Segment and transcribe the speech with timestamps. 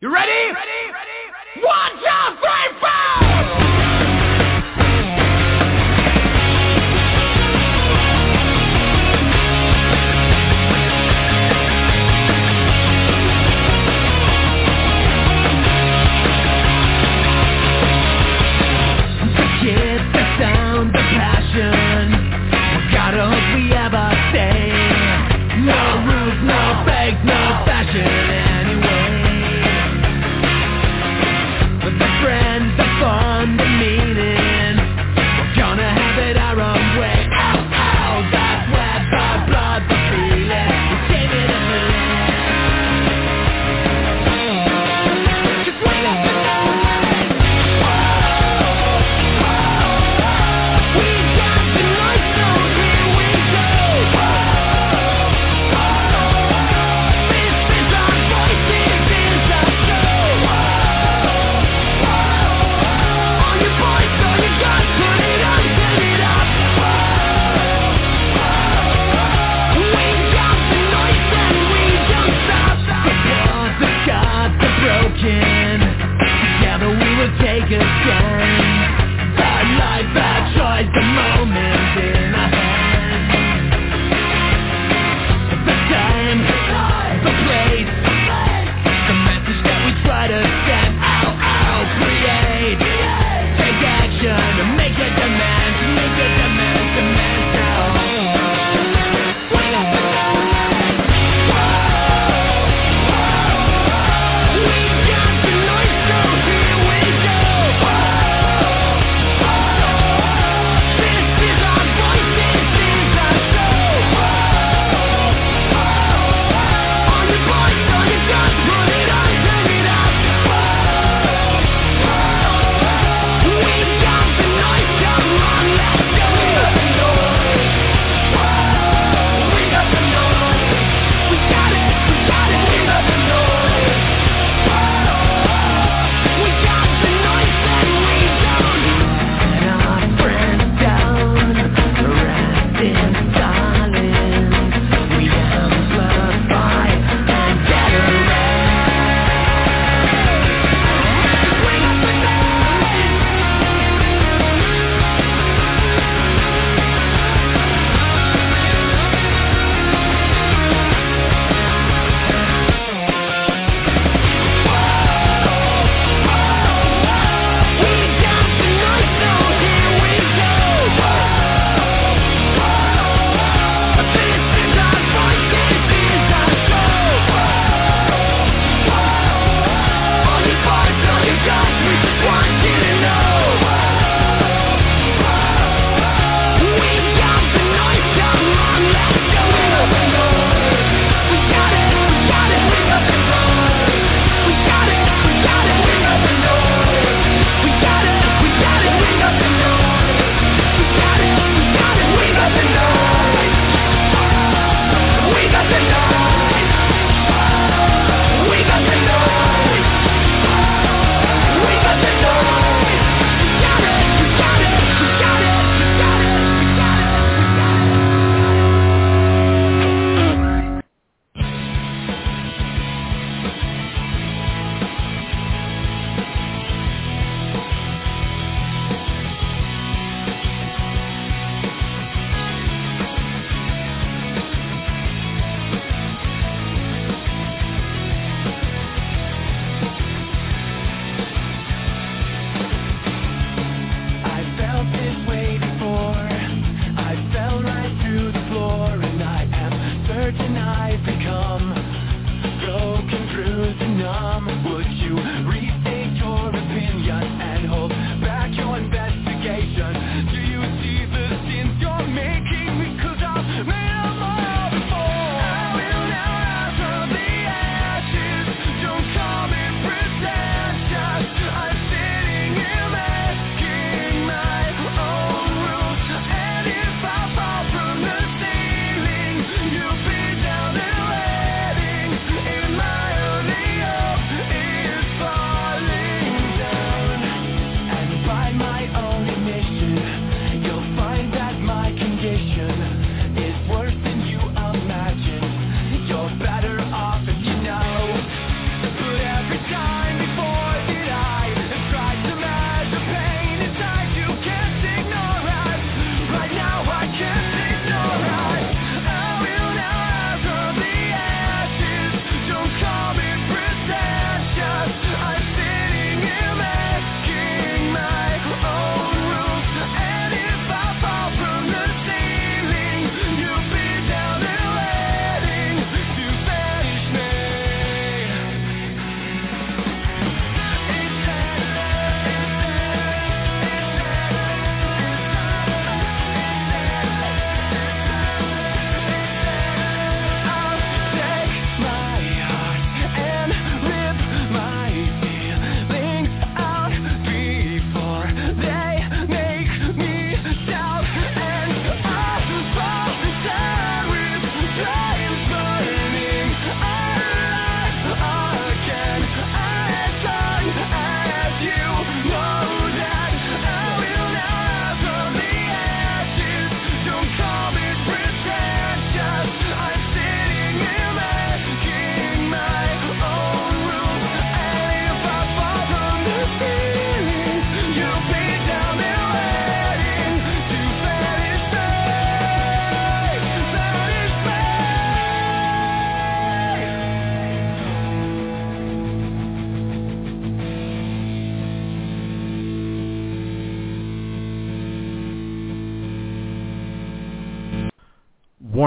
[0.00, 0.30] You ready?
[0.30, 0.54] Ready?
[0.54, 1.66] Ready?
[1.66, 2.87] One, two, three, four!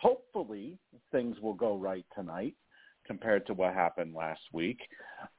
[0.00, 0.78] hopefully
[1.12, 2.54] things will go right tonight
[3.06, 4.78] compared to what happened last week.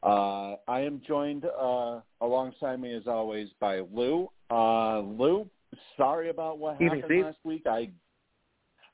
[0.04, 4.28] Uh, I am joined uh, alongside me, as always, by Lou.
[4.50, 5.48] Uh, Lou,
[5.96, 7.64] sorry about what happened last week.
[7.66, 7.90] I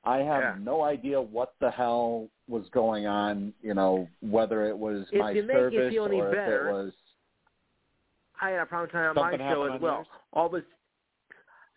[0.03, 0.55] I have Yeah.
[0.59, 3.53] no idea what the hell was going on.
[3.63, 6.73] You know, whether it was If my you make it service or better, if it
[6.73, 6.93] was
[8.41, 9.95] I had a problem time on my show as well.
[9.97, 10.07] yours?
[10.33, 10.63] All this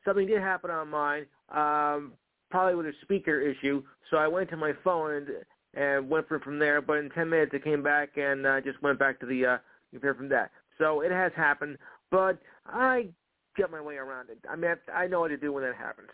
[0.05, 2.13] something did happen on mine, um,
[2.51, 3.83] probably with a speaker issue.
[4.11, 5.29] So I went to my phone and
[5.75, 6.81] and went from from there.
[6.81, 9.59] But in ten minutes, it came back and uh, just went back to the uh,
[9.91, 10.51] computer from that.
[10.79, 11.77] So it has happened,
[12.11, 13.09] but I
[13.57, 14.39] get my way around it.
[14.49, 16.09] I mean, I, I know what to do when that happens.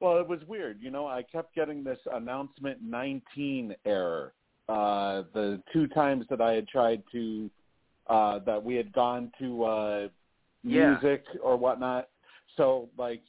[0.00, 0.78] Well, it was weird.
[0.80, 4.32] You know, I kept getting this announcement 19 error.
[4.68, 7.50] Uh, the two times that I had tried to,
[8.08, 10.08] uh, that we had gone to uh,
[10.62, 10.90] Yeah.
[10.90, 12.08] music or whatnot.
[12.56, 13.22] So, like,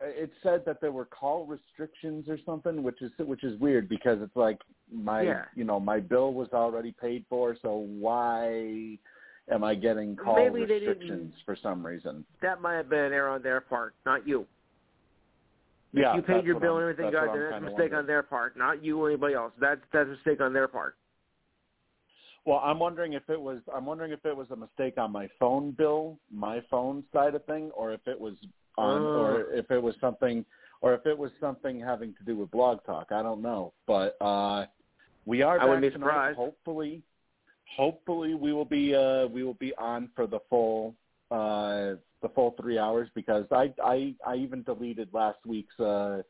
[0.00, 4.20] it said that there were call restrictions or something, which is which is weird because
[4.20, 4.58] it's like
[4.92, 5.44] my Yeah.
[5.54, 8.98] you know my bill was already paid for, so why
[9.50, 12.24] am I getting call Maybe restrictions for some reason?
[12.42, 14.46] That might have been an error on their part, not you.
[15.92, 17.98] Yeah, you paid your bill I'm- and everything, that's guys, and that's a mistake wondering.
[18.00, 19.52] on their part, not you or anybody else.
[19.58, 20.96] That's that's a mistake on their part.
[22.44, 25.28] Well, I'm wondering if it was I'm wondering if it was a mistake on my
[25.38, 28.34] phone bill, my phone side of thing, or if it was
[28.76, 29.20] on Oh.
[29.22, 30.44] or if it was something
[30.80, 33.06] or if it was something having to do with blog talk.
[33.10, 33.72] I don't know.
[33.86, 34.66] But uh
[35.26, 36.06] we are I back be tonight.
[36.06, 36.36] surprised.
[36.36, 37.02] Hopefully
[37.76, 40.94] hopefully we will be uh we will be on for the full
[41.30, 46.22] uh the full three hours because I I I even deleted last week's uh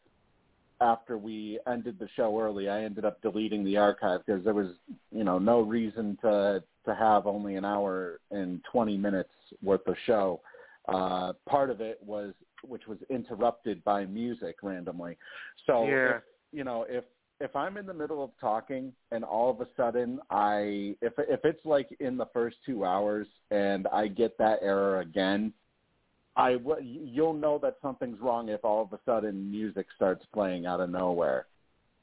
[0.80, 4.72] after we ended the show early, I ended up deleting the archive because there was,
[5.12, 9.30] you know, no reason to to have only an hour and 20 minutes
[9.62, 10.40] worth of show.
[10.88, 15.16] Uh, part of it was, which was interrupted by music randomly.
[15.66, 16.16] So, Yeah.
[16.16, 16.22] if,
[16.52, 17.04] you know, if
[17.40, 21.44] if I'm in the middle of talking and all of a sudden I, if if
[21.44, 25.52] it's like in the first two hours and I get that error again,
[26.36, 30.66] I w- you'll know that something's wrong if all of a sudden music starts playing
[30.66, 31.46] out of nowhere.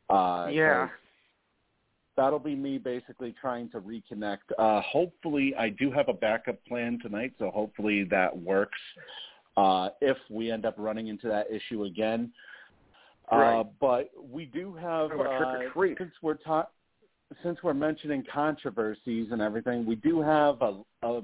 [0.10, 0.90] Uh, Yeah.
[2.18, 4.40] That'll be me basically trying to reconnect.
[4.58, 8.80] Uh, hopefully, I do have a backup plan tonight, so hopefully that works.
[9.56, 12.32] Uh, if we end up running into that issue again,
[13.32, 13.66] uh, Right.
[13.80, 15.60] but we do have uh,
[15.98, 16.68] since we're ta-
[17.44, 21.22] since we're mentioning controversies and everything, we do have a, a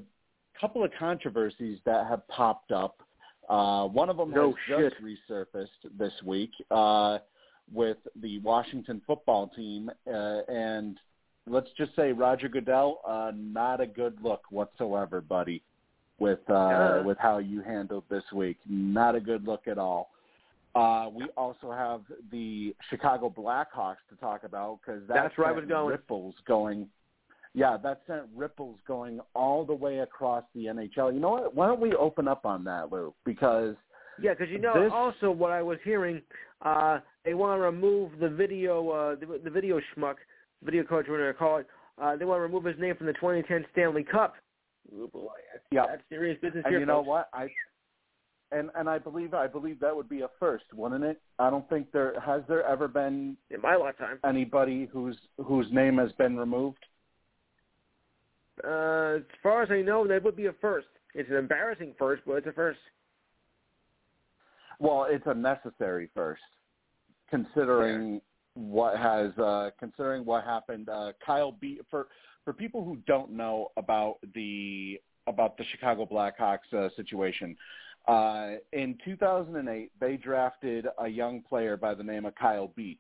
[0.59, 3.01] couple of controversies that have popped up.
[3.49, 5.67] Uh, one of them No has just resurfaced
[5.97, 7.19] this week uh,
[7.73, 10.99] with the Washington football team, uh, and
[11.47, 15.61] let's just say Roger Goodell, uh, not a good look whatsoever, buddy.
[16.19, 17.03] With uh, Uh.
[17.05, 20.09] with how you handled this week, not a good look at all.
[20.73, 25.51] Uh, we also have the Chicago Blackhawks to talk about because that That's where I
[25.51, 25.89] was going.
[25.89, 26.87] ripples going.
[27.53, 31.11] Yeah, that sent ripples going all the way across the NHL.
[31.13, 31.55] You know what?
[31.55, 33.13] Why don't we open up on that, Lou?
[33.23, 33.75] Because
[34.19, 36.21] Yeah, because you know This- also what I was hearing,
[36.63, 40.15] uh, they want to remove the video, uh, the, the video schmuck,
[40.63, 41.67] video coach, whatever they call it.
[42.01, 44.35] Uh, they want to remove his name from the 2010 Stanley Cup.
[44.95, 45.85] Oh boy, that's, Yeah.
[45.89, 47.07] that's serious business and here, you know folks.
[47.09, 47.29] what?
[47.33, 47.47] I
[48.53, 51.21] and and I believe I believe that would be a first, wouldn't it?
[51.37, 55.97] I don't think there has there ever been In my lifetime, anybody whose whose name
[55.97, 56.85] has been removed.
[58.63, 60.87] uh, as far as I know, that would be a first.
[61.13, 62.79] It's an embarrassing first, but it's a first.
[64.79, 66.41] Well, it's a necessary first,
[67.29, 68.21] considering
[68.53, 70.89] what has uh, considering what happened.
[70.89, 72.07] Uh, Kyle B for
[72.43, 77.55] for people who don't know about the about the Chicago Blackhawks uh, situation.
[78.07, 82.97] Uh, in 2008, they drafted a young player by the name of Kyle Beach.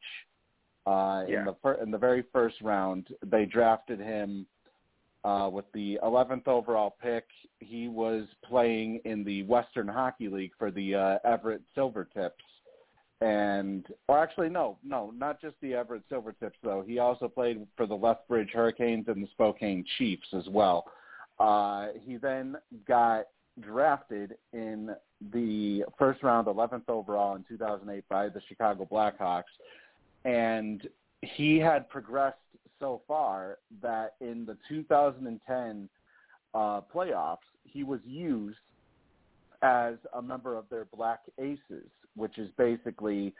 [0.85, 1.39] Uh, Yeah.
[1.39, 4.45] In the fir- in the very first round, they drafted him
[5.23, 7.25] uh, with the 11th overall pick.
[7.59, 12.31] He was playing in the Western Hockey League for the uh, Everett Silvertips.
[13.21, 16.83] And, or actually, no, no, not just the Everett Silvertips, though.
[16.85, 20.85] He also played for the Lethbridge Hurricanes and the Spokane Chiefs as well.
[21.39, 22.57] Uh, he then
[22.87, 23.25] got
[23.59, 24.95] drafted in
[25.33, 29.43] the first round, 11th overall in 2008 by the Chicago Blackhawks.
[30.25, 30.87] And
[31.21, 32.37] he had progressed
[32.79, 35.89] so far that in the 2010
[36.53, 38.57] uh, playoffs, he was used
[39.61, 43.33] as a member of their Black Aces, which is basically,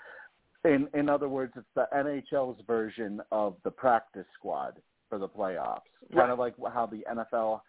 [0.64, 5.82] in in other words, it's the NHL's version of the practice squad for the playoffs.
[6.16, 7.62] Kind of like how the NFL,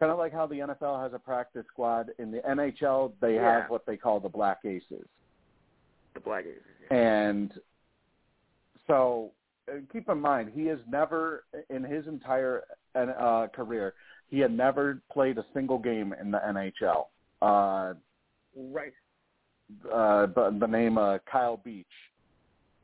[0.00, 2.10] kind of like how the NFL has a practice squad.
[2.18, 3.60] In the NHL, they Yeah.
[3.60, 5.06] have what they call the Black Aces.
[6.14, 6.62] The Black Aces.
[6.90, 7.52] And
[8.86, 9.32] so
[9.68, 13.94] uh, keep in mind, he has never, in his entire uh, career,
[14.28, 17.06] he had never played a single game in the NHL.
[17.42, 17.94] Uh,
[18.56, 18.92] Right.
[19.92, 21.86] Uh, the, name uh, Kyle Beach.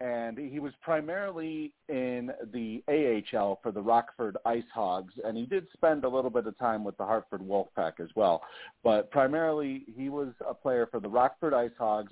[0.01, 6.05] And he was primarily in the AHL for the Rockford IceHogs, and he did spend
[6.05, 8.43] a little bit of time with the Hartford Wolfpack as well.
[8.83, 12.09] But primarily, he was a player for the Rockford IceHogs.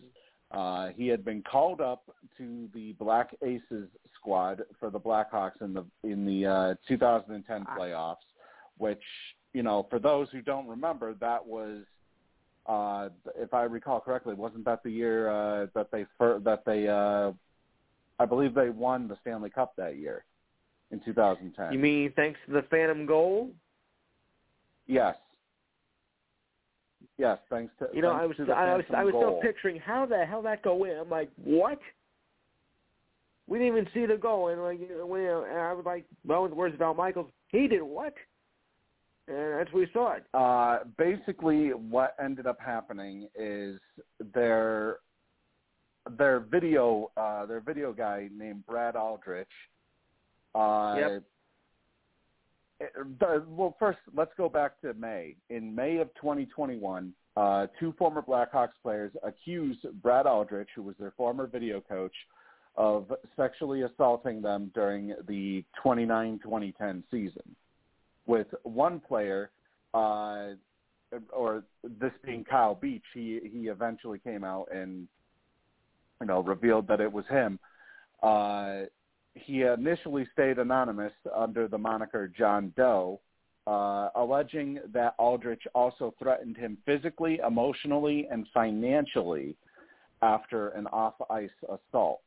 [0.50, 2.02] Uh, he had been called up
[2.36, 8.16] to the Black Aces squad for the Blackhawks in the in the uh, 2010 playoffs,
[8.76, 9.02] which
[9.52, 11.84] you know, for those who don't remember, that was
[12.68, 16.86] uh, if I recall correctly, wasn't that the year uh, that they fir- that they
[16.86, 17.32] uh,
[18.18, 20.24] I believe they won the Stanley Cup that year
[20.90, 21.72] in 2010.
[21.72, 23.50] You mean thanks to the Phantom goal?
[24.86, 25.16] yes.
[27.16, 29.22] Yes, thanks to You know, I was I was I was goal.
[29.22, 30.96] still picturing how the hell that go in.
[30.96, 31.80] I'm like, what?
[33.48, 36.04] We didn't even see the goal, and like, you know, uh, and I was like,
[36.24, 38.14] well, in the words of Al Michaels, he did what?
[39.28, 40.24] And that's what we saw it.
[40.32, 43.78] Uh, basically, what ended up happening is
[44.34, 44.98] their
[46.16, 49.46] their video uh, their video guy named Brad Aldrich.
[50.54, 51.10] Uh, Yep.
[52.80, 55.36] it- the- well, first, let's go back to May.
[55.50, 61.10] In May of 2021, uh, two former Blackhawks players accused Brad Aldrich, who was their
[61.12, 62.14] former video coach,
[62.76, 67.56] of sexually assaulting them during the 29-2010 season.
[68.28, 69.50] With one player,
[69.94, 70.50] uh,
[71.32, 75.08] or this being Kyle Beach, he he eventually came out and
[76.20, 77.58] you know revealed that it was him.
[78.22, 78.82] Uh,
[79.34, 83.18] he initially stayed anonymous under the moniker John Doe,
[83.66, 89.56] uh, alleging that Aldrich also threatened him physically, emotionally, and financially
[90.22, 92.20] after an off-ice assault.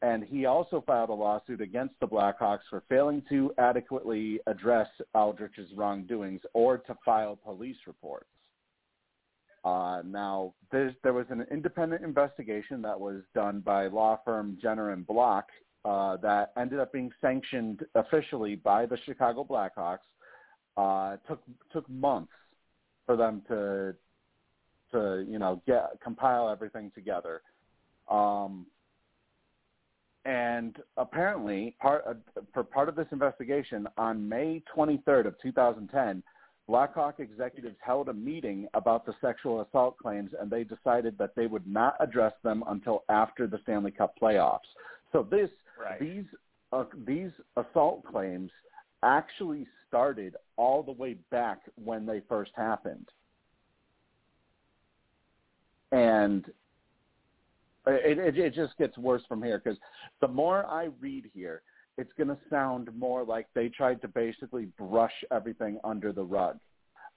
[0.00, 5.72] And he also filed a lawsuit against the Blackhawks for failing to adequately address Aldrich's
[5.74, 8.28] wrongdoings or to file police reports.
[9.64, 15.04] Uh, now, there was an independent investigation that was done by law firm Jenner and
[15.04, 15.48] Block
[15.84, 19.98] uh, that ended up being sanctioned officially by the Chicago Blackhawks.
[20.76, 22.32] Uh, took took months
[23.04, 23.94] for them to
[24.92, 27.42] to you know get compile everything together.
[28.08, 28.66] Um,
[30.28, 32.12] and apparently, part uh,
[32.52, 36.22] for part of this investigation, on May 23rd of 2010,
[36.66, 41.46] Blackhawk executives held a meeting about the sexual assault claims, and they decided that they
[41.46, 44.68] would not address them until after the Stanley Cup playoffs.
[45.12, 45.48] So this
[45.80, 45.98] Right.
[45.98, 46.26] these
[46.72, 48.50] uh, these assault claims
[49.02, 53.08] actually started all the way back when they first happened,
[55.92, 56.52] and
[57.88, 59.78] it, it, it just gets worse from here because
[60.20, 61.62] the more I read here,
[61.96, 66.58] it's going to sound more like they tried to basically brush everything under the rug.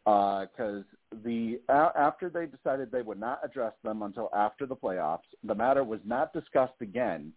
[0.07, 0.83] Uh, because
[1.23, 5.53] the a- after they decided they would not address them until after the playoffs, the
[5.53, 7.31] matter was not discussed again.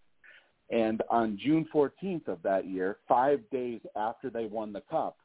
[0.71, 5.19] And on June 14th of that year, five days after they won the cup,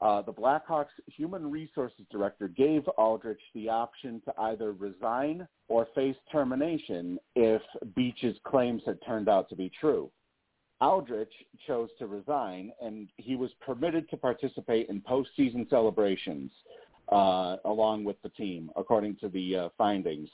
[0.00, 6.16] uh, the Blackhawks human resources director gave Aldrich the option to either resign or face
[6.32, 7.60] termination if
[7.94, 10.10] Beach's claims had turned out to be true.
[10.80, 11.32] Aldrich
[11.66, 16.50] chose to resign, and he was permitted to participate in postseason celebrations
[17.12, 20.30] uh, along with the team, according to the uh, findings.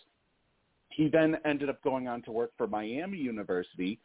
[0.90, 3.98] He then ended up going on to work for Miami University,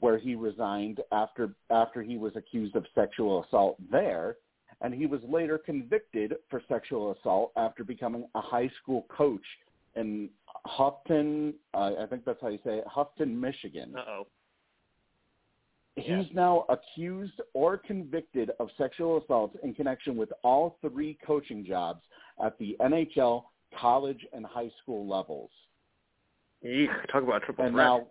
[0.00, 4.36] where he resigned after after he was accused of sexual assault there,
[4.80, 9.44] and he was later convicted for sexual assault after becoming a high school coach
[9.96, 10.28] in
[10.66, 13.94] Houghton, uh, I think that's how you say it, Houghton, Michigan.
[13.96, 14.26] Uh-oh.
[15.96, 22.02] He's now accused or convicted of sexual assaults in connection with all three coaching jobs
[22.44, 23.44] at the NHL,
[23.80, 25.50] college, and high school levels.
[26.62, 27.86] Eek, talk about triple And threat.
[27.86, 28.06] now,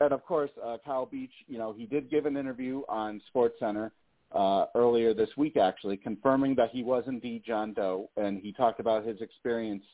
[0.00, 3.92] and of course, uh, Kyle Beach, you know, he did give an interview on SportsCenter
[4.34, 8.80] uh, earlier this week, actually, confirming that he was indeed John Doe, and he talked
[8.80, 9.84] about his experience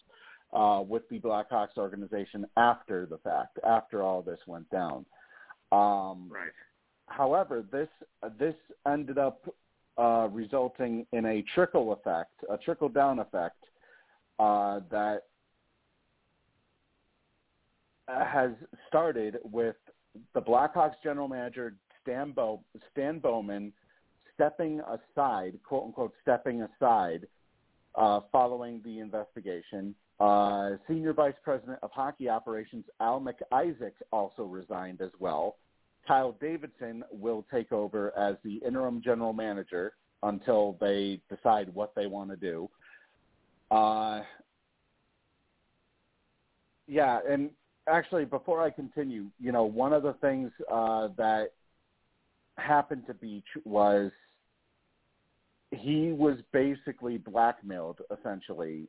[0.53, 5.05] uh, with the Blackhawks organization after the fact, after all this went down.
[5.71, 6.51] Um, right.
[7.07, 7.89] however, this
[8.39, 8.55] this
[8.87, 9.47] ended up
[9.99, 13.65] uh, resulting in a trickle effect, a trickle down effect
[14.39, 15.25] uh, that
[18.07, 18.53] has
[18.89, 19.77] started with
[20.35, 23.73] the Blackhawks general manager Stan, Bo- Stan Bowman
[24.39, 27.27] stepping aside, quote unquote, stepping aside
[27.97, 29.95] uh, following the investigation.
[30.21, 35.57] Uh, Senior Vice President of Hockey Operations Al McIsaac also resigned as well.
[36.07, 42.07] Kyle Davidson will take over as the interim general manager until they decide what they
[42.07, 42.69] want to do.
[43.71, 44.23] Uh,
[46.87, 47.51] yeah, and
[47.89, 51.53] actually, before I continue, you know, one of the things uh, that
[52.57, 54.11] happened to Beach was
[55.71, 58.89] he was basically blackmailed, essentially.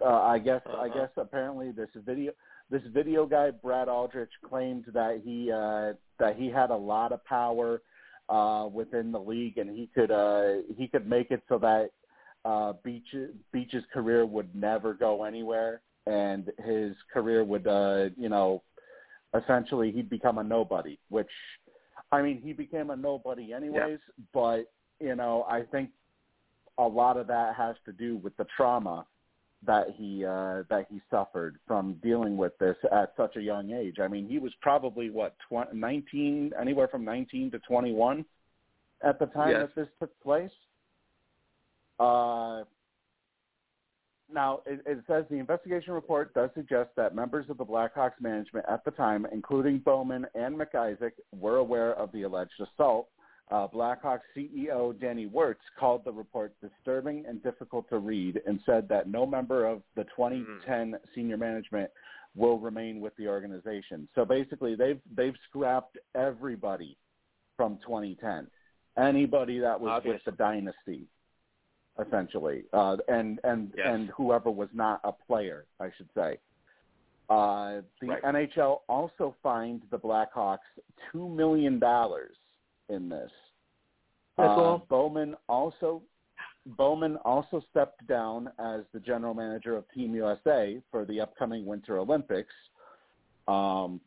[0.00, 0.62] Uh, I guess.
[0.66, 0.82] Uh-huh.
[0.82, 2.32] I guess apparently this video
[2.70, 7.24] this video guy Brad Aldrich claimed that he uh, that he had a lot of
[7.24, 7.82] power
[8.28, 11.90] uh, within the league and he could uh, he could make it so that
[12.44, 13.14] uh, Beach
[13.52, 18.62] Beach's career would never go anywhere and his career would uh you know
[19.40, 21.30] essentially he'd become a nobody which
[22.10, 24.24] i mean he became a nobody anyways yeah.
[24.34, 24.64] but
[25.00, 25.90] you know i think
[26.78, 29.06] a lot of that has to do with the trauma
[29.64, 33.96] that he uh that he suffered from dealing with this at such a young age
[34.00, 38.24] i mean he was probably what 20, 19 anywhere from 19 to 21
[39.02, 39.68] at the time yes.
[39.74, 40.50] that this took place
[42.00, 42.64] uh
[44.32, 48.64] now, it, it says the investigation report does suggest that members of the Blackhawks management
[48.68, 53.08] at the time, including Bowman and McIsaac, were aware of the alleged assault.
[53.50, 58.88] Uh, Blackhawks CEO Danny Wirtz called the report disturbing and difficult to read and said
[58.88, 60.96] that no member of the 2010 mm-hmm.
[61.14, 61.90] senior management
[62.34, 64.08] will remain with the organization.
[64.14, 66.96] So basically, they've they've scrapped everybody
[67.56, 68.46] from 2010.
[68.96, 70.20] Anybody that was Obviously.
[70.24, 71.06] with the dynasty
[72.00, 73.86] essentially, uh, and and yes.
[73.88, 76.38] and whoever was not a player, I should say.
[77.28, 78.22] Uh, the right.
[78.22, 80.58] NHL also fined the Blackhawks
[81.10, 82.34] two million dollars
[82.92, 83.30] in this.
[84.36, 84.86] That's uh, all.
[84.88, 86.02] Bowman also
[86.64, 91.98] Bowman also stepped down as the general manager of Team USA for the upcoming Winter
[91.98, 92.52] Olympics.
[93.48, 94.00] Um,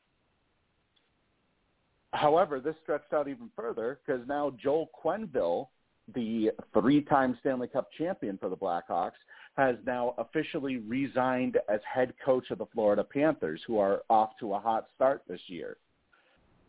[2.13, 5.67] however, this stretched out even further because now Joel Quenneville
[6.13, 9.17] the three-time Stanley Cup champion for the Blackhawks,
[9.58, 14.54] has now officially resigned as head coach of the Florida Panthers, who are off to
[14.54, 15.78] a hot start this year.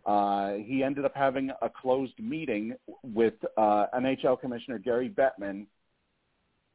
[0.07, 5.67] Uh, he ended up having a closed meeting with uh, NHL Commissioner Gary Bettman,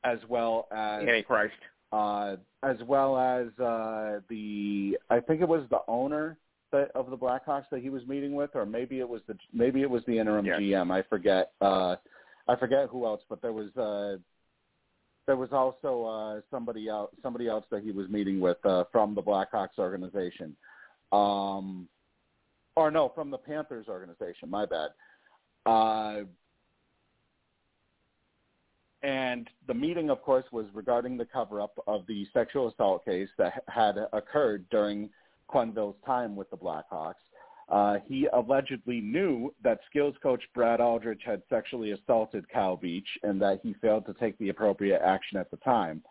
[0.04, 1.54] as well as Antichrist,
[1.94, 6.38] uh, as well as uh, the I think it was the owner
[6.74, 9.82] that, of the Blackhawks that he was meeting with, or maybe it was the maybe
[9.82, 10.60] it was the interim yes.
[10.60, 10.92] GM.
[10.92, 11.54] I forget.
[11.62, 11.96] Uh,
[12.48, 14.18] I forget who else, but there was uh,
[15.26, 19.16] there was also uh, somebody else somebody else that he was meeting with uh, from
[19.16, 20.56] the Blackhawks organization,
[21.12, 21.88] um,
[22.76, 24.50] or no, from the Panthers organization.
[24.50, 24.90] My bad.
[25.66, 26.22] Uh,
[29.04, 33.64] and the meeting, of course, was regarding the cover-up of the sexual assault case that
[33.68, 35.10] had occurred during
[35.48, 37.16] Quenneville's time with the Blackhawks.
[37.70, 43.42] Uh, he allegedly knew that skills coach Brad Aldrich had sexually assaulted Kyle Beach and
[43.42, 46.04] that he failed to take the appropriate action at the time.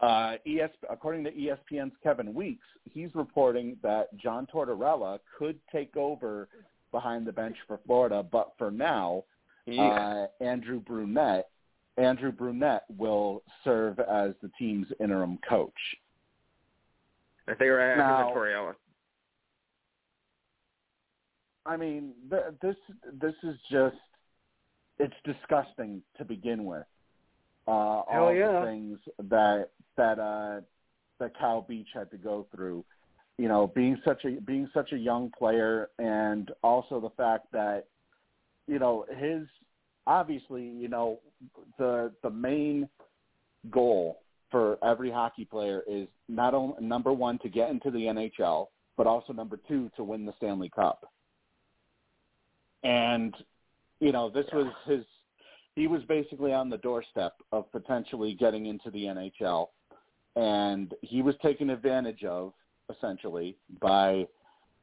[0.00, 6.48] Uh, ES, according to ESPN's Kevin Weekes, he's reporting that John Tortorella could take over
[6.92, 9.24] behind the bench for Florida, but for now,
[9.66, 10.26] yeah.
[10.40, 11.48] uh, Andrew Brunette,
[11.96, 15.72] Andrew Brunette will serve as the team's interim coach.
[17.48, 18.74] I think we're at now, Tortorella.
[21.66, 22.76] I mean, th- this
[23.20, 23.96] this is just
[24.98, 26.84] it's disgusting to begin with.
[27.68, 28.60] Uh, all yeah.
[28.60, 30.60] the things that that uh,
[31.18, 32.82] that Kyle Beach had to go through,
[33.36, 37.84] you know, being such a being such a young player, and also the fact that,
[38.66, 39.46] you know, his
[40.06, 41.20] obviously, you know,
[41.76, 42.88] the the main
[43.70, 48.68] goal for every hockey player is not only number one to get into the NHL,
[48.96, 51.04] but also number two to win the Stanley Cup.
[52.82, 53.34] And
[54.00, 55.04] you know this was his
[55.78, 59.68] he was basically on the doorstep of potentially getting into the NHL
[60.34, 62.52] and he was taken advantage of
[62.90, 64.26] essentially by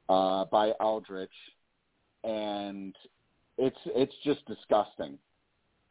[0.07, 1.29] uh by Aldrich
[2.23, 2.95] and
[3.57, 5.17] it's it's just disgusting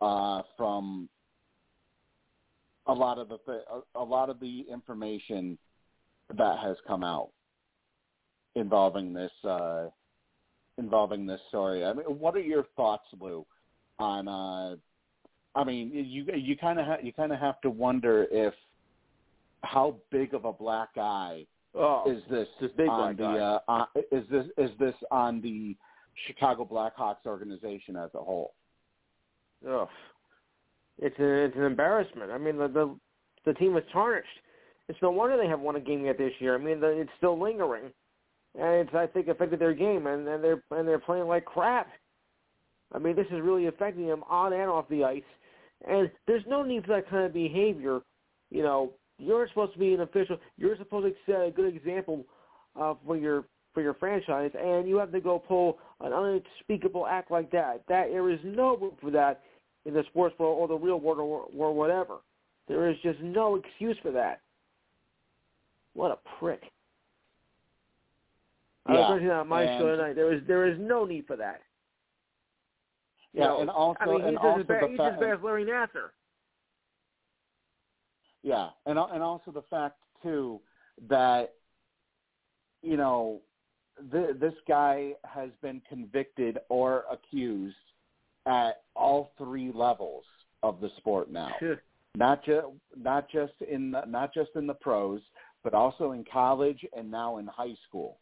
[0.01, 1.07] uh from
[2.87, 3.39] a lot of the
[3.95, 5.59] a, lot of the information
[6.35, 7.29] that has come out
[8.55, 9.89] involving this uh
[10.79, 11.85] involving this story.
[11.85, 13.45] I mean, what are your thoughts, Lou,
[13.99, 14.29] on?
[14.29, 14.77] uh
[15.55, 18.55] I mean, you you kind of ha- you kind of have to wonder if
[19.63, 22.47] how big of a black eye Oh, is this
[22.89, 25.77] on the uh, uh, is this is this on the
[26.27, 28.55] Chicago Blackhawks organization as a whole?
[29.69, 29.89] Ugh.
[31.01, 32.31] It's a, it's an embarrassment.
[32.31, 32.97] I mean, the the
[33.45, 34.29] the team is tarnished.
[34.89, 36.55] It's no wonder they haven't won a game yet this year.
[36.55, 37.91] I mean, the, it's still lingering,
[38.57, 41.89] and it's I think affected their game, and, and they're and they're playing like crap.
[42.93, 45.23] I mean, this is really affecting them on and off the ice,
[45.89, 48.01] and there's no need for that kind of behavior.
[48.51, 50.39] You know, you're supposed to be an official.
[50.57, 52.25] You're supposed to set a good example
[52.79, 57.31] uh, for your for your franchise, and you have to go pull an unspeakable act
[57.31, 57.83] like that.
[57.89, 59.43] That there is no room for that
[59.85, 62.19] in the sports world or the real world or, or whatever.
[62.69, 64.41] There is just no excuse for that.
[65.95, 66.63] What a prick!
[68.87, 70.15] I was Yeah, mentioning that on my show tonight.
[70.15, 71.63] There is there is no need for that.
[73.35, 75.21] Yeah, know, and also I mean, and just also as bad, the he's fact as
[75.21, 76.11] bad as Larry Nassar.
[78.43, 80.61] Yeah, and and also the fact too
[81.09, 81.55] that
[82.83, 83.41] you know
[84.13, 87.77] th- this guy has been convicted or accused
[88.47, 90.25] at all three levels
[90.63, 91.51] of the sport now.
[92.17, 92.67] Not just
[92.97, 95.21] not just in the, not just in the pros,
[95.65, 98.19] but also in college and now in high school.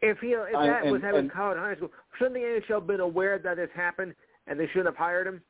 [0.00, 3.00] If he if I- that was and- happening in high school, shouldn't the NHL been
[3.00, 4.14] aware that this happened
[4.46, 5.42] and they shouldn't have hired him?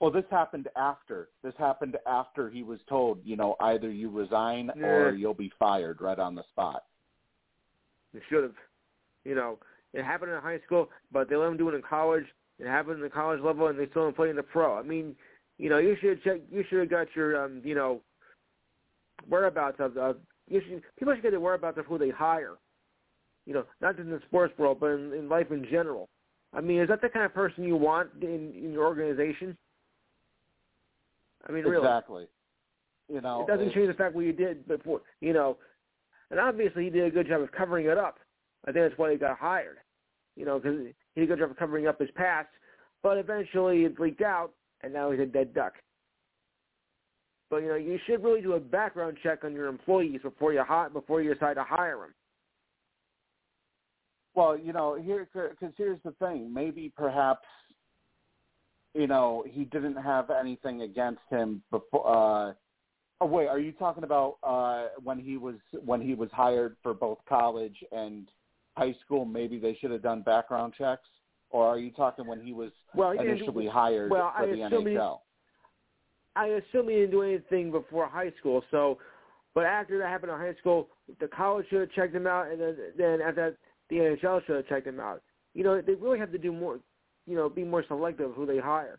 [0.00, 1.28] Well, this happened after.
[1.42, 6.00] This happened after he was told, you know, either you resign or you'll be fired
[6.00, 6.86] right on the spot.
[8.12, 8.56] They should have.
[9.24, 9.60] You know,
[9.92, 12.24] it happened in high school, but they let him do it in college.
[12.58, 14.76] It happened in the college level, and they still didn't play in the pro.
[14.76, 15.14] I mean,
[15.58, 16.40] you know, you should check.
[16.50, 18.00] You should have got your, um, you know,
[19.28, 19.96] whereabouts of.
[19.96, 20.16] of
[20.48, 22.56] you should, people should get their whereabouts of who they hire.
[23.46, 26.08] You know, not just in the sports world, but in, in life in general.
[26.54, 29.56] I mean, is that the kind of person you want in, in your organization?
[31.48, 31.86] I mean, really.
[31.86, 32.26] Exactly.
[33.08, 35.56] You know, it doesn't change the fact what you did before, you know.
[36.30, 38.18] And obviously, he did a good job of covering it up.
[38.66, 39.78] I think that's why he got hired.
[40.36, 40.78] You know, because
[41.14, 42.48] he did a good job of covering up his past.
[43.02, 44.52] But eventually, it leaked out,
[44.82, 45.74] and now he's a dead duck.
[47.50, 50.62] But you know, you should really do a background check on your employees before you
[50.66, 52.14] hi- before you decide to hire them.
[54.34, 56.52] Well, you know, here because here's the thing.
[56.52, 57.46] Maybe perhaps,
[58.94, 62.06] you know, he didn't have anything against him before.
[62.06, 62.52] Uh,
[63.20, 66.94] oh wait, are you talking about uh, when he was when he was hired for
[66.94, 68.28] both college and
[68.76, 69.24] high school?
[69.26, 71.06] Maybe they should have done background checks,
[71.50, 74.62] or are you talking when he was Well, he initially hired well, for I the
[74.62, 75.18] assume he- NHL?
[76.34, 78.64] I assume he didn't do anything before high school.
[78.70, 78.96] So,
[79.54, 80.88] but after that happened in high school,
[81.20, 83.56] the college should have checked him out, and then then at that
[83.92, 85.22] the NHL should have checked him out.
[85.54, 86.80] You know, they really have to do more.
[87.26, 88.98] You know, be more selective who they hire.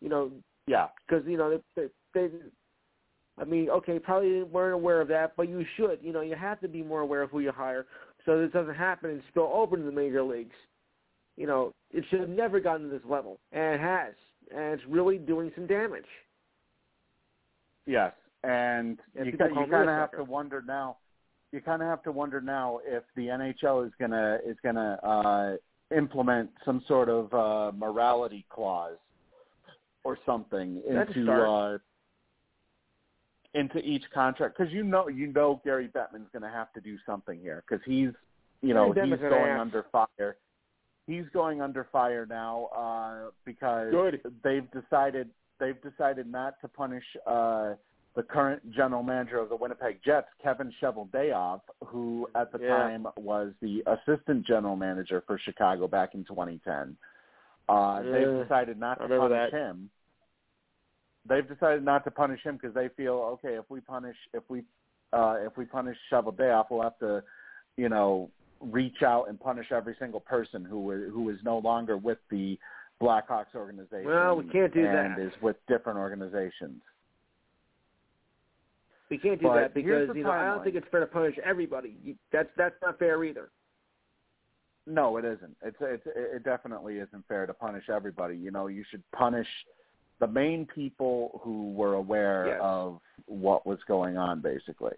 [0.00, 0.32] You know,
[0.66, 1.82] Yeah, because you know they,
[2.14, 2.34] they, they.
[3.40, 6.00] I mean, okay, probably weren't aware of that, but you should.
[6.02, 7.86] You know, you have to be more aware of who you hire,
[8.26, 10.56] so this doesn't happen and spill over to the major leagues.
[11.36, 14.14] You know, it should have never gotten to this level, and it has,
[14.50, 16.04] and it's really doing some damage.
[17.86, 20.96] Yes, and Yeah, you, people ki- call you kind of have to wonder now.
[21.52, 25.96] You kind of have to wonder now if the NHL is gonna is gonna uh,
[25.96, 28.98] implement some sort of uh, morality clause
[30.04, 31.78] or something That's into uh,
[33.54, 36.96] into each contract because you know you know Gary Bettman's going to have to do
[37.06, 38.10] something here because he's
[38.62, 39.60] you know Gary he's going ass.
[39.60, 40.36] under fire.
[41.06, 44.20] He's going under fire now uh, because Good.
[44.44, 47.74] they've decided they've decided not to punish uh,
[48.18, 52.66] the current general manager of the Winnipeg Jets, Kevin Cheveldayoff, who at the Yeah.
[52.66, 56.96] time was the assistant general manager for Chicago back in 2010.
[57.68, 59.52] Uh, Yeah, they've decided not to punish that.
[59.52, 59.88] him.
[61.26, 64.64] They've decided not to punish him because they feel okay if we punish if we
[65.12, 67.22] uh, if we punish Cheveldayoff, we'll have to
[67.76, 71.96] you know reach out and punish every single person who is who is no longer
[71.96, 72.58] with the
[73.00, 74.06] Blackhawks organization.
[74.06, 75.20] Well, we can't do and that.
[75.20, 76.82] is with different organizations.
[79.10, 81.36] We can't do But that because you know I don't think it's fair to punish
[81.44, 81.96] everybody.
[82.04, 83.50] You, that's that's not fair either.
[84.86, 85.56] No, it isn't.
[85.62, 88.36] It's it's it definitely isn't fair to punish everybody.
[88.36, 89.46] You know, you should punish
[90.20, 92.58] the main people who were aware Yes.
[92.60, 94.96] of what was going on, basically.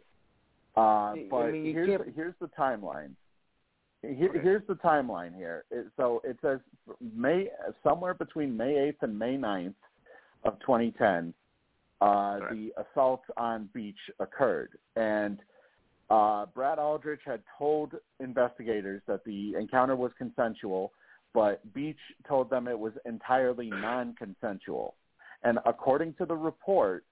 [0.77, 3.11] Uh, I but mean, here's can't- here's the timeline.
[4.03, 4.39] Here, Okay.
[4.39, 5.65] Here's the timeline here.
[5.71, 6.59] It, so it says
[7.15, 7.51] May
[7.85, 9.75] somewhere between May 8th and May 9th
[10.45, 11.35] of 2010,
[12.01, 12.51] uh, Right.
[12.51, 15.39] the assault on Beach occurred, and
[16.11, 20.93] Uh, Brad Aldrich had told investigators that the encounter was consensual,
[21.33, 24.97] but Beach told them it was entirely non-consensual.
[25.45, 27.05] And according to the report,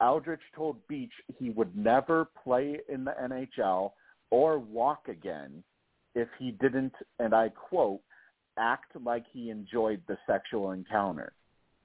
[0.00, 3.92] Aldrich told Beach he would never play in the NHL
[4.30, 5.62] or walk again
[6.14, 8.00] if he didn't, and I quote,
[8.56, 11.34] act like he enjoyed the sexual encounter.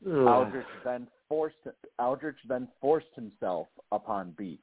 [0.06, 0.28] Ugh.
[0.28, 1.56] Aldrich then forced
[2.00, 4.60] Aldrich then forced himself upon Beach.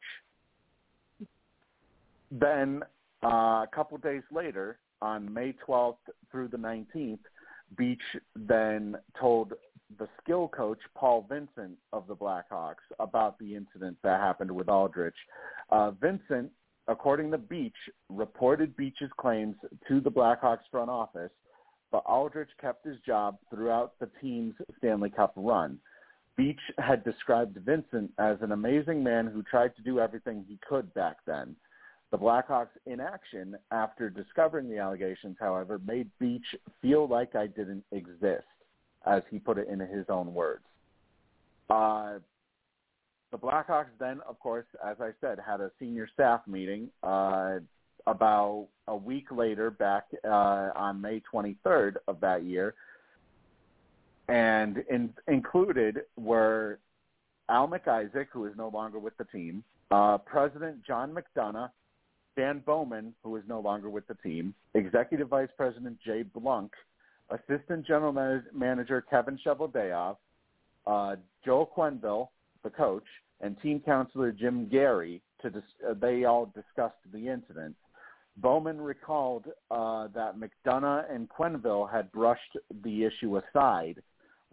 [2.30, 2.82] Then
[3.22, 5.96] uh, a couple days later, on May 12th
[6.30, 7.18] through the 19th,
[7.76, 8.02] Beach
[8.34, 9.52] then told
[9.98, 15.14] the skill coach Paul Vincent of the Blackhawks about the incident that happened with Aldrich.
[15.70, 16.50] Uh, Vincent,
[16.88, 17.76] according to Beach,
[18.08, 19.56] reported Beach's claims
[19.88, 21.30] to the Blackhawks front office,
[21.92, 25.78] but Aldrich kept his job throughout the team's Stanley Cup run.
[26.36, 30.92] Beach had described Vincent as an amazing man who tried to do everything he could
[30.94, 31.54] back then.
[32.10, 36.46] The Blackhawks' inaction after discovering the allegations, however, made Beach
[36.80, 38.46] feel like I didn't exist,
[39.06, 40.64] as he put it in his own words.
[41.70, 42.18] Uh,
[43.30, 47.58] the Blackhawks then, of course, as I said, had a senior staff meeting uh,
[48.06, 52.74] about a week later, back uh, on May 23rd of that year,
[54.28, 56.78] and in, included were
[57.48, 61.70] Al McIsaac, who is no longer with the team, uh, President John McDonough,
[62.36, 66.72] Dan Bowman, who is no longer with the team, Executive Vice President Jay Blunk,
[67.30, 70.16] Assistant General Man- Manager Kevin Cheveldayoff,
[70.86, 72.28] uh, Joel Quenneville,
[72.62, 73.06] the coach,
[73.40, 75.22] and team counselor Jim Gary.
[75.42, 77.76] To dis- uh, they all discussed the incident.
[78.38, 84.02] Bowman recalled uh, that McDonough and Quenneville had brushed the issue aside,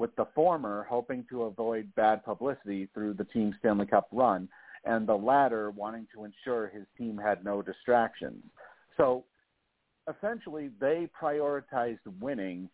[0.02, 4.50] with the former hoping to avoid bad publicity through the team's Stanley Cup run,
[4.84, 8.44] and the latter wanting to ensure his team had no distractions.
[8.98, 9.24] So
[10.10, 12.68] essentially, they prioritized winning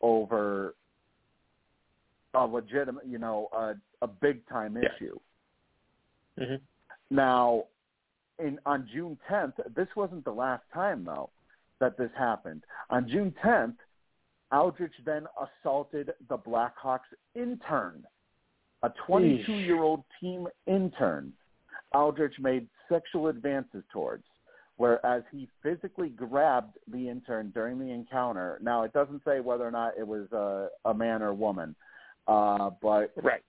[0.00, 0.76] over
[2.34, 4.88] a legitimate, you know, a, a big time Yeah.
[4.94, 5.18] issue.
[6.38, 6.60] Mhm.
[7.10, 7.64] Now,
[8.38, 11.30] in on June 10th, this wasn't the last time though
[11.80, 12.62] that this happened.
[12.90, 13.78] On June 10th,
[14.52, 17.00] Aldrich then assaulted the Blackhawks
[17.34, 18.04] intern,
[18.82, 21.32] a 22-year-old team intern.
[21.92, 24.24] Aldrich made sexual advances towards,
[24.76, 28.58] whereas he physically grabbed the intern during the encounter.
[28.62, 31.74] Now, it doesn't say whether or not it was a, a man or woman,
[32.28, 33.42] uh, but Right.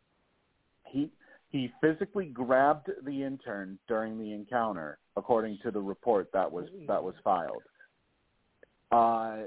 [0.86, 1.12] he
[1.50, 7.02] he physically grabbed the intern during the encounter, according to the report that was that
[7.02, 7.64] was filed.
[8.92, 9.46] Uh,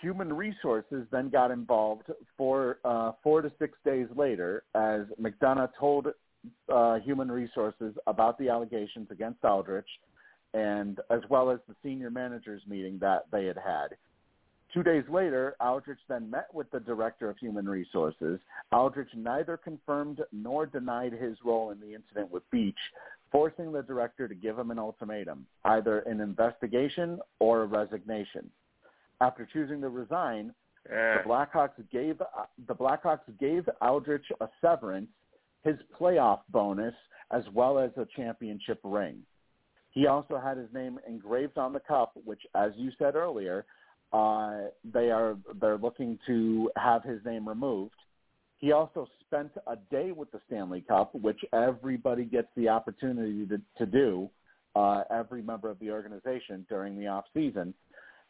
[0.00, 6.08] Human Resources then got involved for uh, four to six days later, as McDonough told
[6.72, 9.88] uh, Human Resources about the allegations against Aldrich,
[10.54, 13.88] and as well as the senior managers meeting that they had had.
[14.74, 18.40] Two days later, Aldrich then met with the director of human resources.
[18.72, 22.74] Aldrich neither confirmed nor denied his role in the incident with Beach,
[23.30, 28.50] forcing the director to give him an ultimatum, either an investigation or a resignation.
[29.20, 30.54] After choosing to resign,
[30.88, 31.22] Yeah.
[31.22, 32.18] the Blackhawks gave
[32.66, 35.10] the Blackhawks gave Aldrich a severance,
[35.62, 36.94] his playoff bonus,
[37.30, 39.24] as well as a championship ring.
[39.90, 43.64] He also had his name engraved on the cup, which, as you said earlier,
[44.12, 47.94] uh, they are they're looking to have his name removed.
[48.58, 53.60] He also spent a day with the Stanley Cup, which everybody gets the opportunity to,
[53.78, 54.30] to do.
[54.74, 57.72] Uh, every member of the organization during the off season,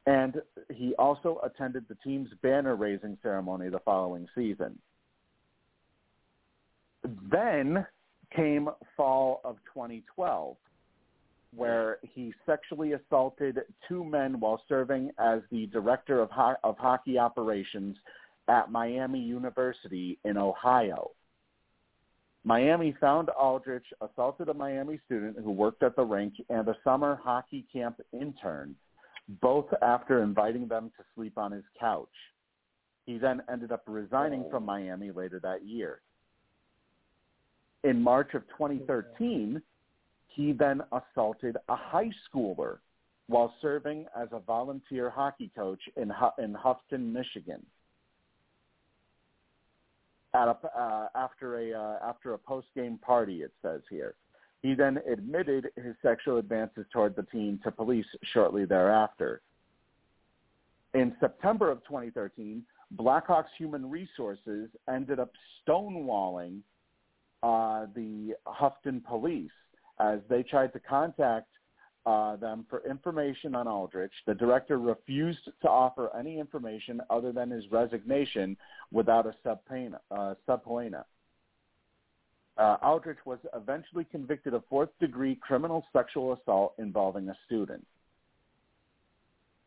[0.06, 0.40] and
[0.72, 4.78] he also attended the team's banner raising ceremony the following season.
[7.30, 7.86] Then
[8.34, 10.56] came fall of 2012,
[11.54, 17.18] where he sexually assaulted two men while serving as the director of, ho- of hockey
[17.18, 17.96] operations
[18.48, 21.10] at Miami University in Ohio.
[22.44, 27.18] Miami found Aldrich assaulted a Miami student who worked at the rink and a summer
[27.20, 28.76] hockey camp intern,
[29.28, 32.08] both after inviting them to sleep on his couch.
[33.06, 36.00] He then ended up resigning from Miami later that year.
[37.84, 39.62] In March of 2013,
[40.28, 42.78] he then assaulted a high schooler
[43.28, 47.64] while serving as a volunteer hockey coach in, in Houghton, Michigan.
[50.34, 54.14] At a, uh, after a uh, after a post game party, it says here,
[54.62, 59.42] he then admitted his sexual advances toward the teen to police shortly thereafter.
[60.94, 62.62] In September of 2013,
[62.96, 65.30] Blackhawks Human Resources ended up
[65.66, 66.60] stonewalling
[67.42, 69.50] uh, the Houghton police
[70.00, 71.48] as they tried to contact
[72.06, 74.12] uh, them for information on Aldrich.
[74.26, 78.56] The director refused to offer any information other than his resignation
[78.92, 80.00] without a subpoena.
[80.10, 81.04] Uh, subpoena.
[82.58, 87.86] Uh, Aldrich was eventually convicted of fourth-degree criminal sexual assault involving a student.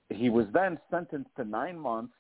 [0.10, 2.13] He was then sentenced to nine months.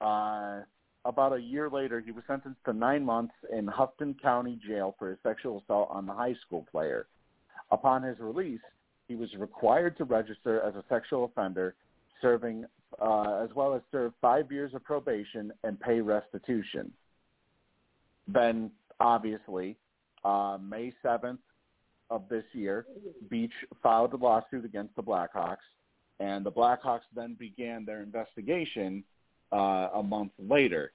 [0.00, 0.60] Uh,
[1.04, 5.10] about a year later, he was sentenced to nine months in Houghton County Jail for
[5.10, 7.06] his sexual assault on the high school player.
[7.72, 8.60] Upon his release,
[9.08, 11.74] he was required to register as a sexual offender,
[12.22, 12.64] serving
[13.00, 16.92] uh, as well as serve five years of probation and pay restitution.
[18.26, 19.76] Then, obviously,
[20.24, 21.38] uh, May 7th
[22.10, 22.86] of this year,
[23.28, 25.56] Beach filed a lawsuit against the Blackhawks,
[26.20, 29.04] and the Blackhawks then began their investigation
[29.52, 30.92] uh, a month later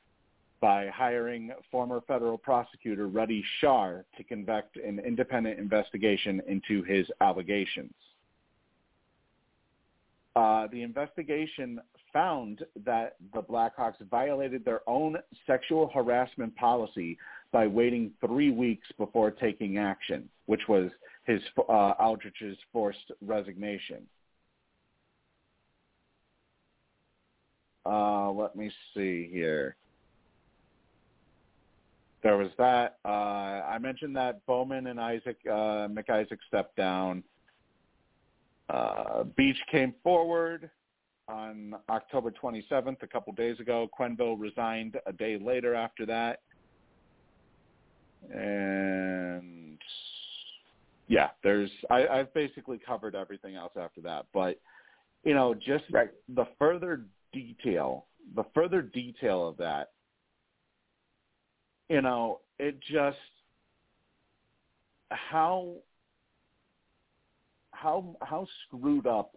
[0.63, 7.93] by hiring former federal prosecutor Reid Schar to conduct an independent investigation into his allegations.
[10.35, 11.81] Uh, the investigation
[12.13, 17.17] found that the Blackhawks violated their own sexual harassment policy
[17.53, 20.91] by waiting three weeks before taking action, which was
[21.25, 24.05] his uh, Aldrich's forced resignation.
[27.85, 29.77] Uh, let me see here.
[32.23, 32.97] There was that.
[33.05, 37.23] Uh, I mentioned that Bowman and Isaac uh, MacIsaac stepped down.
[38.69, 40.69] Uh, Beach came forward
[41.27, 43.89] on October 27th, a couple days ago.
[43.97, 46.39] Quenneville resigned a day later after that.
[48.31, 49.77] And
[51.07, 54.25] yeah, there's I, I've basically covered everything else after that.
[54.33, 54.59] But
[55.23, 56.09] you know, just Right.
[56.29, 59.91] the further detail, the further detail of that,
[61.89, 63.17] you know, it just
[65.09, 65.75] how
[67.71, 69.35] how how screwed up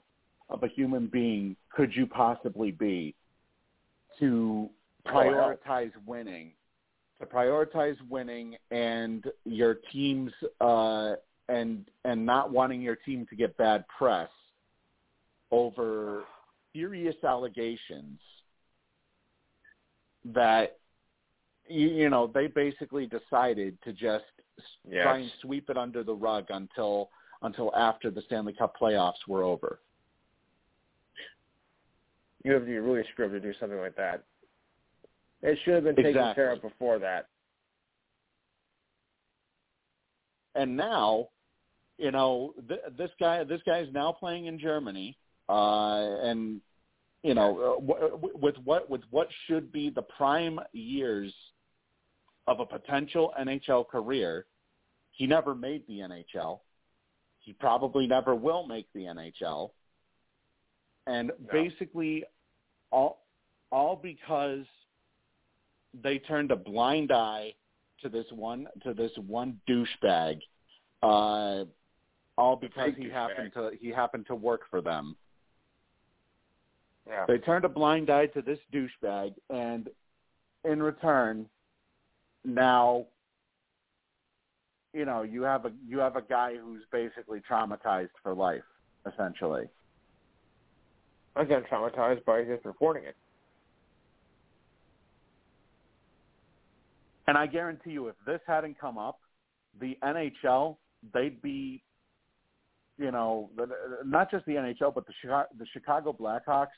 [0.48, 3.14] of a human being could you possibly be
[4.20, 4.70] to
[5.06, 6.52] prioritize winning
[7.20, 11.14] to prioritize winning and your team's uh
[11.48, 14.28] and and not wanting your team to get bad press
[15.50, 16.24] over
[16.74, 18.18] serious allegations
[20.24, 20.78] that
[21.68, 24.24] you, you know they basically decided to just
[24.88, 25.02] Yes.
[25.02, 27.10] try and sweep it under the rug until
[27.42, 29.80] until after the Stanley Cup playoffs were over.
[32.42, 34.24] You have to be really screwed to do something like that.
[35.42, 36.34] It should have been taken Exactly.
[36.34, 37.28] care of before that.
[40.54, 41.28] and now,
[41.98, 45.16] you know, th- this guy this guy is now playing in Germany,
[45.48, 46.60] uh, and
[47.22, 51.34] you know, uh, w- w- with what with what should be the prime years
[52.46, 54.46] of a potential NHL career,
[55.10, 56.60] he never made the NHL.
[57.40, 59.72] He probably never will make the NHL,
[61.06, 61.34] and No.
[61.52, 62.24] basically,
[62.90, 63.26] all
[63.70, 64.64] all because
[66.02, 67.54] they turned a blind eye
[68.02, 70.40] to this one to this one douchebag,
[71.02, 71.64] uh,
[72.38, 75.16] all because he happened to he happened to work for them.
[77.06, 77.24] Yeah.
[77.26, 79.88] They turned a blind eye to this douchebag, and
[80.64, 81.48] in return,
[82.44, 83.06] now,
[84.92, 88.64] you know, you have a you have a guy who's basically traumatized for life,
[89.10, 89.64] essentially.
[91.36, 93.16] I got traumatized by just reporting it.
[97.28, 99.20] And I guarantee you, if this hadn't come up,
[99.80, 100.76] the NHL
[101.12, 101.82] they'd be,
[102.98, 103.50] you know,
[104.04, 106.68] not just the NHL, but the Chicago, the Chicago Blackhawks,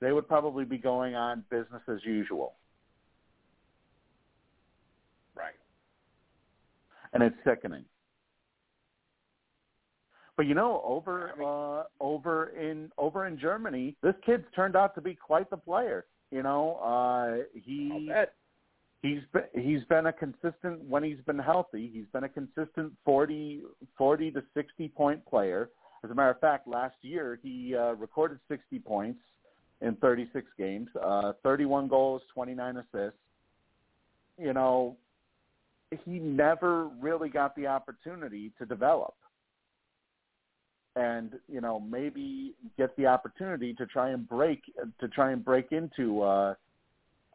[0.00, 2.54] they would probably be going on business as usual.
[5.34, 5.54] Right.
[7.12, 7.84] and it's sickening.
[10.36, 14.76] But you know, over I mean- uh, over in over in Germany, this kid's turned
[14.76, 16.06] out to be quite the player.
[16.30, 18.10] You know, uh, he.
[19.02, 21.90] He's been he's been a consistent when he's been healthy.
[21.92, 23.62] He's been a consistent 40,
[23.96, 25.70] 40 to sixty point player.
[26.04, 29.20] As a matter of fact, last year he uh, recorded sixty points
[29.80, 33.18] in thirty six games, uh, thirty one goals, twenty nine assists.
[34.38, 34.96] You know,
[36.04, 39.14] he never really got the opportunity to develop
[40.96, 44.62] and you know maybe get the opportunity to try and break
[45.00, 46.54] to try and break into uh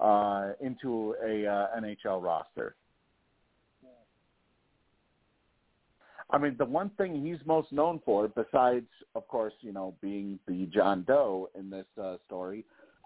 [0.03, 2.75] uh into a uh, NHL roster.
[6.29, 10.39] I mean, the one thing he's most known for, besides, of course, you know, being
[10.47, 12.65] the John Doe in this uh, story,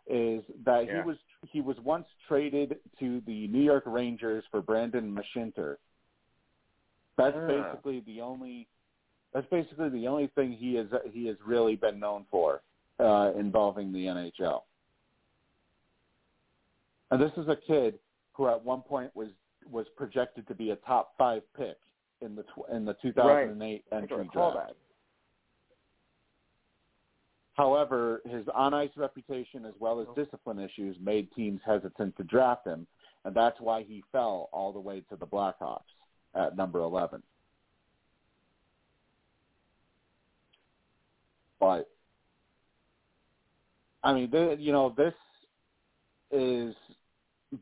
[0.09, 1.01] is that Yeah.
[1.01, 1.17] he was
[1.51, 5.75] he was once traded to the New York Rangers for Brandon Mashinter.
[7.17, 7.47] That's Ah.
[7.47, 8.67] basically the only
[9.33, 12.61] That's basically the only thing he has he has really been known for
[12.99, 14.63] uh, involving the NHL.
[17.11, 17.99] And this is a kid
[18.33, 19.29] who at one point was
[19.69, 21.77] was projected to be a top five pick
[22.21, 24.55] in the tw- in the 2008 I entry draft.
[24.55, 24.75] that.
[27.53, 32.85] However, his on-ice reputation as well as discipline issues made teams hesitant to draft him,
[33.25, 35.79] and that's why he fell all the way to the Blackhawks
[36.35, 37.21] at number 11.
[41.59, 41.89] But
[44.03, 45.15] I mean, th- you know, this
[46.31, 46.75] is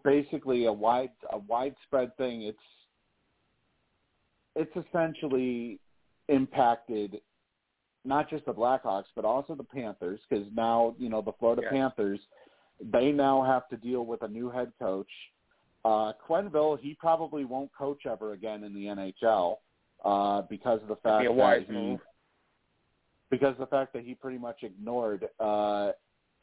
[0.04, 2.44] basically a wide a widespread thing.
[2.44, 2.58] It's
[4.56, 5.80] it's essentially
[6.30, 7.22] impacted
[8.04, 11.72] not just the Blackhawks but also the Panthers because now you know the Florida Yes.
[11.72, 12.20] Panthers
[12.92, 15.10] they now have to deal with a new head coach.
[15.84, 19.58] Uh, Quenneville he probably won't coach ever again in the NHL
[20.04, 22.00] uh, because of the fact be that he move.
[23.30, 25.92] because of the fact that he pretty much ignored uh,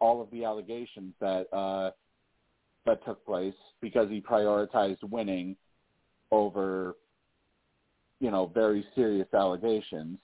[0.00, 1.90] all of the allegations that uh,
[2.86, 5.56] that took place because he prioritized winning
[6.30, 6.96] over
[8.20, 10.18] you know very serious allegations.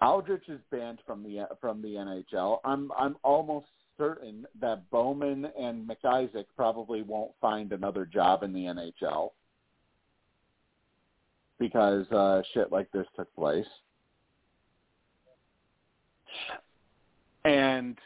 [0.00, 2.58] Aldrich is banned from the from the NHL.
[2.64, 3.66] I'm I'm almost
[3.98, 9.30] certain that Bowman and MacIsaac probably won't find another job in the NHL
[11.58, 13.66] because uh, shit like this took place.
[17.44, 17.96] And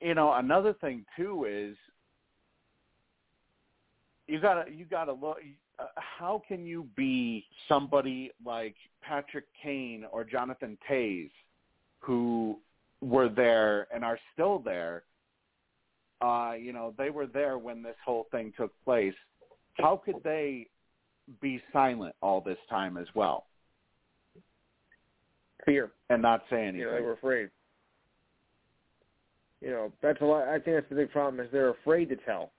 [0.00, 1.76] you know, another thing too is
[4.30, 5.38] you gotta you gotta look.
[5.78, 11.30] Uh, how can you be somebody like Patrick Kane or Jonathan Toews,
[11.98, 12.58] who
[13.00, 15.02] were there and are still there?
[16.20, 19.14] Uh, you know, they were there when this whole thing took place.
[19.74, 20.66] How could they
[21.40, 23.46] be silent all this time as well
[25.64, 25.90] Fear.
[26.10, 26.86] and not say anything?
[26.86, 27.48] Know, they were afraid.
[29.60, 30.48] You know, that's a lot.
[30.48, 32.52] I think that's the big problem is they're afraid to tell.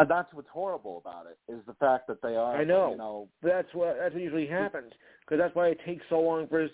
[0.00, 2.56] And that's what's horrible about it is the fact that they are.
[2.56, 2.92] I know.
[2.92, 6.46] You know, That's what that's what usually happens because that's why it takes so long
[6.48, 6.68] for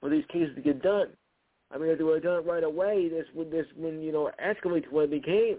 [0.00, 1.08] for these cases to get done.
[1.70, 4.12] I mean, if they would have done it right away, this would this when you
[4.12, 5.58] know escalate to what it became.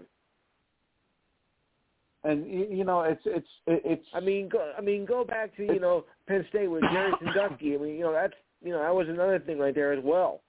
[2.24, 4.06] and you know, it's it's it's.
[4.14, 7.74] I mean, go, I mean, go back to you know Penn State with Jerry Sandusky.
[7.74, 10.42] I mean, you know that's you know that was another thing right there as well.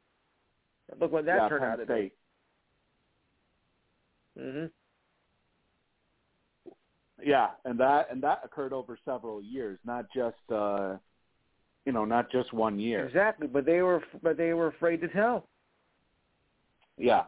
[0.99, 2.13] Look what that yeah, turned Penn out to State.
[4.37, 4.41] be.
[4.41, 4.65] hmm
[7.25, 10.97] Yeah, and that and that occurred over several years, not just uh,
[11.83, 13.07] you know, not just one year.
[13.07, 15.47] Exactly, but they were but they were afraid to tell.
[16.99, 17.23] Yeah.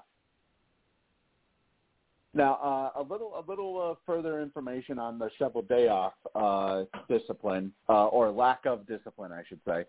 [2.36, 2.60] Now,
[2.96, 8.30] uh, a little a little uh, further information on the Cheveldayoff uh, discipline uh, or
[8.30, 9.84] lack of discipline, I should say.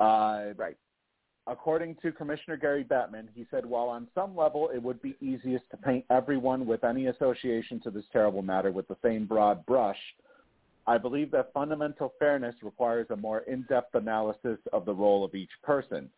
[0.00, 0.76] Uh, Right.
[1.48, 5.68] According to Commissioner Gary Bettman, he said, while on some level it would be easiest
[5.70, 9.98] to paint everyone with any association to this terrible matter with the same broad brush,
[10.86, 15.50] I believe that fundamental fairness requires a more in-depth analysis of the role of each
[15.64, 16.08] person.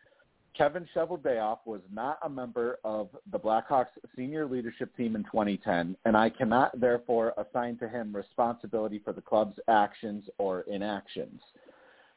[0.57, 6.17] Kevin Cheveldayoff was not a member of the Blackhawks senior leadership team in 2010, and
[6.17, 11.41] I cannot therefore assign to him responsibility for the club's actions or inactions.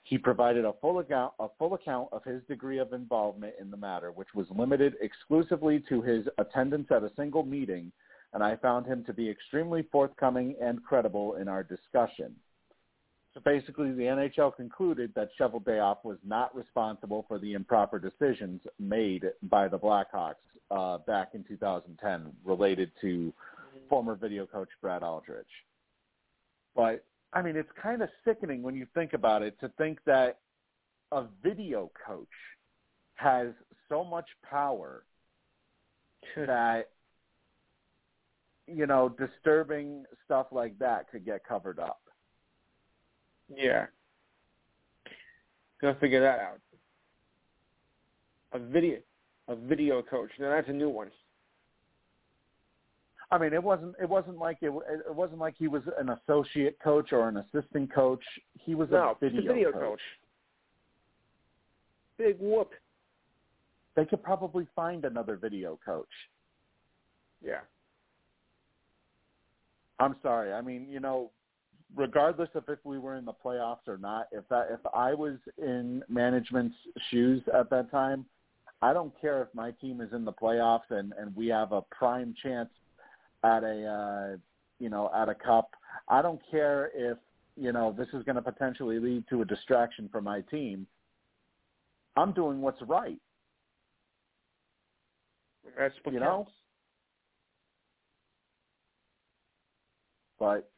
[0.08, 3.76] He provided a full account, a full account of his degree of involvement in the
[3.76, 7.92] matter, which was limited exclusively to his attendance at a single meeting,
[8.32, 12.34] and I found him to be extremely forthcoming and credible in our discussion.
[13.34, 19.26] So basically, the NHL concluded that Cheveldayoff was not responsible for the improper decisions made
[19.44, 20.36] by the Blackhawks
[20.72, 23.34] uh, back in 2010 related to
[23.90, 25.46] former video coach Brad Aldrich.
[26.78, 27.04] But
[27.34, 30.40] I mean, it's kind of sickening when you think about it to think that
[31.12, 32.28] a video coach
[33.16, 33.48] has
[33.90, 35.04] so much power
[36.36, 36.90] that
[38.68, 42.02] you know disturbing stuff like that could get covered up.
[43.56, 43.86] Yeah.
[45.82, 46.60] Gotta figure that out.
[48.54, 49.00] A video,
[49.48, 50.32] a video coach.
[50.40, 51.12] Now that's a new one.
[53.30, 56.78] I mean, it wasn't it wasn't like it it wasn't like he was an associate
[56.82, 58.24] coach or an assistant coach.
[58.54, 59.82] He was No, a video, a video coach.
[59.82, 60.00] coach.
[62.18, 62.72] Big whoop.
[63.96, 66.08] They could probably find another video coach.
[67.44, 67.60] Yeah.
[70.00, 70.54] I'm sorry.
[70.54, 71.32] I mean, you know,
[71.96, 75.38] regardless of if we were in the playoffs or not, if that if I was
[75.58, 76.76] in management's
[77.10, 78.26] shoes at that time,
[78.82, 81.82] I don't care if my team is in the playoffs and and we have a
[81.82, 82.70] prime chance
[83.44, 84.38] at a uh,
[84.80, 85.72] you know at a cup.
[86.10, 87.18] I don't care if
[87.58, 90.86] you know, this is going to potentially lead to a distraction for my team,
[92.16, 93.20] I'm doing what's right.
[95.78, 96.52] That's what you counts.
[96.52, 96.54] know.
[100.40, 100.70] But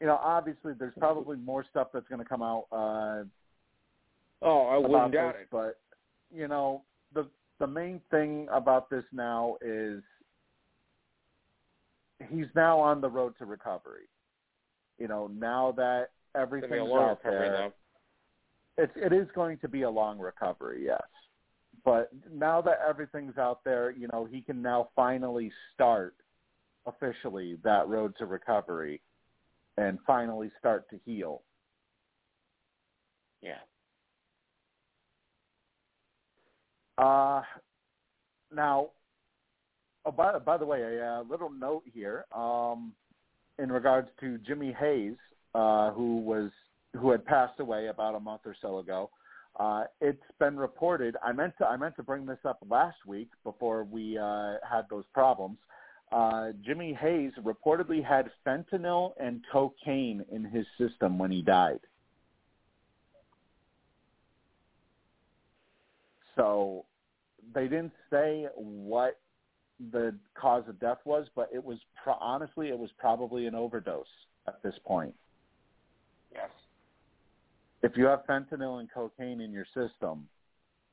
[0.00, 3.24] you know, obviously, there's probably more stuff that's going to come out uh,
[4.44, 5.42] Oh, I wouldn't doubt this.
[5.42, 5.48] it.
[5.50, 5.78] But
[6.34, 6.82] you know,
[7.14, 7.26] the
[7.60, 10.02] the main thing about this now is
[12.30, 14.08] he's now on the road to recovery.
[14.98, 17.72] You know, now that everything's out there, now.
[18.78, 21.00] it's it is going to be a long recovery, yes.
[21.84, 26.14] But now that everything's out there, you know, he can now finally start
[26.86, 29.00] officially that road to recovery
[29.76, 31.42] and finally start to heal.
[33.40, 33.54] Yeah.
[36.98, 37.42] Uh
[38.54, 38.90] now
[40.04, 42.92] oh, by by the way, a uh, little note here um
[43.58, 45.16] in regards to Jimmy Hayes
[45.54, 46.50] uh who was
[46.98, 49.10] who had passed away about a month or so ago.
[49.58, 51.16] Uh, it's been reported.
[51.22, 54.82] I meant to I meant to bring this up last week before we uh, had
[54.88, 55.58] those problems.
[56.10, 61.80] Uh, Jimmy Hayes reportedly had fentanyl and cocaine in his system when he died.
[66.36, 66.84] So
[67.54, 69.18] they didn't say what
[69.90, 74.06] the cause of death was, but it was pro- honestly it was probably an overdose
[74.46, 75.14] at this point
[76.32, 76.50] Yes.
[77.82, 80.28] if you have fentanyl and cocaine in your system,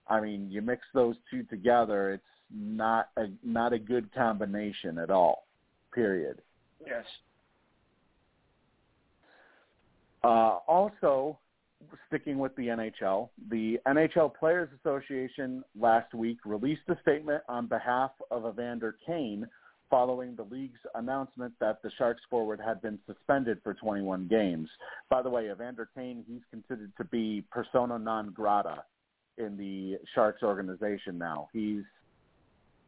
[0.08, 5.12] I mean, you mix those two together, it's not a not a good combination at
[5.12, 5.46] all.
[5.94, 6.42] Period.
[6.86, 7.06] Yes.
[10.24, 11.38] Uh, also,
[12.07, 18.11] sticking with the NHL, the NHL Players Association last week released a statement on behalf
[18.32, 19.47] of Evander Kane
[19.89, 24.69] following the league's announcement that the Sharks forward had been suspended for 21 games.
[25.09, 28.84] By the way, Evander Kane, he's considered to be persona non grata
[29.38, 31.47] in the Sharks organization now.
[31.53, 31.84] He's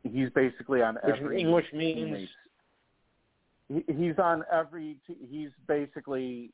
[0.03, 2.29] he's basically on Which every which means
[3.69, 6.51] he's on every he's basically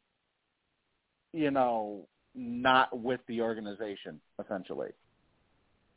[1.33, 2.07] you know
[2.37, 4.89] not with the organization essentially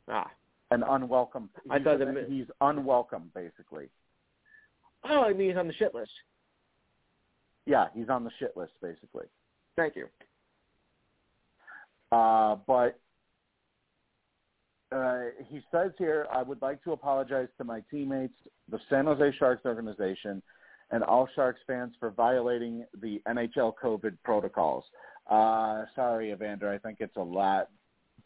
[0.09, 0.29] ah.
[0.71, 3.89] an unwelcome I he's, thought that- he's unwelcome basically
[5.03, 6.11] Oh, I mean he's on the shit list.
[7.65, 9.25] yeah he's on the shit list basically
[9.77, 10.07] Thank you.
[12.11, 12.99] uh but
[14.93, 18.33] uh, he says here, I would like to apologize to my teammates,
[18.69, 20.41] the San Jose Sharks organization,
[20.91, 24.83] and all Sharks fans for violating the NHL COVID protocols.
[25.31, 26.69] Uh, sorry, Evander.
[26.69, 27.69] I think it's a lot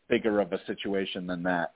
[0.09, 1.73] bigger of a situation than that.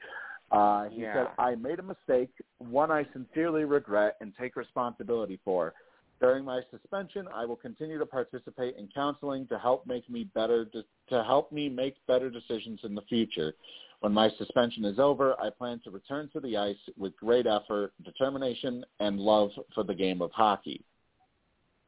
[0.51, 1.13] Uh, he Yeah.
[1.13, 5.75] said, I made a mistake, one I sincerely regret and take responsibility for.
[6.19, 10.65] During my suspension, I will continue to participate in counseling to help make me better
[10.65, 13.53] to, to help me make better decisions in the future.
[13.99, 17.93] When my suspension is over, I plan to return to the ice with great effort,
[18.03, 20.83] determination, and love for the game of hockey.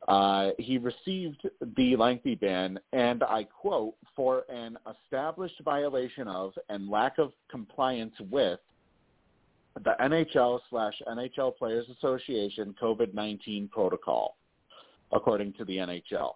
[0.08, 1.48] Uh, he received
[1.78, 8.16] the lengthy ban, and I quote, for an established violation of and lack of compliance
[8.32, 8.60] with
[9.84, 14.38] the NHL slash NHL Players Association COVID-19 protocol,
[15.12, 16.34] according to the NHL.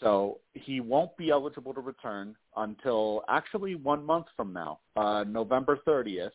[0.00, 5.78] So he won't be eligible to return until actually one month from now, uh, November
[5.86, 6.30] 30th,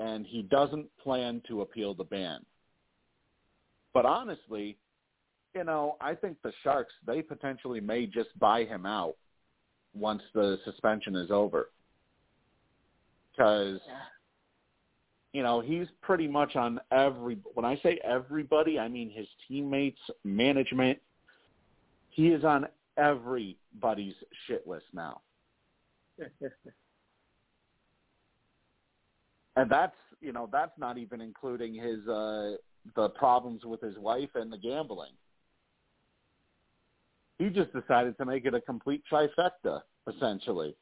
[0.00, 2.40] and he doesn't plan to appeal the ban.
[3.94, 4.76] But honestly,
[5.56, 9.16] you know, I think the Sharks, they potentially may just buy him out
[9.94, 11.70] once the suspension is over.
[13.32, 13.80] Because,
[15.32, 20.00] you know, he's pretty much on every, when I say everybody, I mean his teammates,
[20.24, 20.98] management.
[22.10, 22.66] He is on
[22.98, 24.14] everybody's
[24.46, 25.22] shit list now.
[29.58, 32.56] And that's, you know, that's not even including his, uh,
[32.94, 35.12] the problems with his wife and the gambling.
[37.38, 40.74] He just decided to make it a complete trifecta, essentially.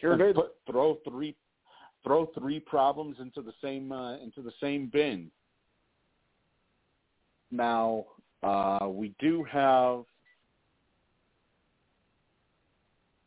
[0.00, 0.34] Sure did.
[0.34, 1.36] Put, throw three,
[2.04, 5.30] throw three problems into the same uh, into the same bin.
[7.50, 8.06] Now
[8.42, 10.04] uh, we do have.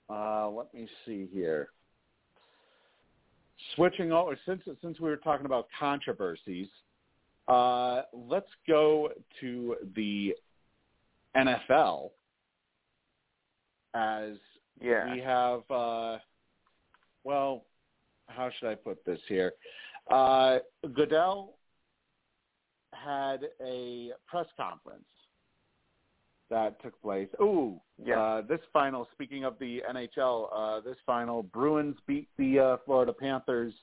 [0.09, 1.69] Uh, let me see here.
[3.75, 6.67] Switching over since since we were talking about controversies,
[7.47, 9.09] uh, let's go
[9.41, 10.35] to the
[11.35, 12.11] NFL
[13.93, 14.33] as
[14.81, 15.13] Yeah.
[15.13, 16.17] we have uh
[17.23, 17.65] well
[18.27, 19.53] how should i put this here
[20.11, 20.59] uh
[20.93, 21.57] goodell
[22.91, 25.05] had a press conference
[26.49, 27.27] that took place.
[27.41, 28.21] Ooh, Yeah.
[28.21, 29.07] uh, this final.
[29.13, 33.73] Speaking of the NHL, uh, this final, Bruins beat the uh, Florida Panthers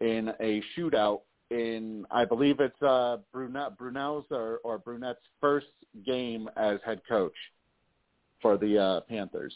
[0.00, 1.20] in a shootout.
[1.50, 5.66] In I believe it's uh, Brunette, Brunel's or, or Brunette's first
[6.06, 7.34] game as head coach
[8.40, 9.54] for the uh, Panthers.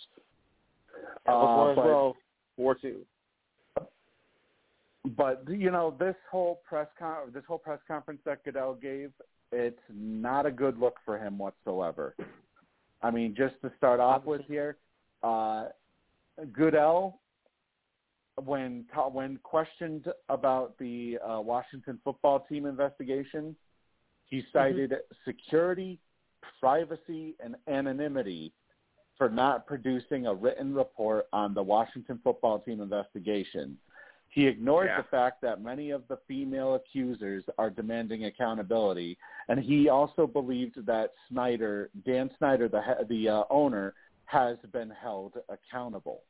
[1.27, 2.17] That was one Uh, well.
[2.57, 3.01] Four two.
[5.17, 9.13] But you know, this whole press con- this whole press conference that Goodell gave,
[9.53, 12.15] it's not a good look for him whatsoever.
[13.03, 14.79] I mean, just to start off with here,
[15.23, 15.67] uh,
[16.53, 17.21] Goodell,
[18.43, 23.55] when when questioned about the uh, Washington football team investigation,
[24.27, 25.99] he cited security,
[26.61, 28.53] privacy, and anonymity
[29.17, 33.79] for not producing a written report on the Washington football team investigation.
[34.31, 34.97] He ignored Yeah.
[34.97, 39.17] the fact that many of the female accusers are demanding accountability,
[39.49, 45.39] and he also believed that Snyder, Dan Snyder, the the uh, owner, has been held
[45.49, 46.25] accountable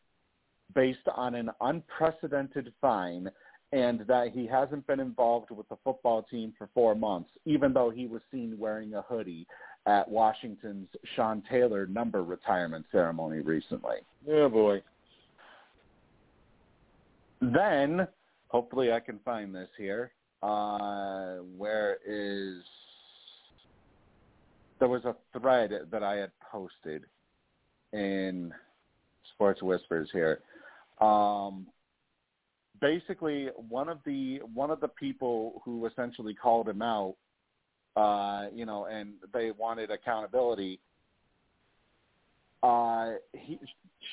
[0.74, 3.30] based on an unprecedented fine,
[3.72, 7.90] and that he hasn't been involved with the football team for four months, even though
[7.90, 9.46] he was seen wearing a hoodie
[9.86, 13.96] at Washington's Sean Taylor number retirement ceremony recently.
[14.26, 14.82] Yeah, boy.
[17.40, 18.06] Then,
[18.48, 20.12] hopefully, I can find this here.
[20.42, 22.62] Uh, where is
[24.78, 27.04] there was a thread that I had posted
[27.92, 28.52] in
[29.34, 30.40] Sports Whispers here.
[31.00, 31.66] Um,
[32.80, 37.16] basically, one of the one of the people who essentially called him out,
[37.96, 40.80] uh, you know, and they wanted accountability.
[42.62, 43.58] Uh, he,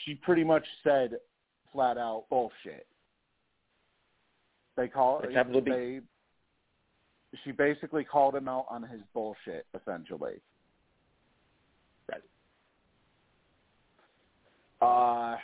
[0.03, 1.17] she pretty much said
[1.71, 2.87] flat out bullshit.
[4.75, 5.71] They call With a capital B.
[5.71, 5.99] they.
[7.45, 10.41] She basically called him out on his bullshit, essentially.
[12.09, 12.21] Right.
[14.81, 15.37] Uh,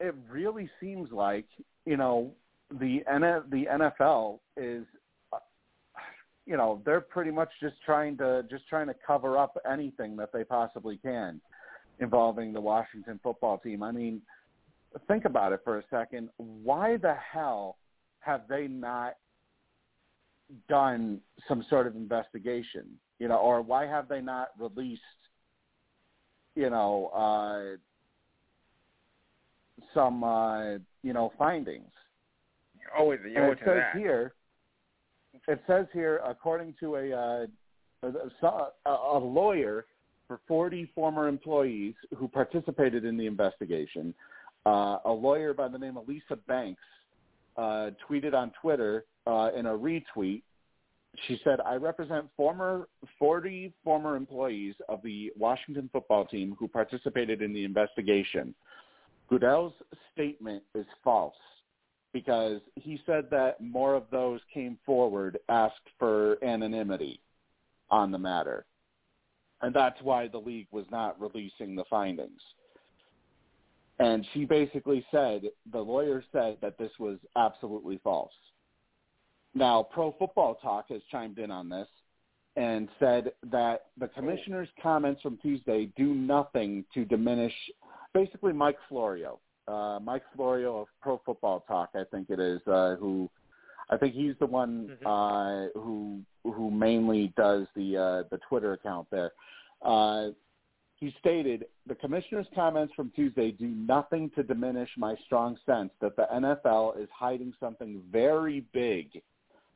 [0.00, 1.46] it really seems like
[1.84, 2.32] you know
[2.70, 4.84] the N- the NFL is,
[6.46, 10.32] you know, they're pretty much just trying to just trying to cover up anything that
[10.32, 11.40] they possibly can
[12.00, 13.82] involving the Washington football team.
[13.82, 14.22] I mean,
[15.06, 16.28] think about it for a second.
[16.36, 17.76] Why the hell
[18.20, 19.14] have they not
[20.68, 22.86] done some sort of investigation?
[23.18, 25.02] You know, or why have they not released,
[26.54, 27.76] you know, uh,
[29.94, 31.90] some, uh, you know, findings?
[32.96, 33.98] Always you And owe it it says that.
[33.98, 34.32] here,
[35.46, 37.46] it says here, according to a, uh,
[38.42, 39.86] a, a lawyer
[40.26, 44.14] for 40 former employees who participated in the investigation,
[44.66, 46.82] uh, a lawyer by the name of Lisa Banks
[47.56, 50.42] uh, tweeted on Twitter uh, in a retweet.
[51.26, 57.42] She said, "I represent former 40 former employees of the Washington football team who participated
[57.42, 58.54] in the investigation.
[59.28, 59.74] Goodell's
[60.12, 61.34] statement is false."
[62.12, 67.20] because he said that more of those came forward asked for anonymity
[67.90, 68.66] on the matter.
[69.60, 72.40] And that's why the league was not releasing the findings.
[73.98, 78.32] And she basically said, the lawyer said that this was absolutely false.
[79.54, 81.88] Now, Pro Football Talk has chimed in on this
[82.54, 87.54] and said that the commissioner's comments from Tuesday do nothing to diminish
[88.14, 92.96] basically Mike Florio uh, Mike Florio of Pro Football Talk, I think it is, uh,
[92.96, 93.28] who
[93.90, 99.06] I think he's the one uh, who who mainly does the uh, the Twitter account
[99.10, 99.32] there.
[99.82, 100.28] Uh,
[100.96, 106.16] he stated the commissioner's comments from Tuesday do nothing to diminish my strong sense that
[106.16, 109.22] the NFL is hiding something very big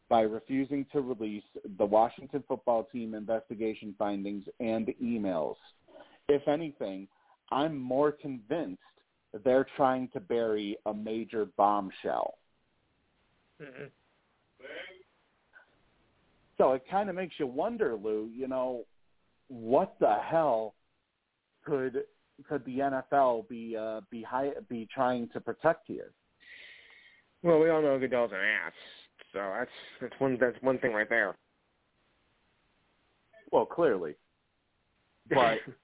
[0.09, 1.45] by refusing to release
[1.79, 5.55] the Washington football team investigation findings and emails.
[6.29, 7.07] If anything,
[7.51, 8.81] I'm more convinced
[9.45, 12.39] they're trying to bury a major bombshell.
[13.61, 13.91] Mhm.
[16.59, 18.27] So it kind of makes you wonder, Lou.
[18.27, 18.87] You know,
[19.49, 20.75] what the hell
[21.65, 22.05] could
[22.49, 26.13] could the NFL be uh, be high, be trying to protect here?
[27.43, 28.73] Well, we all know Goodell's an ass,
[29.33, 29.71] so that's
[30.01, 31.37] that's one that's one thing right there.
[33.51, 34.15] Well, clearly,
[35.29, 35.59] but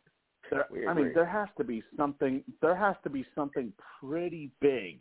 [0.50, 2.42] there, I mean, there has to be something.
[2.62, 5.00] There has to be something pretty big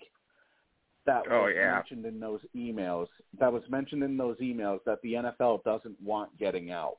[1.05, 1.73] that Oh, was yeah.
[1.75, 3.07] mentioned in those emails.
[3.39, 6.97] That was mentioned in those emails that the NFL doesn't want getting out.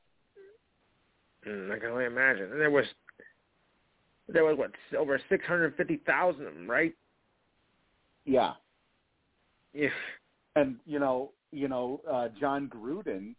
[1.47, 2.51] Mm, I can only imagine.
[2.51, 2.85] And there was
[4.27, 6.93] there was what over six hundred fifty thousand of them, right?
[8.25, 8.53] Yeah,
[9.73, 9.89] Yeah.
[10.55, 13.35] and you know, you know, uh, Jon Gruden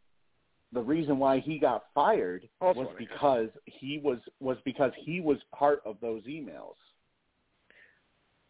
[0.73, 5.39] the reason why he got fired Also was because he was was because he was
[5.55, 6.75] part of those emails.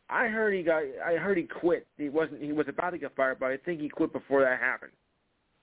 [0.08, 0.82] I heard he got.
[1.04, 1.86] I heard he quit.
[1.96, 2.42] He wasn't.
[2.42, 4.92] He was about to get fired, but I think he quit before that happened.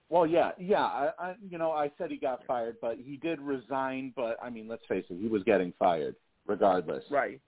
[0.09, 0.85] Well, yeah, yeah.
[0.85, 4.13] I, I, you know, I said he got fired, but he did resign.
[4.15, 6.15] But I mean, let's face it, he was getting fired
[6.47, 7.03] regardless.
[7.11, 7.41] Right.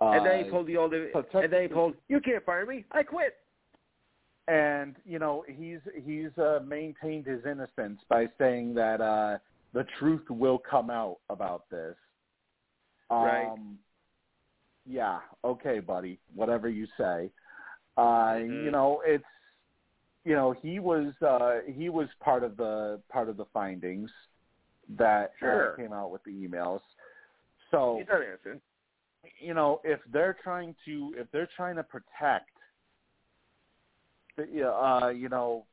[0.00, 0.94] Uh, and then he pulled the old.
[1.12, 1.94] so and then he pulled.
[2.08, 2.84] You can't fire me.
[2.92, 3.34] I quit.
[4.48, 9.38] And you know he's he's uh, maintained his innocence by saying that uh,
[9.72, 11.96] the truth will come out about this.
[13.10, 13.58] Um, Right.
[14.88, 15.18] Yeah.
[15.44, 16.20] Okay, buddy.
[16.34, 17.30] Whatever you say.
[17.96, 18.64] Uh, Mhm.
[18.64, 19.24] You know it's
[20.24, 24.10] you know he was uh, he was part of the part of the findings
[24.90, 25.72] that Sure.
[25.72, 26.80] uh, came out with the emails.
[27.72, 28.62] So He's not innocent.
[29.40, 32.50] you know, if they're trying to if they're trying to protect
[34.38, 35.64] uh you know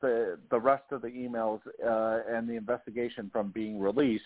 [0.00, 4.24] the the rest of the emails uh and the investigation from being released,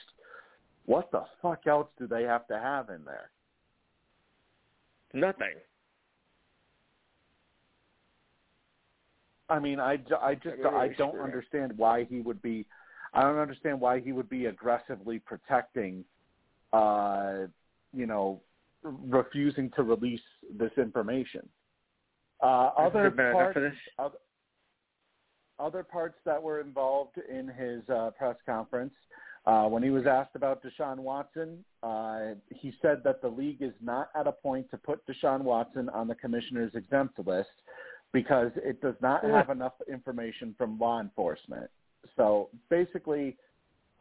[0.85, 3.31] what the fuck else do they have to have in there?
[5.13, 5.55] Nothing.
[9.49, 12.67] I mean, I, I just Really I don't understand why he would be
[13.15, 16.05] I don't understand why he would be aggressively protecting
[16.73, 17.47] uh
[17.95, 18.41] you know
[18.83, 20.21] refusing to release
[20.59, 21.49] this information.
[22.43, 24.17] Uh other there been enough parts other,
[25.59, 28.93] other parts that were involved in his uh, press conference,
[29.47, 33.73] uh, when he was asked about Deshaun Watson, uh, he said that the league is
[33.81, 37.49] not at a point to put Deshaun Watson on the commissioner's exempt list
[38.13, 41.71] because it does not have enough information from law enforcement.
[42.17, 43.37] So basically,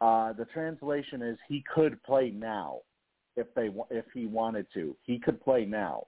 [0.00, 2.78] uh, the translation is he could play now
[3.36, 4.96] if they if he wanted to.
[5.02, 6.06] He could play now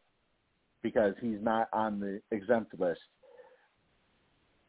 [0.82, 3.00] because he's not on the exempt list.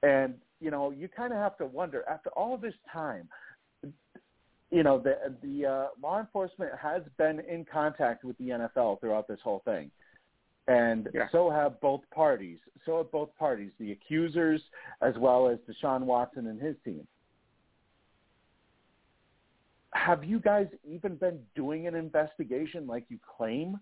[0.04, 3.28] And you know, you kind of have to wonder after all this time.
[4.72, 9.28] You know, the the uh, law enforcement has been in contact with the NFL throughout
[9.28, 9.90] this whole thing,
[10.68, 11.28] and Yeah.
[11.32, 12.60] so have both parties.
[12.86, 14.62] So have both parties, the accusers
[15.02, 17.08] as well as Deshaun Watson and his team.
[19.94, 23.80] Have you guys even been doing an investigation like you claim?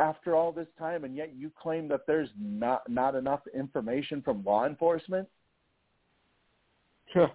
[0.00, 4.44] After all this time, and yet you claim that there's not not enough information from
[4.44, 5.28] law enforcement?
[7.12, 7.30] Sure.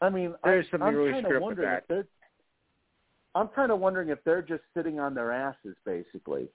[0.00, 1.82] I mean, There's I, something I'm really kind of wondering that.
[1.82, 2.06] if they're.
[3.34, 6.48] I'm kind of wondering if they're just sitting on their asses, basically.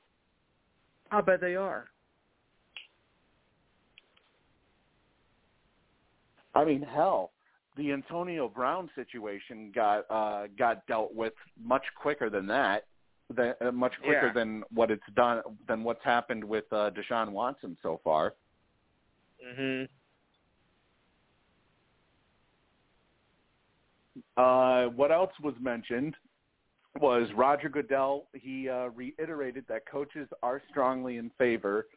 [1.12, 1.86] I bet they are.
[6.54, 7.32] I mean, hell,
[7.78, 12.86] the Antonio Brown situation got uh, got dealt with much quicker than that.
[13.32, 14.34] Uh, much quicker Yeah.
[14.34, 18.36] than what it's done than what's happened with uh, Deshaun Watson so far.
[19.44, 19.90] Mhm.
[24.38, 26.16] Uh, what else was mentioned
[27.02, 28.28] was Roger Goodell.
[28.34, 31.88] He uh, reiterated that coaches are strongly in favor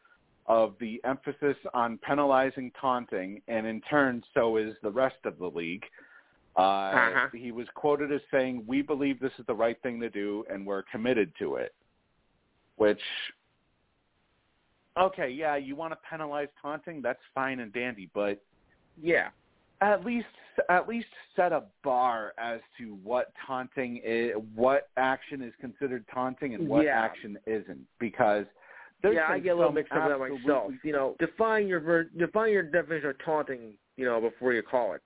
[0.47, 5.47] of the emphasis on penalizing taunting, and in turn, so is the rest of the
[5.49, 5.85] league.
[5.85, 5.89] Uh,
[6.59, 7.27] Uh-huh.
[7.33, 10.65] He was quoted as saying, "We believe this is the right thing to do, and
[10.65, 11.73] we're committed to it."
[12.75, 13.01] Which,
[14.97, 17.01] okay, yeah, you want to penalize taunting?
[17.01, 18.41] That's fine and dandy, but
[19.01, 19.29] Yeah.
[19.81, 20.27] at least
[20.67, 21.07] at least
[21.37, 26.83] set a bar as to what taunting is, what action is considered taunting and what
[26.83, 27.01] Yeah.
[27.01, 28.45] action isn't, because
[29.01, 30.73] there's yeah, I get a little mixed up with that myself.
[30.83, 33.77] You know, define your ver- define your definition of taunting.
[33.95, 35.01] You know, before you call it.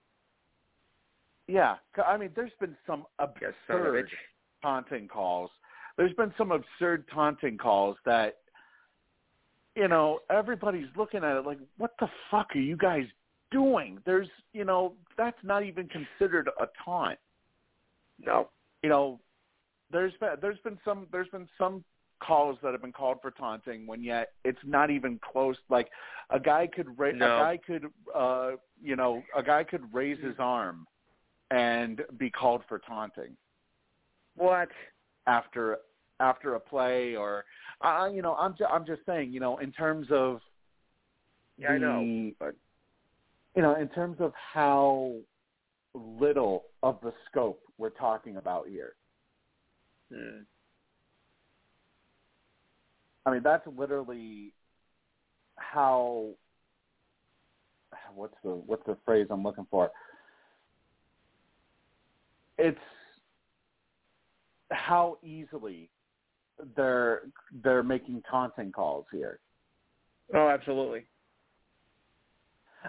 [1.47, 1.75] Yeah,
[2.05, 3.05] I mean, there's been some
[3.41, 4.09] Yes, son of a absurd
[4.61, 5.51] taunting calls.
[5.97, 8.37] There's been some absurd taunting calls that,
[9.75, 13.05] you know, everybody's looking at it like, what the fuck are you guys
[13.51, 13.99] doing?
[14.05, 17.19] There's, you know, that's not even considered a taunt.
[18.19, 18.49] No.
[18.81, 19.19] you know,
[19.91, 21.83] there's been there's been some there's been some
[22.21, 25.57] calls that have been called for taunting when yet it's not even close.
[25.69, 25.89] Like
[26.29, 27.25] a guy could ra- No.
[27.25, 27.85] a guy could
[28.15, 30.87] uh you know a guy could raise his arm
[31.53, 33.37] and be called for taunting
[34.35, 34.69] What?
[35.27, 35.77] after
[36.19, 37.45] after a play or
[37.81, 40.41] uh, you know I'm ju- I'm just saying you know in terms of
[41.57, 42.31] Yeah, I know.
[42.39, 42.55] But
[43.55, 45.15] you know in terms of how
[45.93, 48.95] little of the scope we're talking about here.
[50.11, 50.39] hmm.
[53.25, 54.53] I mean, that's literally
[55.55, 56.29] how
[58.15, 59.91] what's the what's the phrase I'm looking for?
[62.57, 62.77] It's
[64.71, 65.89] how easily
[66.75, 67.23] they're
[67.63, 69.39] they're making taunting calls here.
[70.33, 71.05] oh, absolutely.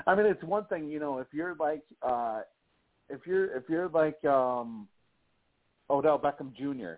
[0.06, 2.40] I mean, it's one thing, you know, if you're like, uh,
[3.08, 4.88] if you're if you're like um,
[5.88, 6.94] Odell Beckham Jr.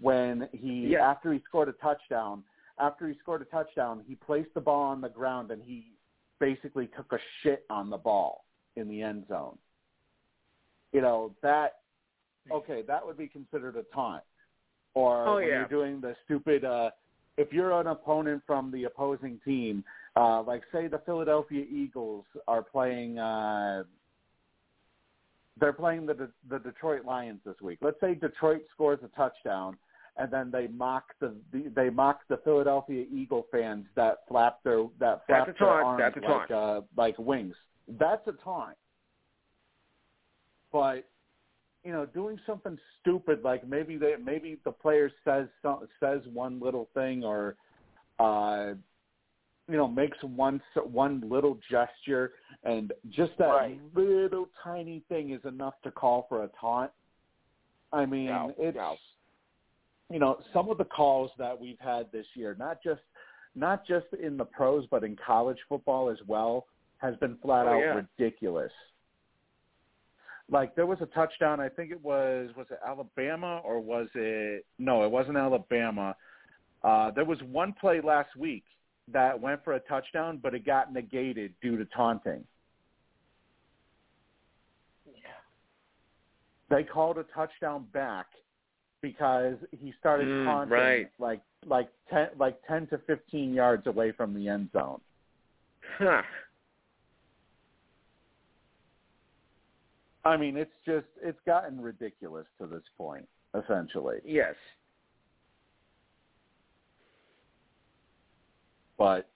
[0.00, 1.08] when he Yeah.
[1.08, 2.44] after he scored a touchdown,
[2.78, 5.92] after he scored a touchdown, he placed the ball on the ground and he
[6.38, 8.44] basically took a shit on the ball
[8.76, 9.58] in the end zone.
[10.92, 11.78] You know that
[12.52, 14.22] okay, that would be considered a taunt.
[14.94, 15.50] Or Oh, when yeah.
[15.50, 16.90] you're doing the stupid uh
[17.36, 19.84] if you're an opponent from the opposing team,
[20.16, 23.84] uh like say the Philadelphia Eagles are playing uh
[25.58, 27.78] they're playing the the Detroit Lions this week.
[27.82, 29.76] Let's say Detroit scores a touchdown
[30.18, 31.34] and then they mock the
[31.74, 36.02] they mock the Philadelphia Eagle fans that flap their that flap That's a their arms
[36.02, 37.54] That's a like uh like wings.
[37.98, 38.76] That's a taunt.
[40.72, 41.06] But
[41.86, 46.58] you know, doing something stupid like maybe they maybe the player says some, says one
[46.58, 47.54] little thing or
[48.18, 48.72] uh
[49.68, 52.32] you know makes one one little gesture
[52.64, 53.80] and just that Right.
[53.94, 56.90] little tiny thing is enough to call for a taunt.
[57.92, 58.96] I mean, No, it's no.
[60.10, 63.02] you know some of the calls that we've had this year, not just
[63.54, 66.66] not just in the pros but in college football as well,
[66.98, 68.02] has been flat Oh, out yeah.
[68.18, 68.72] ridiculous.
[70.50, 74.64] Like there was a touchdown, I think it was was it Alabama or was it
[74.78, 76.14] no, it wasn't Alabama.
[76.84, 78.64] Uh there was one play last week
[79.12, 82.44] that went for a touchdown but it got negated due to taunting.
[85.06, 85.12] Yeah.
[86.70, 88.26] They called a touchdown back
[89.02, 91.10] because he started Mm, taunting right.
[91.18, 95.00] like like ten like ten to fifteen yards away from the end zone.
[95.98, 96.22] Huh.
[100.26, 104.16] I mean, it's just it's gotten ridiculous to this point, essentially.
[104.24, 104.54] Yes.
[108.98, 109.28] But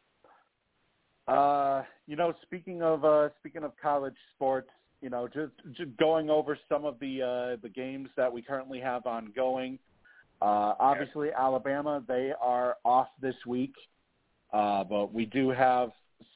[1.29, 4.69] uh, you know, speaking of uh, speaking of college sports,
[5.01, 8.81] you know, just, just going over some of the uh, the games that we currently
[8.81, 9.79] have ongoing.
[10.43, 13.75] Uh, obviously, Alabama they are off this week,
[14.53, 15.91] uh, but we do have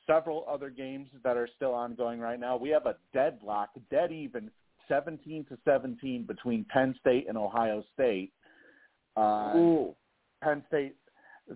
[0.06, 2.56] several other games that are still ongoing right now.
[2.56, 4.50] We have a deadlock, dead even,
[4.88, 8.32] seventeen to seventeen between Penn State and Ohio State.
[9.16, 9.94] Uh, Ooh.
[10.42, 10.96] Penn State,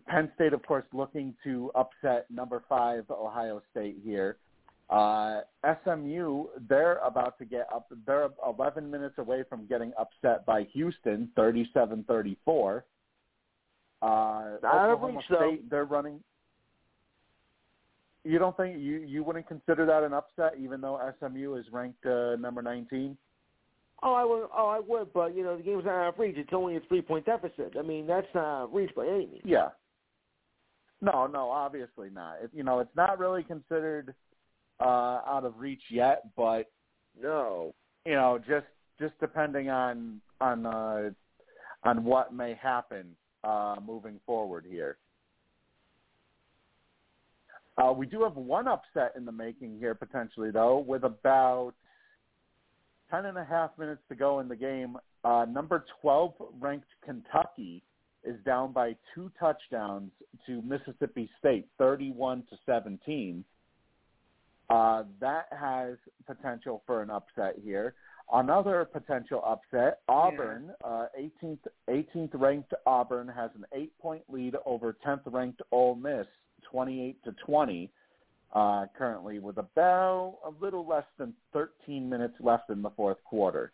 [0.06, 4.38] Penn State, of course, looking to upset number five Ohio State here.
[4.90, 5.40] Uh,
[5.84, 7.92] SMU, they're about to get up.
[8.06, 12.82] They're 11 minutes away from getting upset by Houston, 37-34.
[14.00, 15.20] Uh, Not Oklahoma.
[15.26, 16.20] State, they're running.
[18.24, 22.04] You don't think you you wouldn't consider that an upset, even though SMU is ranked
[22.04, 23.16] uh, number 19?
[24.02, 24.48] Oh, I would.
[24.56, 25.12] Oh, I would.
[25.12, 26.36] But you know, the game's not out of reach.
[26.36, 27.74] It's only a three-point deficit.
[27.78, 29.42] I mean, that's not out of reach by any means.
[29.44, 29.68] Yeah.
[31.00, 32.38] No, no, obviously not.
[32.42, 34.14] It, you know, it's not really considered
[34.80, 36.70] uh, out of reach yet, but
[37.20, 37.74] No.
[38.04, 38.66] you know, just
[39.00, 41.10] just depending on on uh,
[41.84, 44.96] on what may happen uh, moving forward here.
[47.78, 51.74] Uh, we do have one upset in the making here potentially, though, with about
[53.10, 54.96] ten and a half minutes to go in the game.
[55.24, 57.82] Uh, number twelve ranked Kentucky
[58.24, 60.10] is down by two touchdowns
[60.46, 63.44] to Mississippi State, thirty-one to seventeen.
[64.70, 67.94] Uh, that has potential for an upset here.
[68.30, 75.22] Another potential upset, Auburn, uh, 18th, 18th ranked Auburn has an eight-point lead over 10th
[75.32, 76.26] ranked Ole Miss,
[76.70, 77.90] 28 to 20,
[78.54, 83.72] uh, currently with about a little less than 13 minutes left in the fourth quarter.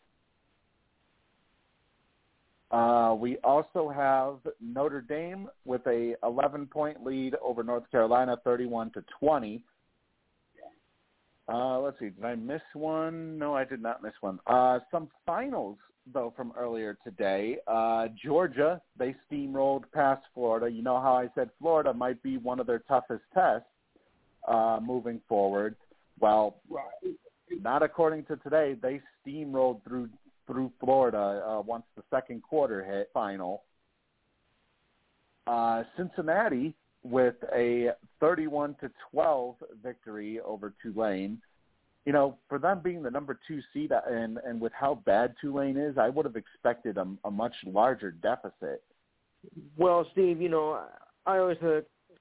[2.70, 9.04] Uh, we also have Notre Dame with a 11-point lead over North Carolina, 31 to
[9.20, 9.62] 20.
[11.46, 12.08] Uh, let's see.
[12.08, 13.38] Did I miss one?
[13.38, 14.40] No, I did not miss one.
[14.46, 15.76] Uh, some finals
[16.12, 17.58] though from earlier today.
[17.66, 20.70] Uh, Georgia they steamrolled past Florida.
[20.70, 23.66] You know how I said Florida might be one of their toughest tests
[24.46, 25.76] uh, moving forward.
[26.20, 26.56] Well,
[27.60, 28.76] not according to today.
[28.80, 30.08] They steamrolled through
[30.46, 33.10] through Florida uh, once the second quarter hit.
[33.14, 33.62] Final.
[35.46, 37.90] Uh, Cincinnati with a
[38.20, 41.38] 31 to 12 victory over Tulane.
[42.06, 45.78] You know, for them being the number two seed and and with how bad Tulane
[45.78, 48.82] is, I would have expected a, a much larger deficit.
[49.76, 50.84] Well, Steve, you know,
[51.26, 51.80] I always uh,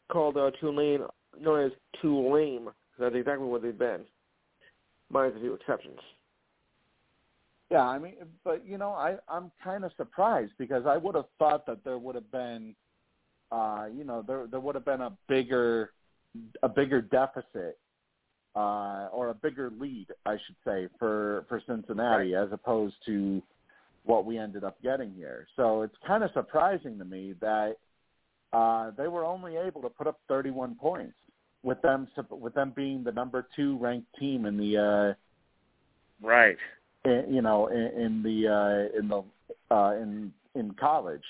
[0.10, 1.02] called uh, Tulane
[1.40, 1.72] known as
[2.02, 2.66] Tulane.
[2.66, 4.02] 'cause That's exactly what they've been,
[5.10, 6.00] minus a few exceptions.
[7.72, 8.14] Yeah, I mean,
[8.44, 11.98] but you know, I I'm kind of surprised because I would have thought that there
[11.98, 12.76] would have been,
[13.52, 15.92] uh, you know, there there would have been a bigger,
[16.62, 17.80] a bigger deficit
[18.56, 23.42] uh, or a bigger lead, I should say, for for Cincinnati as opposed to
[24.06, 25.48] what we ended up getting here.
[25.56, 27.78] So it's kind of surprising to me that
[28.52, 31.16] uh, they were only able to put up 31 points
[31.64, 36.58] with them with them being the number two ranked team in the uh, right.
[37.06, 39.24] In, you know, in, in the uh, in the
[39.74, 41.24] uh, in in college.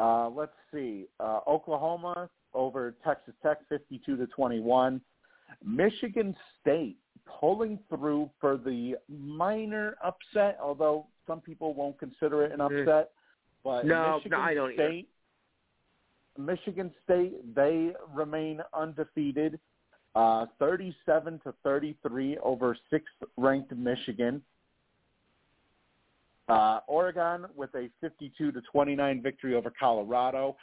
[0.00, 1.06] Uh, let's see.
[1.18, 5.00] Uh, Oklahoma over Texas Tech, 52 to 21.
[5.64, 6.96] Michigan State
[7.40, 13.10] pulling through for the minor upset, although some people won't consider it an upset.
[13.64, 14.88] But No, Michigan no, I don't either.
[14.88, 15.08] State,
[16.38, 19.58] Michigan State, they remain undefeated,
[20.14, 24.42] uh, 37 to 33 over sixth-ranked Michigan.
[26.48, 30.56] Uh, Oregon with a 52 to 29 victory over Colorado.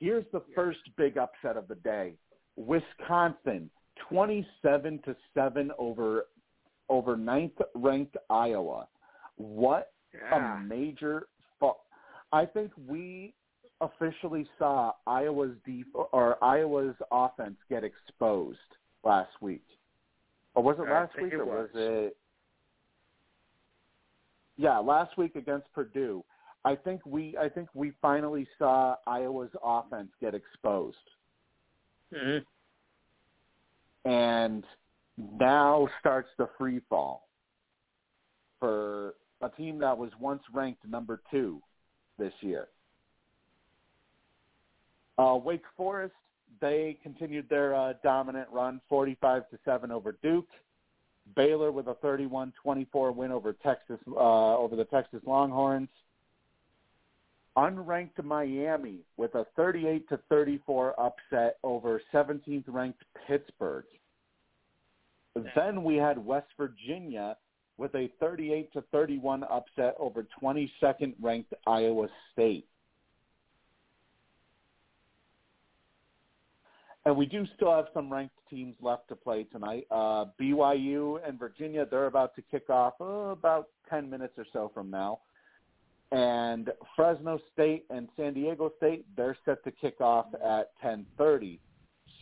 [0.00, 2.14] Here's the first big upset of the day:
[2.56, 3.70] Wisconsin,
[4.08, 6.26] 27 to seven over
[6.88, 8.88] over ninth-ranked Iowa.
[9.36, 10.56] What Yeah.
[10.56, 11.28] a major
[11.58, 11.72] fa-
[12.32, 13.34] I think we
[13.80, 19.66] officially saw Iowa's def- or Iowa's offense get exposed last week.
[20.54, 21.82] Or was it last week it or was was.
[21.82, 22.16] it
[24.56, 26.24] Yeah, last week against Purdue.
[26.64, 30.96] I think we I think we finally saw Iowa's offense get exposed.
[32.14, 32.38] hmm
[34.04, 34.64] and
[35.38, 37.28] now starts the free fall
[38.60, 41.60] for a team that was once ranked number two
[42.18, 42.68] this year.
[45.18, 46.14] Uh, Wake Forest,
[46.60, 50.48] they continued their uh, dominant run, 45 to seven over Duke.
[51.36, 55.88] Baylor with a 31-24 win over Texas uh, over the Texas Longhorns.
[57.56, 63.84] Unranked Miami with a 38 to 34 upset over 17th ranked Pittsburgh.
[65.54, 67.36] Then we had West Virginia
[67.76, 72.66] with a 38 to 31 upset over 22nd ranked Iowa State.
[77.06, 79.86] And we do still have some ranked teams left to play tonight.
[79.90, 84.70] Uh, BYU and Virginia, they're about to kick off uh, about 10 minutes or so
[84.72, 85.20] from now.
[86.14, 91.58] And Fresno State and San Diego State, they're set to kick off at 10:30.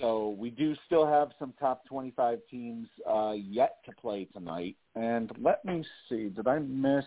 [0.01, 4.77] So we do still have some top 25 teams uh, yet to play tonight.
[4.95, 7.05] And let me see, did I miss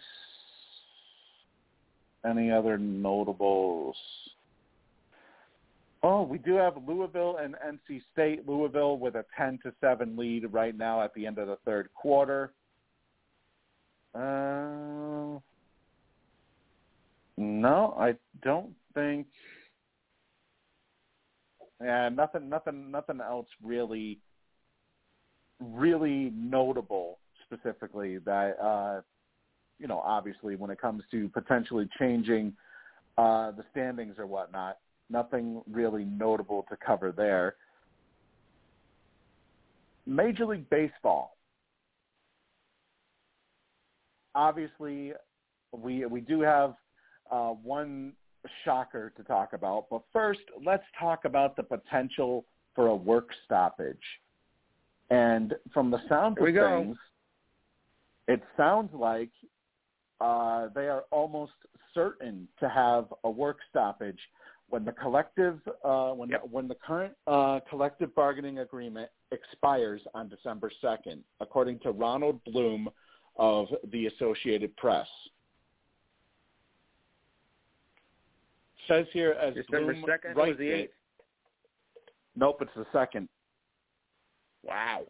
[2.24, 3.98] any other notables?
[6.04, 8.48] Oh, we do have Louisville and NC State.
[8.48, 11.90] Louisville with a 10 to 7 lead right now at the end of the third
[11.96, 12.54] quarter.
[14.14, 15.05] Uh,
[17.38, 19.28] no, I don't think.
[21.84, 24.20] Yeah, nothing, nothing, nothing else really,
[25.60, 29.02] really notable specifically that, uh,
[29.80, 32.54] you know, obviously when it comes to potentially changing
[33.18, 34.78] uh, the standings or whatnot,
[35.10, 37.56] nothing really notable to cover there.
[40.06, 41.36] Major League Baseball.
[44.34, 45.14] Obviously,
[45.72, 46.76] we we do have
[47.32, 48.14] uh, one
[48.64, 52.46] shocker to talk about, but first, let's talk about the potential
[52.76, 53.98] for a work stoppage.
[55.10, 56.84] And from the sound of go.
[56.84, 56.98] things,
[58.28, 59.30] it sounds like
[60.20, 61.54] uh, they are almost
[61.94, 64.20] certain to have a work stoppage
[64.70, 66.42] when the collective uh, when Yep.
[66.42, 72.44] the, when the current uh, collective bargaining agreement expires on December second, according to Ronald
[72.46, 72.90] Blum
[73.36, 75.08] of the Associated Press.
[78.88, 80.94] Says here as December Blum second writes was the it- eighth.
[82.36, 83.30] Nope, it's the second.
[84.64, 85.06] Wow.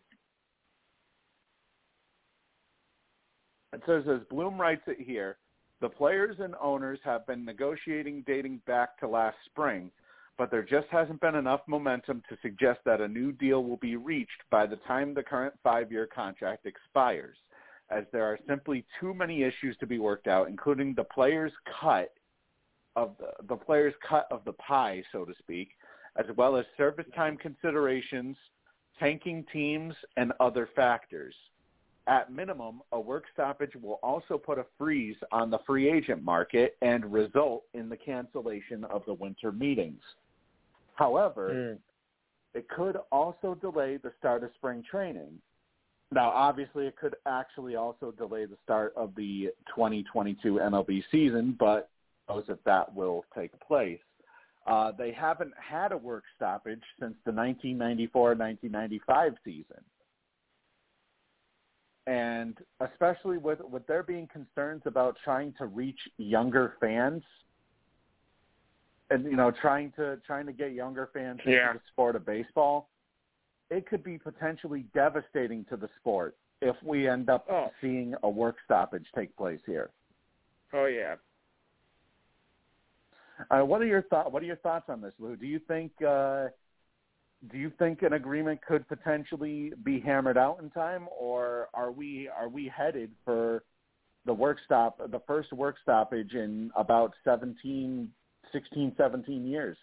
[3.73, 5.37] It says, as Blum writes it here,
[5.81, 9.91] the players and owners have been negotiating dating back to last spring,
[10.37, 13.95] but there just hasn't been enough momentum to suggest that a new deal will be
[13.95, 17.37] reached by the time the current five-year contract expires,
[17.89, 21.51] as there are simply too many issues to be worked out, including the players'
[21.81, 22.13] cut
[22.95, 25.69] of the, the players' cut of the pie, so to speak,
[26.17, 28.37] as well as service time considerations,
[28.99, 31.35] tanking teams, and other factors.
[32.07, 36.77] At minimum, a work stoppage will also put a freeze on the free agent market
[36.81, 40.01] and result in the cancellation of the winter meetings.
[40.93, 41.79] However, Mm.
[42.53, 45.41] it could also delay the start of spring training.
[46.11, 51.89] Now, obviously, it could actually also delay the start of the 2022 MLB season, but
[52.29, 53.99] knows if that will take place.
[54.67, 59.77] Uh, they haven't had a work stoppage since the 1994-1995 season.
[62.07, 67.23] And especially with, with there being concerns about trying to reach younger fans
[69.11, 71.67] and you know trying to trying to get younger fans Yeah.
[71.69, 72.89] into the sport of baseball,
[73.69, 77.71] it could be potentially devastating to the sport if we end up Oh.
[77.81, 79.91] seeing a work stoppage take place here.
[80.73, 81.15] Oh yeah.
[83.51, 84.31] Uh, what are your thought?
[84.31, 85.35] What are your thoughts on this, Lou?
[85.35, 86.47] Do you think uh,
[87.51, 92.29] do you think an agreement could potentially be hammered out in time, or are we
[92.29, 93.63] are we headed for
[94.25, 98.09] the work stop, the first work stoppage in about 17,
[98.51, 99.77] 16, 17 years?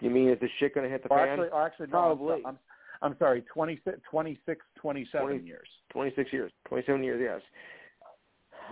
[0.00, 1.28] You mean is the shit gonna hit the Or fan?
[1.30, 2.42] actually, or actually, no, I'm, Probably.
[2.46, 2.58] I'm,
[3.02, 5.68] I'm sorry, 26, 26 27 Twenty- years.
[5.90, 7.42] 26 years, 27 years, yes.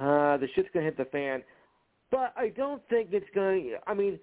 [0.01, 1.43] Uh, the shit's going to hit the fan.
[2.11, 4.18] But I don't think it's going I mean,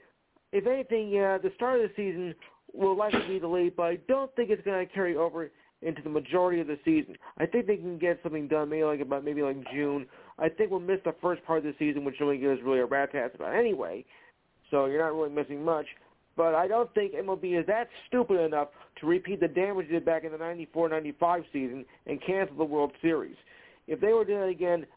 [0.52, 2.36] if anything, yeah, the start of the season
[2.74, 6.10] will likely be delayed, but I don't think it's going to carry over into the
[6.10, 7.16] majority of the season.
[7.38, 10.06] I think they can get something done maybe like about maybe like June.
[10.40, 12.86] I think we'll miss the first part of the season, which only gives really a
[12.86, 14.06] rat's ass about anyway.
[14.72, 15.86] So you're not really missing much.
[16.36, 18.70] But I don't think MLB is that stupid enough
[19.00, 22.92] to repeat the damage they did back in the 94-95 season and cancel the World
[23.02, 23.36] Series.
[23.88, 24.88] If they were to do that again,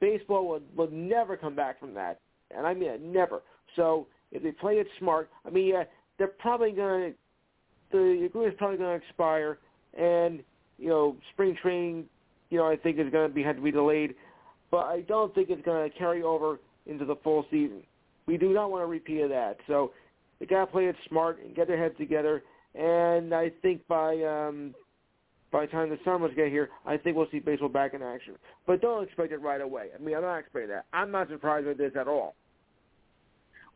[0.00, 2.18] baseball would, would never come back from that.
[2.56, 3.42] And I mean it, never.
[3.76, 5.84] So if they play it smart, I mean, yeah,
[6.18, 7.16] they're probably going to,
[7.92, 9.58] the agreement's probably going to expire,
[9.98, 10.42] and,
[10.78, 12.06] you know, spring training,
[12.50, 14.14] you know, I think is going to be, had to be delayed.
[14.70, 17.82] But I don't think it's going to carry over into the full season.
[18.26, 19.58] We do not want a repeat of that.
[19.66, 19.92] So
[20.40, 22.42] they got to play it smart and get their heads together.
[22.74, 24.74] And I think by um,
[25.52, 28.34] by the time the summers get here, I think we'll see baseball back in action.
[28.66, 29.88] But don't expect it right away.
[29.94, 30.86] I mean, I'm not expecting that.
[30.92, 32.34] I'm not surprised by this at all.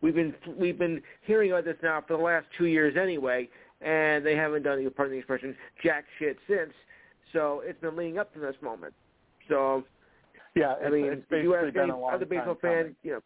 [0.01, 3.49] We've been we've been hearing about this now for the last two years anyway,
[3.81, 6.73] and they haven't done, pardon the expression, jack shit since.
[7.33, 8.95] So it's been leading up to this moment.
[9.49, 9.85] So
[10.55, 12.97] Yeah, I mean, if you ask any a other baseball fan, coming.
[13.03, 13.21] you know,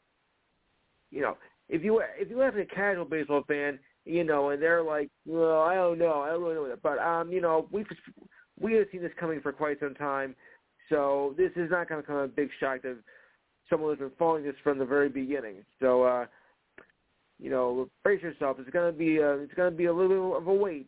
[1.11, 1.37] you know,
[1.69, 5.63] if you if you ask a casual baseball fan, you know, and they're like, well,
[5.63, 7.87] I don't know, I don't really know that, but um, you know, we've
[8.61, 10.35] we have seen this coming for quite some time,
[10.89, 12.97] so this is not going to come a big shock to
[13.71, 15.57] someone who's been following this from the very beginning.
[15.81, 16.27] So, uh,
[17.41, 18.59] you know, brace yourself.
[18.61, 20.87] It's going to be a, it's going to be a little bit of a wait.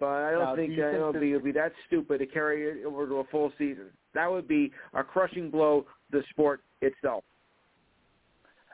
[0.00, 2.26] But I don't Now, think you uh, think it'll be it'll be that stupid to
[2.26, 3.86] carry it over to a full season.
[4.14, 7.22] That would be a crushing blow to the sport itself.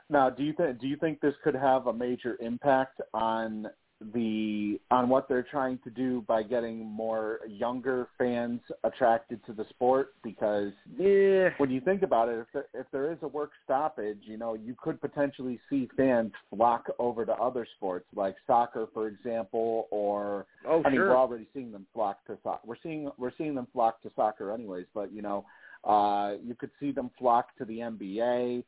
[0.09, 3.67] Now, do you think do you think this could have a major impact on
[4.13, 9.65] the on what they're trying to do by getting more younger fans attracted to the
[9.69, 10.13] sport?
[10.23, 11.49] Because Yeah.
[11.57, 14.53] when you think about it, if there, if there is a work stoppage, you know,
[14.53, 20.45] you could potentially see fans flock over to other sports like soccer, for example, or
[20.65, 21.09] Oh, I mean, sure.
[21.09, 22.61] we're already seeing them flock to soccer.
[22.65, 24.85] We're seeing we're seeing them flock to soccer, anyways.
[24.93, 25.45] But you know,
[25.83, 28.63] uh, you could see them flock to the NBA.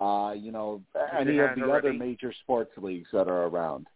[0.00, 0.80] Uh, you know,
[1.18, 1.88] any of the already.
[1.88, 3.88] other major sports leagues that are around.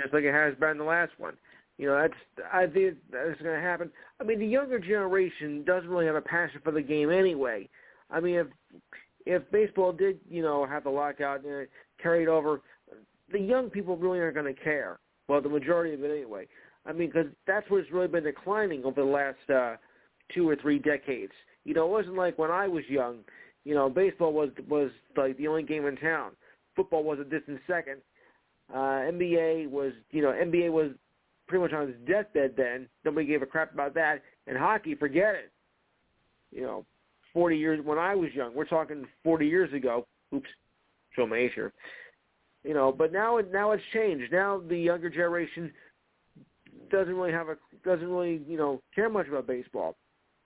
[0.00, 1.34] Just like it has been in the last one.
[1.78, 3.90] You know, that's I think that's going to happen.
[4.20, 7.68] I mean, the younger generation doesn't really have a passion for the game anyway.
[8.10, 8.46] I mean, if
[9.26, 11.70] if baseball did, you know, have the lockout and it
[12.02, 12.62] carried over,
[13.32, 14.98] the young people really aren't going to care.
[15.28, 16.46] Well, the majority of it anyway.
[16.86, 19.76] I mean, because that's what's really been declining over the last uh,
[20.32, 21.32] two or three decades.
[21.64, 23.18] You know, it wasn't like when I was young.
[23.64, 26.30] You know, baseball was was like the only game in town.
[26.76, 28.00] Football was a distant second.
[28.72, 30.90] Uh, NBA was, you know, NBA was
[31.46, 32.88] pretty much on its deathbed then.
[33.04, 34.22] Nobody gave a crap about that.
[34.46, 35.52] And hockey, forget it.
[36.52, 36.86] You know,
[37.32, 38.54] 40 years when I was young.
[38.54, 40.06] We're talking 40 years ago.
[40.34, 40.48] Oops,
[41.14, 41.72] show my age here.
[42.64, 44.32] You know, but now it now it's changed.
[44.32, 45.72] Now the younger generation
[46.90, 49.96] doesn't really have a doesn't really you know care much about baseball.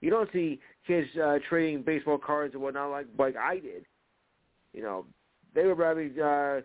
[0.01, 3.85] You don't see kids uh, trading baseball cards and whatnot like like I did.
[4.73, 5.05] You know,
[5.55, 6.61] they were probably uh,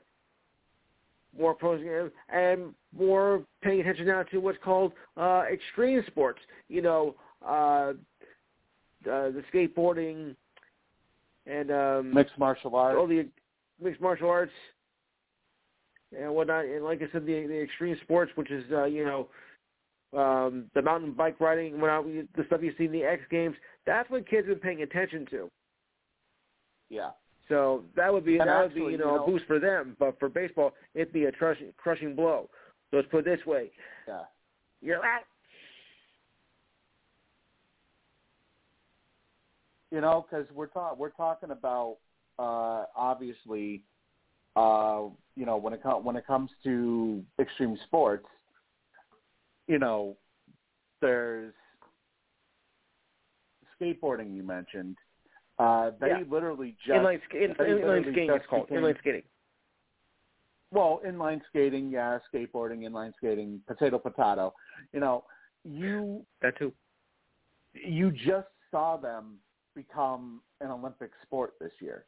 [1.38, 6.40] more opposing and- more paying attention now to what's called uh, extreme sports.
[6.68, 7.14] You know,
[7.46, 7.92] uh,
[9.08, 10.34] uh, the skateboarding
[11.46, 12.96] and um, Mixed martial arts.
[12.98, 13.28] all the
[13.80, 14.52] mixed martial arts
[16.16, 16.64] and whatnot.
[16.64, 19.28] And like I said, the, the extreme sports, which is uh, you know
[20.18, 22.04] um, the mountain bike riding, and whatnot,
[22.36, 23.54] the stuff you see in the X Games.
[23.84, 25.50] That's what kids have been paying attention to.
[26.88, 27.10] Yeah.
[27.48, 29.44] So that would be And that actually, would be you you know, know- a boost
[29.46, 32.48] for them, but for baseball, it'd be a crushing crushing blow.
[32.90, 33.70] So let's put it this way:
[34.06, 34.24] Yeah.
[34.80, 35.22] you're out.
[39.90, 41.98] You know, because we're talking we're talking about
[42.38, 43.82] uh, obviously
[44.56, 45.02] uh,
[45.36, 48.26] you know, when it com- when it comes to extreme sports,
[49.68, 50.16] you know,
[51.00, 51.52] there's
[53.78, 54.96] skateboarding you mentioned.
[55.58, 56.24] Uh, they Yeah.
[56.28, 59.22] literally just inline, sk- in, inline skating is called became- inline skating.
[60.70, 64.52] well, inline skating, yeah, skateboarding, inline skating, potato potato.
[64.92, 65.24] You know,
[65.64, 66.72] you That too.
[67.72, 69.40] you just saw them
[69.74, 72.04] become an Olympic sport this year.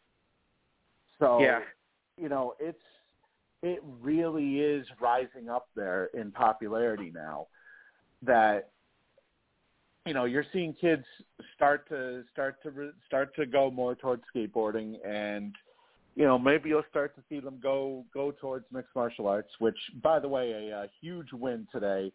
[1.19, 1.65] So Yeah.
[2.16, 2.83] you know, it's
[3.62, 7.49] it really is rising up there in popularity now
[8.23, 8.70] that
[10.09, 11.05] you know, you're seeing kids
[11.55, 15.55] start to start to re- start to go more towards skateboarding and
[16.17, 19.77] you know, maybe you'll start to see them go go towards mixed martial arts, which
[20.03, 22.11] by the way, a, a huge win today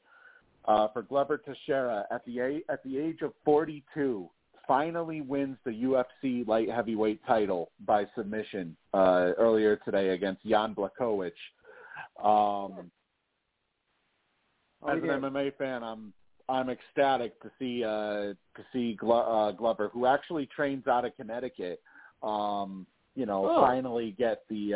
[0.65, 4.27] uh, for Glover Teixeira at the a- at the age of 42
[4.67, 11.31] finally wins the UFC light heavyweight title by submission uh, earlier today against Jan Blachowicz.
[12.21, 12.91] Um,
[14.85, 15.09] Oh, as an.
[15.21, 16.11] MMA fan, I'm
[16.49, 21.15] I'm ecstatic to see uh, to see Glo- uh, Glover, who actually trains out of
[21.15, 21.81] Connecticut.
[22.21, 23.61] Um, you know, Oh.
[23.61, 24.73] finally get the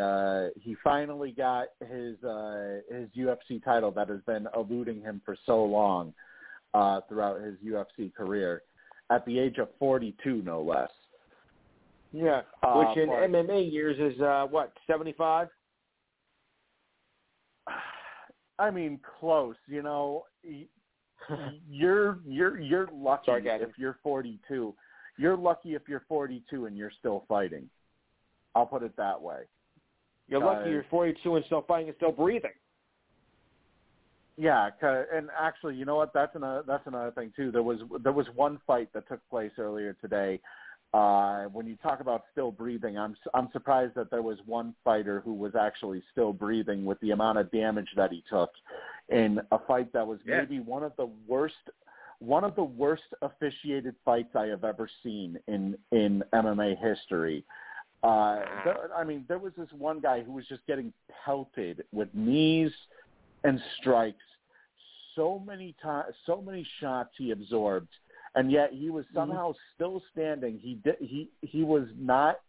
[0.56, 5.36] uh, he finally got his uh, his UFC title that has been eluding him for
[5.46, 6.14] so long
[6.74, 8.62] uh, throughout his UFC career
[9.10, 10.92] at the age of 42, no less.
[12.14, 15.50] Yeah, Uh, which in but- MMA years is uh, what seventy five.
[18.60, 19.56] I mean, close.
[19.68, 20.26] You know,
[21.70, 24.74] you're you're you're lucky if you're 42.
[25.18, 27.70] You're lucky if you're 42 and you're still fighting.
[28.56, 29.42] I'll put it that way.
[30.28, 32.52] You're Uh, lucky you're forty two and still fighting and still breathing.
[34.36, 36.14] Yeah, 'ca- and actually, you know what?
[36.14, 37.52] That's another that's another thing too.
[37.52, 40.40] There was there was one fight that took place earlier today.
[40.94, 45.22] Uh, when you talk about still breathing, I'm I'm surprised that there was one fighter
[45.24, 48.52] who was actually still breathing with the amount of damage that he took
[49.10, 50.40] in a fight that was Yeah.
[50.40, 51.56] maybe one of the worst
[52.20, 57.44] one of the worst officiated fights I have ever seen in in MMA history.
[58.04, 60.94] Uh, there, I mean, there was this one guy who was just getting
[61.26, 62.72] pelted with knees
[63.44, 64.24] and strikes.
[65.16, 67.90] So many times, so many shots he absorbed,
[68.38, 69.18] and yet he was mm-hmm.
[69.18, 70.60] somehow still standing.
[70.60, 72.40] He did, he he was not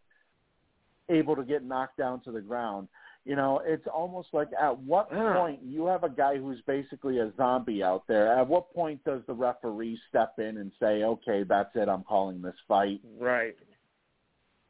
[1.08, 2.88] able to get knocked down to the ground.
[3.24, 7.30] You know, it's almost like at what point you have a guy who's basically a
[7.36, 8.32] zombie out there.
[8.38, 11.88] At what point does the referee step in and say, "Okay, that's it.
[11.88, 13.56] I'm calling this fight." Right.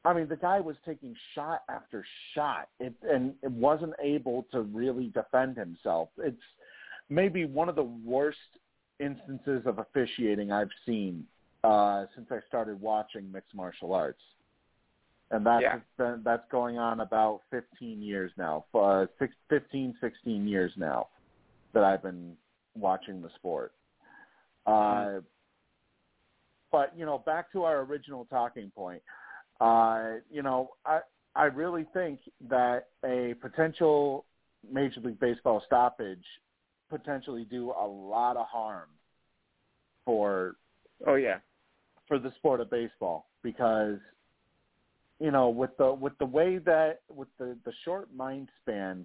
[0.04, 2.04] I mean, the guy was taking shot after
[2.34, 6.08] shot, it, and it wasn't able to really defend himself.
[6.18, 6.40] It's
[7.10, 8.38] maybe one of the worst
[9.00, 11.26] instances of officiating I've seen
[11.64, 14.22] uh, since I started watching mixed martial arts,
[15.30, 15.80] and that's Yeah.
[15.96, 21.08] been, that's going on about 15 years now, uh, six, 15, 16 years now
[21.72, 22.36] that I've been
[22.74, 23.72] watching the sport.
[24.66, 25.20] Uh,
[26.70, 29.02] but you know, back to our original talking point.
[29.60, 31.00] Uh, you know, I
[31.34, 34.24] I really think that a potential
[34.70, 36.24] Major League Baseball stoppage
[36.88, 38.88] potentially do a lot of harm
[40.04, 40.56] for
[41.06, 41.38] Oh yeah.
[42.06, 43.98] for the sport of baseball because
[45.20, 49.04] you know with the with the way that with the the short mind span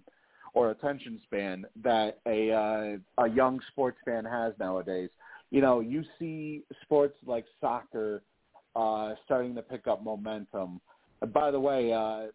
[0.54, 5.10] or attention span that a uh, a young sports fan has nowadays
[5.52, 8.24] you know you see sports like soccer
[8.76, 10.80] uh starting to pick up momentum
[11.22, 12.28] and by the way uh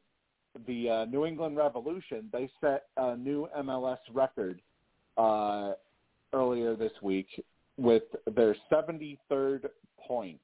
[0.66, 4.60] the uh, New England Revolution they set a new MLS record
[5.18, 5.72] uh
[6.32, 7.28] earlier this week
[7.76, 8.02] with
[8.34, 9.68] their 73rd
[10.06, 10.40] point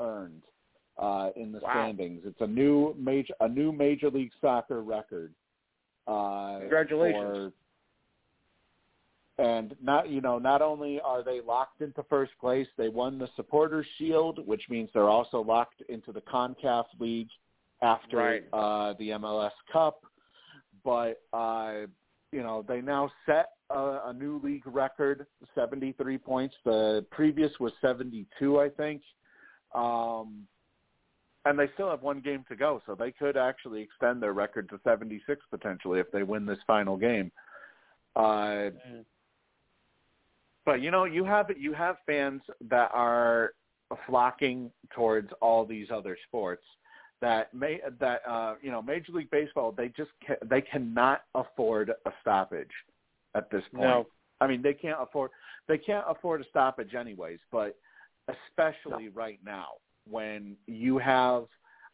[0.00, 0.42] earned
[0.98, 1.70] uh, in the Wow.
[1.70, 2.22] standings.
[2.24, 5.32] It's a new major a new Major League Soccer record.
[6.06, 7.52] Uh, Congratulations.
[9.36, 13.18] For, and not you know not only are they locked into first place, they won
[13.18, 17.30] the Supporters Shield, which means they're also locked into the Concacaf League
[17.82, 18.44] after Right.
[18.52, 20.04] uh, the MLS Cup.
[20.84, 21.86] But uh,
[22.34, 26.54] you know they now set a, a new league record, 73 points.
[26.64, 29.02] The previous was 72, I think.
[29.74, 30.46] Um,
[31.46, 34.68] and they still have one game to go, so they could actually extend their record
[34.70, 37.30] to 76 potentially if they win this final game.
[38.16, 38.70] Uh,
[40.64, 43.52] but you know, you have you have fans that are
[44.06, 46.64] flocking towards all these other sports
[47.20, 51.90] that may that uh, you know Major League Baseball they just ca- they cannot afford
[51.90, 52.70] a stoppage
[53.34, 53.84] at this point.
[53.84, 54.06] No.
[54.40, 55.30] I mean they can't afford
[55.68, 57.76] they can't afford a stoppage anyways, but
[58.28, 59.68] especially right now
[60.08, 61.44] when you have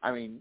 [0.02, 0.40] I mean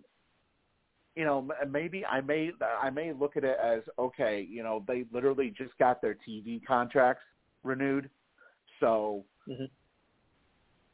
[1.16, 2.52] you know, m- maybe I may
[2.82, 6.64] I may look at it as okay, you know, they literally just got their TV
[6.66, 7.24] contracts
[7.64, 8.10] renewed,
[8.80, 9.70] so Mhm.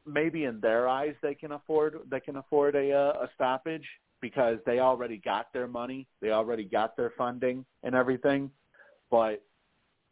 [0.05, 3.85] Maybe in their eyes they can afford they can afford a uh, a stoppage
[4.21, 8.49] because they already got their money, they already got their funding and everything,
[9.11, 9.41] but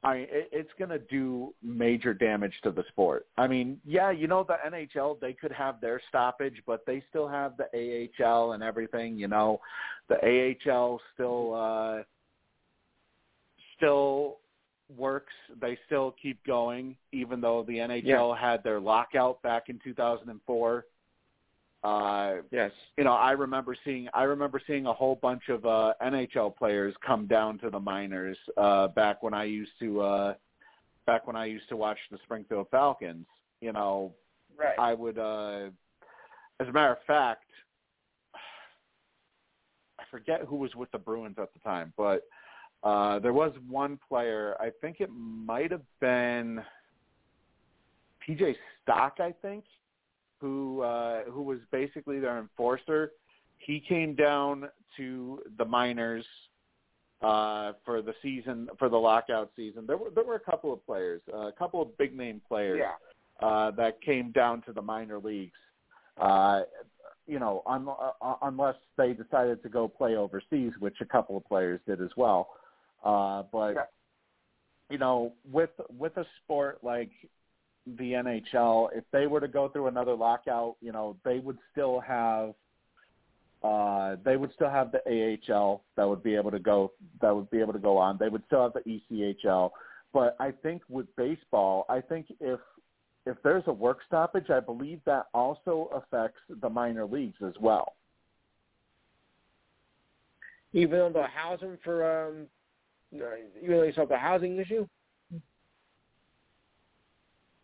[0.04, 3.26] I it, it's going to do major damage to the sport.
[3.38, 7.28] I mean, yeah, you know the NHL they could have their stoppage, but they still
[7.28, 9.18] have the AHL and everything.
[9.18, 9.62] You know,
[10.10, 12.04] the AHL still uh,
[13.78, 14.40] still
[14.96, 15.34] works.
[15.60, 20.86] They still keep going, even though the NHL had their lockout back in 2004.
[21.84, 22.72] Uh, Yes.
[22.98, 26.94] you know, I remember seeing I remember seeing a whole bunch of uh NHL players
[27.06, 30.34] come down to the minors uh back when I used to uh
[31.06, 33.26] back when I used to watch the Springfield Falcons.
[33.60, 34.14] You know,
[34.58, 34.80] Right.
[34.80, 35.72] I would uh
[36.62, 37.46] as a matter of fact
[40.00, 42.24] I forget who was with the Bruins at the time, but
[42.84, 46.62] uh there was one player, I think it might have been
[48.28, 49.64] PJ Stock, I think,
[50.40, 53.12] who uh who was basically their enforcer.
[53.60, 56.26] He came down to the minors
[57.22, 59.86] uh for the season for the lockout season.
[59.88, 62.82] There were there were a couple of players, uh, a couple of big name players
[62.82, 63.48] yeah.
[63.48, 65.58] uh that came down to the minor leagues.
[66.20, 66.62] Uh
[67.26, 67.88] you know, un-
[68.22, 72.10] uh, unless they decided to go play overseas, which a couple of players did as
[72.18, 72.50] well.
[73.04, 73.84] Uh but Yeah.
[74.90, 77.12] you know, with with a sport like
[77.86, 82.00] the NHL, if they were to go through another lockout, you know, they would still
[82.00, 82.54] have
[83.64, 85.02] uh they would still have the
[85.50, 88.18] AHL that would be able to go that would be able to go on.
[88.18, 89.72] They would still have the ECHL.
[90.14, 92.60] But I think with baseball, I think if
[93.26, 97.94] if there's a work stoppage, I believe that also affects the minor leagues as well.
[100.74, 102.48] Even though the housing for um,
[103.22, 104.88] uh, even though you the housing issue.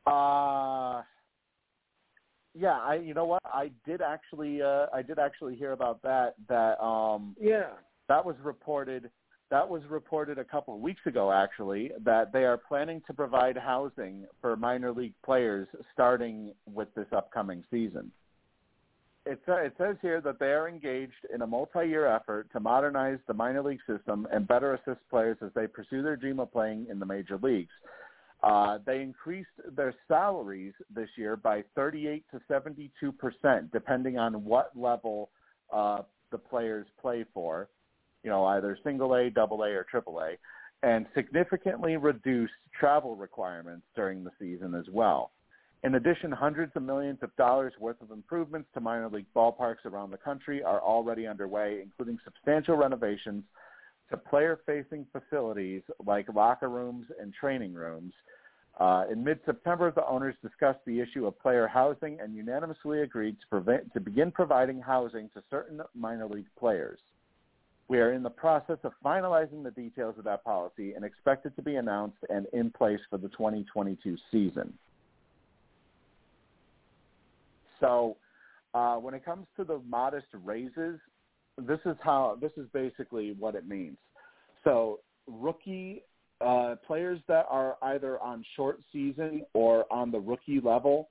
[0.06, 1.02] Uh
[2.56, 3.42] yeah, I you know what?
[3.46, 7.72] I did actually uh I did actually hear about that that um Yeah.
[8.08, 9.10] that was reported
[9.52, 13.58] that was reported a couple of weeks ago actually that they are planning to provide
[13.58, 18.12] housing for minor league players starting with this upcoming season.
[19.26, 23.34] It, it says here that they are engaged in a multi-year effort to modernize the
[23.34, 27.00] minor league system and better assist players as they pursue their dream of playing in
[27.00, 27.72] the major leagues.
[28.42, 34.72] Uh, they increased their salaries this year by 38 to 72 percent, depending on what
[34.76, 35.30] level
[35.74, 36.00] uh,
[36.32, 37.68] the players play for.
[38.24, 40.38] You know, either single A, double A, or triple A,
[40.88, 45.32] and significantly reduced travel requirements during the season as well.
[45.84, 50.12] In addition, hundreds of millions of dollars worth of improvements to minor league ballparks around
[50.12, 53.44] the country are already underway, including substantial renovations
[54.10, 58.14] to player-facing facilities like locker rooms and training rooms.
[58.78, 63.48] Uh, in mid-September, the owners discussed the issue of player housing and unanimously agreed to,
[63.48, 67.00] prevent, to begin providing housing to certain minor league players.
[67.88, 71.56] We are in the process of finalizing the details of that policy and expect it
[71.56, 74.74] to be announced and in place for the 2022 season.
[77.80, 78.18] So,
[78.74, 81.00] uh, when it comes to the modest raises,
[81.58, 83.98] this is how this is basically what it means.
[84.64, 86.04] So, rookie
[86.42, 91.10] uh, players that are either on short season or on the rookie level,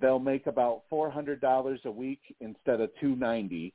[0.00, 3.72] they'll make about four hundred dollars a week instead of two ninety.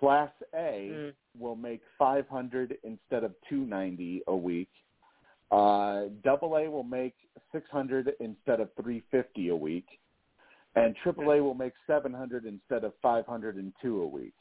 [0.00, 1.14] Class A Mm.
[1.38, 4.68] will make five hundred instead of two ninety a week.
[5.50, 7.14] Uh, double A will make
[7.52, 9.86] six hundred instead of three fifty a week,
[10.76, 14.34] and AAA will make seven hundred instead of five hundred and two a week.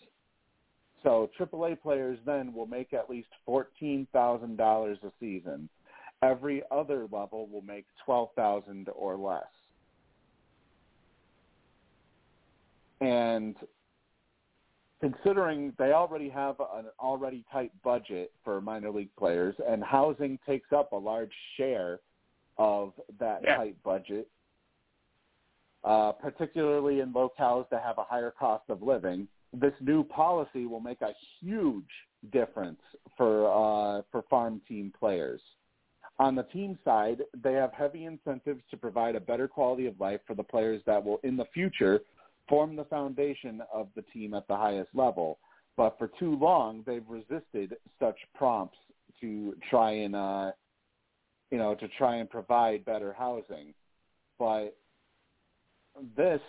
[1.02, 5.70] So AAA players then will make at least fourteen thousand dollars a season.
[6.22, 9.44] Every other level will make twelve thousand or less.
[13.02, 13.56] And
[15.02, 20.72] considering they already have an already tight budget for minor league players, and housing takes
[20.72, 21.99] up a large share
[22.57, 23.57] of that Yeah.
[23.57, 24.30] tight budget,
[25.86, 30.80] uh, particularly in locales that have a higher cost of living, this new policy will
[30.80, 31.84] make a huge
[32.34, 32.80] difference
[33.16, 35.41] for uh, for farm team players.
[36.18, 40.22] On the team side, they have heavy incentives to provide a better quality of life
[40.26, 41.99] for the players that will, in the future,
[42.48, 45.40] form the foundation of the team at the highest level.
[45.78, 48.78] But for too long, they've resisted such prompts
[49.20, 50.52] to try and, uh,
[51.52, 53.74] you know, to try and provide better housing.
[54.40, 54.78] But
[56.15, 56.41] this,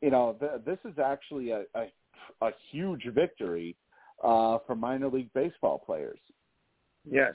[0.00, 1.86] you know, th- this is actually a, a,
[2.42, 3.76] a huge victory
[4.22, 6.18] uh, for minor league baseball players.
[7.10, 7.34] Yes.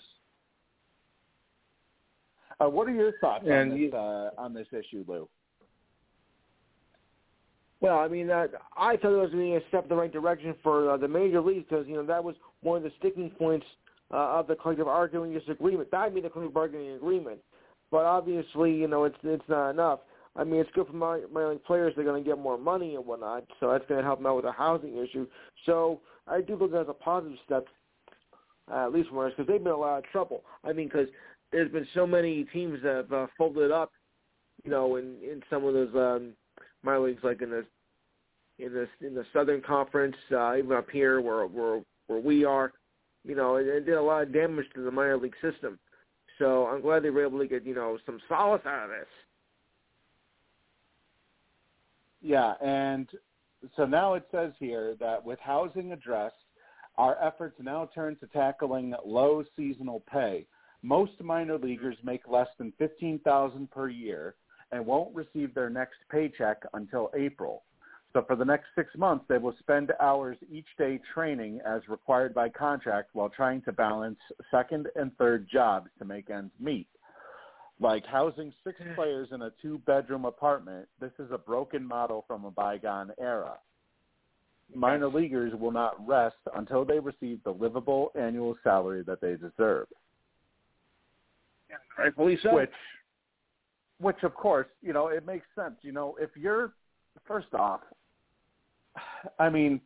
[2.59, 5.29] Uh, what are your thoughts And on this uh, on this issue, Lou?
[7.81, 10.53] Well, I mean, uh, I thought it was being a step in the right direction
[10.61, 13.65] for uh, the major leagues because you know that was one of the sticking points
[14.11, 15.89] uh, of the collective bargaining agreement.
[15.91, 17.39] That being the collective bargaining agreement,
[17.91, 19.99] but obviously, you know, it's it's not enough.
[20.35, 22.95] I mean, it's good for my my league players; they're going to get more money
[22.95, 25.27] and whatnot, so that's going to help them out with the housing issue.
[25.65, 27.65] So I do look at it as a positive step,
[28.71, 30.43] uh, at least for us, because they've been in a lot of trouble.
[30.63, 31.07] I mean, because
[31.51, 33.91] there's been so many teams that have uh, folded up,
[34.63, 36.33] you know, in in some of those um,
[36.83, 37.65] minor leagues, like in the
[38.59, 42.71] in the in the Southern Conference, uh, even up here where where where we are,
[43.23, 45.79] you know, it, it did a lot of damage to the minor league system.
[46.37, 49.07] So I'm glad they were able to get you know some solace out of this.
[52.21, 53.07] Yeah, and
[53.75, 56.35] so now it says here that with housing addressed,
[56.97, 60.45] our efforts now turn to tackling low seasonal pay.
[60.81, 64.35] Most minor leaguers make less than fifteen thousand per year
[64.71, 67.63] and won't receive their next paycheck until April.
[68.13, 72.33] So for the next six months, they will spend hours each day training as required
[72.33, 74.19] by contract while trying to balance
[74.49, 76.87] second and third jobs to make ends meet.
[77.81, 82.51] Like housing six players in a two-bedroom apartment, this is a broken model from a
[82.51, 83.53] bygone era.
[84.75, 89.87] Minor leaguers will not rest until they receive the livable annual salary that they deserve.
[91.97, 92.53] Rightfully so.
[92.53, 92.69] Which,
[93.99, 95.75] which of course, you know, it makes sense.
[95.81, 96.73] You know, if you're
[97.25, 97.81] first off,
[99.39, 99.81] I mean,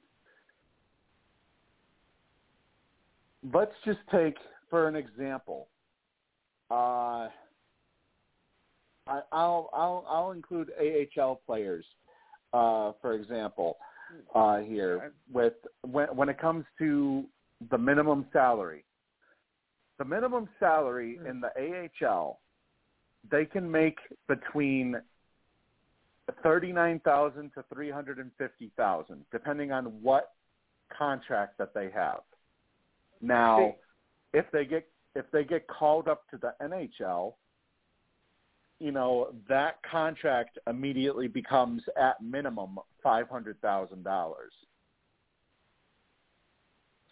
[3.53, 4.35] let's just take
[4.69, 5.67] for an example.
[6.69, 7.27] Uh,
[9.07, 11.85] I, I'll I'll I'll include AHL players,
[12.53, 13.77] uh, for example,
[14.33, 17.25] uh, here with when when it comes to
[17.71, 18.85] the minimum salary.
[19.99, 22.39] The minimum salary in the AHL,
[23.29, 23.97] they can make
[24.27, 24.95] between
[26.41, 30.31] thirty-nine thousand to three hundred and fifty thousand, depending on what
[30.97, 32.21] contract that they have.
[33.21, 33.75] Now,
[34.33, 37.33] if they get if they get called up to the NHL,
[38.83, 44.51] you know that contract immediately becomes at minimum five hundred thousand dollars.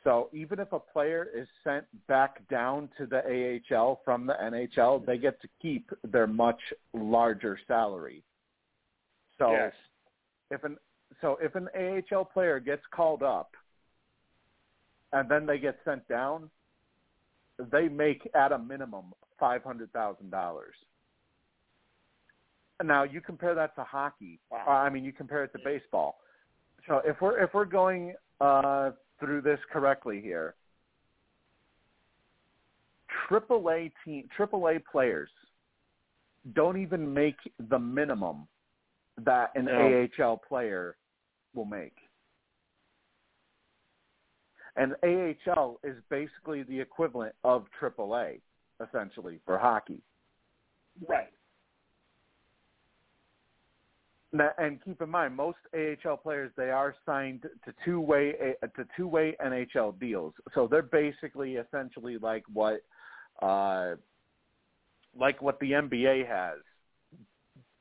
[0.03, 5.05] So even if a player is sent back down to the AHL from the NHL,
[5.05, 6.59] they get to keep their much
[6.93, 8.21] larger salary.
[9.37, 9.71] So yes.
[10.49, 10.75] if an
[11.21, 13.51] so if an AHL player gets called up
[15.13, 16.49] and then they get sent down,
[17.71, 20.75] they make at a minimum five hundred thousand dollars.
[22.83, 24.39] Now you compare that to hockey.
[24.49, 24.63] Wow.
[24.67, 26.19] Uh, I mean, you compare it to baseball.
[26.87, 30.55] So if we're if we're going uh, through this correctly here,
[33.29, 35.29] AAA team AAA players
[36.53, 37.35] don't even make
[37.69, 38.47] the minimum
[39.25, 40.07] that an No.
[40.19, 40.95] AHL player
[41.53, 41.93] will make.
[44.75, 48.39] And AHL is basically the equivalent of AAA,
[48.85, 50.01] essentially, for hockey.
[51.07, 51.29] Right.
[54.33, 59.99] And keep in mind, most AHL players they are signed to two-way to two-way NHL
[59.99, 62.81] deals, so they're basically essentially like what,
[63.41, 63.95] uh,
[65.19, 66.59] like what the NBA has,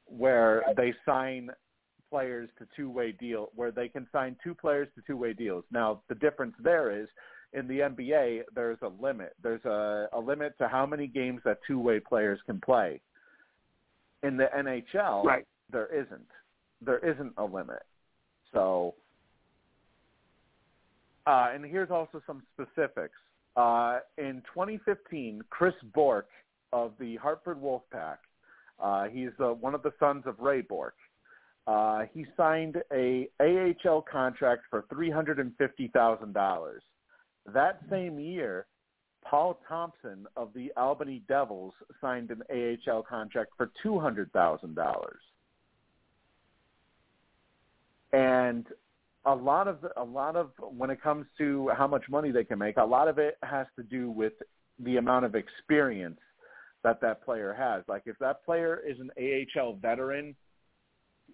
[0.07, 1.51] where they sign
[2.11, 5.65] players to two-way deal, where they can sign two players to two-way deals.
[5.71, 7.07] Now, the difference there is
[7.53, 9.35] in the NBA, there's a limit.
[9.43, 13.01] There's a, a limit to how many games that two-way players can play.
[14.23, 15.47] In the NHL, Right.
[15.71, 16.29] There isn't.
[16.81, 17.83] There isn't a limit.
[18.53, 18.95] So,
[21.27, 23.19] uh, and here's also some specifics.
[23.57, 26.31] Uh, in 2015, Chris Bourque
[26.73, 28.17] of the Hartford Wolfpack,
[28.83, 30.95] uh, he's uh, one of the sons of Ray Bourque.
[31.67, 36.83] Uh, he signed a AHL contract for three hundred and fifty thousand dollars.
[37.53, 38.67] That same year,
[39.25, 42.43] Paul Thompson of the Albany Devils signed an
[42.89, 45.21] AHL contract for two hundred thousand dollars.
[48.13, 48.67] And
[49.27, 52.59] a lot of a lot of when it comes to how much money they can
[52.59, 54.33] make, a lot of it has to do with
[54.79, 56.19] the amount of experience
[56.83, 57.83] that that player has.
[57.87, 60.35] Like if that player is an AHL veteran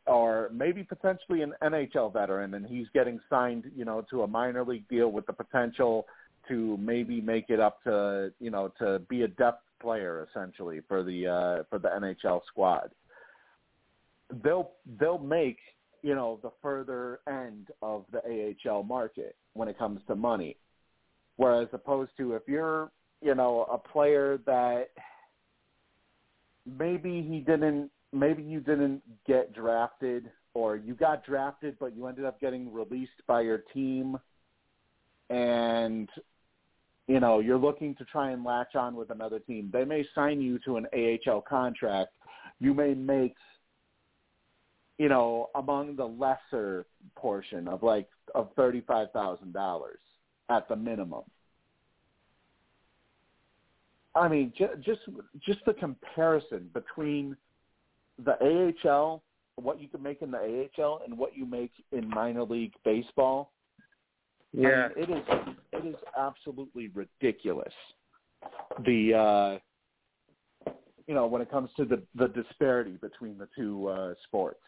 [0.07, 4.65] or maybe potentially an NHL veteran and he's getting signed, you know, to a minor
[4.65, 6.07] league deal with the potential
[6.49, 11.03] to maybe make it up to, you know, to be a depth player essentially for
[11.03, 12.91] the uh for the NHL squad.
[14.43, 15.59] They'll they'll make
[16.07, 20.57] you know the further end of the AHL market when it comes to money.
[21.35, 24.91] Whereas opposed to if you're, you know, a player that
[26.65, 32.25] maybe he didn't, maybe you didn't get drafted or you got drafted but you ended
[32.25, 34.17] up getting released by your team
[35.29, 36.09] and
[37.09, 39.71] you know, you're looking to try and latch on with another team.
[39.73, 42.13] They may sign you to an AHL contract.
[42.61, 43.35] You may make
[44.99, 49.99] you know, among the lesser portion of like of thirty five thousand dollars
[50.49, 51.23] at the minimum.
[54.15, 55.01] I mean, just just
[55.45, 57.37] just the comparison between
[58.25, 59.23] the AHL,
[59.57, 63.53] what you can make in the AHL, and what you make in minor league baseball.
[64.53, 64.89] Yeah.
[64.97, 67.75] I mean, it is it is absolutely ridiculous.
[68.87, 69.61] The
[70.67, 70.73] uh,
[71.07, 74.61] you know when it comes to the the disparity between the two uh, sports.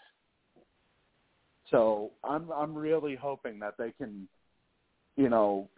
[1.71, 4.29] So I'm I'm really hoping that they can,
[5.17, 5.69] you know,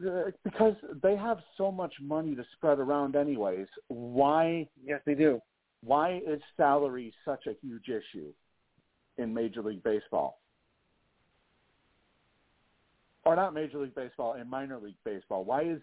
[0.45, 3.67] because they have so much money to spread around anyways.
[3.89, 5.41] Why Yes, they do.
[5.83, 8.33] why is salary such a huge issue
[9.19, 10.39] in Major League Baseball?
[13.25, 15.45] Or not Major League Baseball, in minor league baseball.
[15.45, 15.81] Why is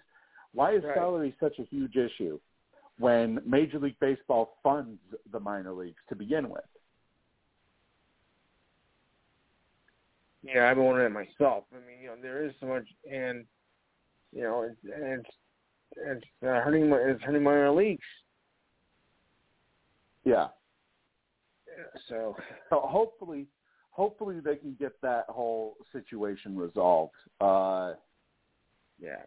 [0.53, 0.95] why is Right.
[0.95, 2.39] salary such a huge issue
[2.97, 4.99] when Major League Baseball funds
[5.31, 6.63] the minor leagues to begin with?
[10.47, 11.65] Yeah, I've wondering that myself.
[11.73, 13.45] I mean, you know, there is so much, and
[14.31, 15.29] you know, it's it's
[15.97, 18.05] it's uh, hurting my it's hurting minor leagues.
[20.23, 20.47] Yeah.
[22.07, 22.35] So
[22.69, 23.47] So hopefully,
[23.91, 27.93] hopefully they can get that whole situation resolved uh,
[28.99, 29.23] yeah,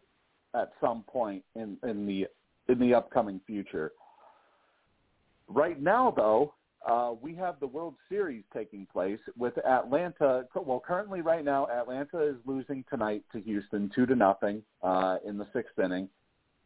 [0.54, 2.26] at some point in, in the
[2.68, 3.92] in the upcoming future.
[5.48, 6.54] Right now, though,
[6.88, 10.44] uh, we have the World Series taking place with Atlanta.
[10.54, 15.36] Well, currently, right now, Atlanta is losing tonight to Houston two to nothing uh, in
[15.36, 16.08] the sixth inning.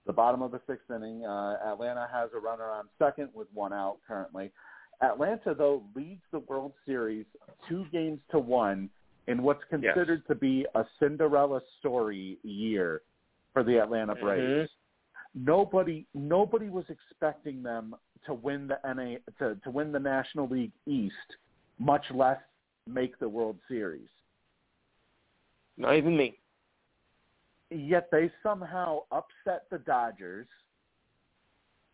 [0.06, 3.72] The bottom of the sixth inning, uh, Atlanta has a runner on second with one
[3.72, 4.52] out currently.
[5.02, 7.26] Atlanta, though, leads the World Series
[7.68, 8.90] two games to one
[9.26, 13.02] in what's considered to be a Cinderella story year
[13.52, 14.70] for the Atlanta Braves.
[15.34, 17.94] Nobody, nobody was expecting them
[18.26, 21.14] to win the NA to, to win the National League East,
[21.78, 22.38] much less
[22.88, 24.08] make the World Series.
[25.76, 26.38] not even me.
[27.70, 30.46] Yet they somehow upset the Dodgers,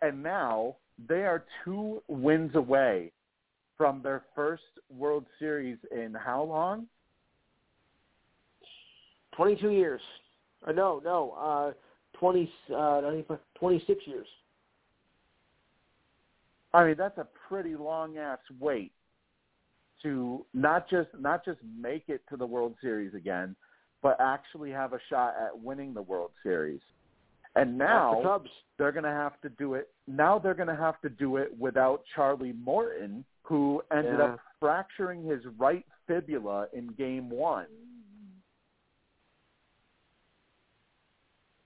[0.02, 0.76] and now
[1.08, 3.12] they are two wins away
[3.78, 4.62] from their first
[4.94, 6.86] World Series in how long?
[9.34, 10.02] Twenty-two years.
[10.66, 11.72] Uh, no, no, uh,
[12.20, 14.28] twenty, uh, not even- twenty-six years.
[16.72, 18.92] I mean, that's a pretty long ass wait
[20.02, 23.56] to not just not just make it to the World Series again,
[24.02, 26.80] but actually have a shot at winning the World Series.
[27.56, 28.51] And now the Cubs.
[28.78, 29.90] they're going to have to do it.
[30.06, 34.26] Now they're going to have to do it without Charlie Morton, who ended Yeah.
[34.34, 37.66] up fracturing his right fibula in Game One.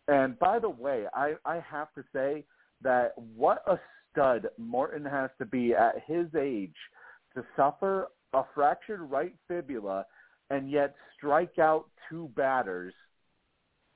[0.08, 2.44] And by the way, I, I have to say
[2.82, 3.78] that what a
[4.12, 6.74] stud Morton has to be at his age
[7.34, 10.04] to suffer a fractured right fibula
[10.50, 12.92] and yet strike out two batters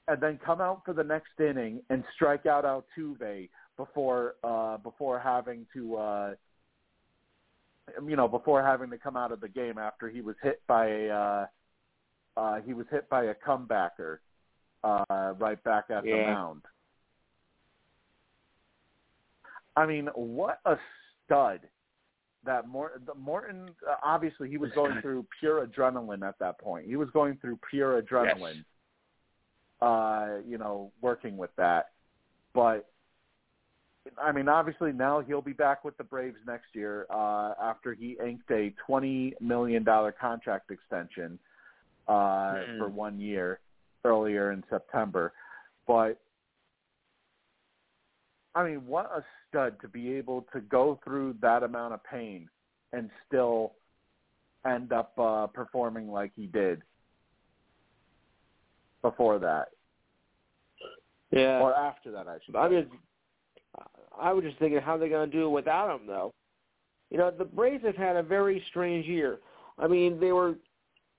[0.06, 5.18] and then come out for the next inning and strike out Altuve before uh before
[5.18, 6.34] having to uh
[8.06, 10.86] you know before having to come out of the game after he was hit by
[10.86, 11.46] a uh
[12.36, 14.18] uh he was hit by a comebacker
[14.84, 16.62] uh right back at the mound.
[19.76, 20.76] I mean, what a
[21.24, 21.60] stud
[22.44, 26.86] that Morton, Morton uh, obviously he was going through pure adrenaline at that point.
[26.86, 28.64] He was going through pure adrenaline.
[29.80, 31.90] Uh, you know, working with that.
[32.52, 32.88] But
[34.20, 38.16] I mean, obviously now he'll be back with the Braves next year uh after he
[38.24, 41.38] inked a 20 million dollar contract extension
[42.08, 42.12] uh
[42.54, 42.78] Mhm.
[42.78, 43.60] for 1 year
[44.04, 45.32] earlier in September.
[45.86, 46.20] But
[48.54, 52.48] I mean, what a stud to be able to go through that amount of pain
[52.92, 53.74] and still
[54.66, 56.82] end up uh, performing like he did
[59.02, 59.68] before that,
[61.30, 61.60] Yeah.
[61.60, 62.56] or after that, I should.
[62.56, 62.88] I mean,
[64.18, 66.34] I was just thinking how they're going to do it without him, though.
[67.10, 69.38] You know, the Braves have had a very strange year.
[69.78, 70.56] I mean, they were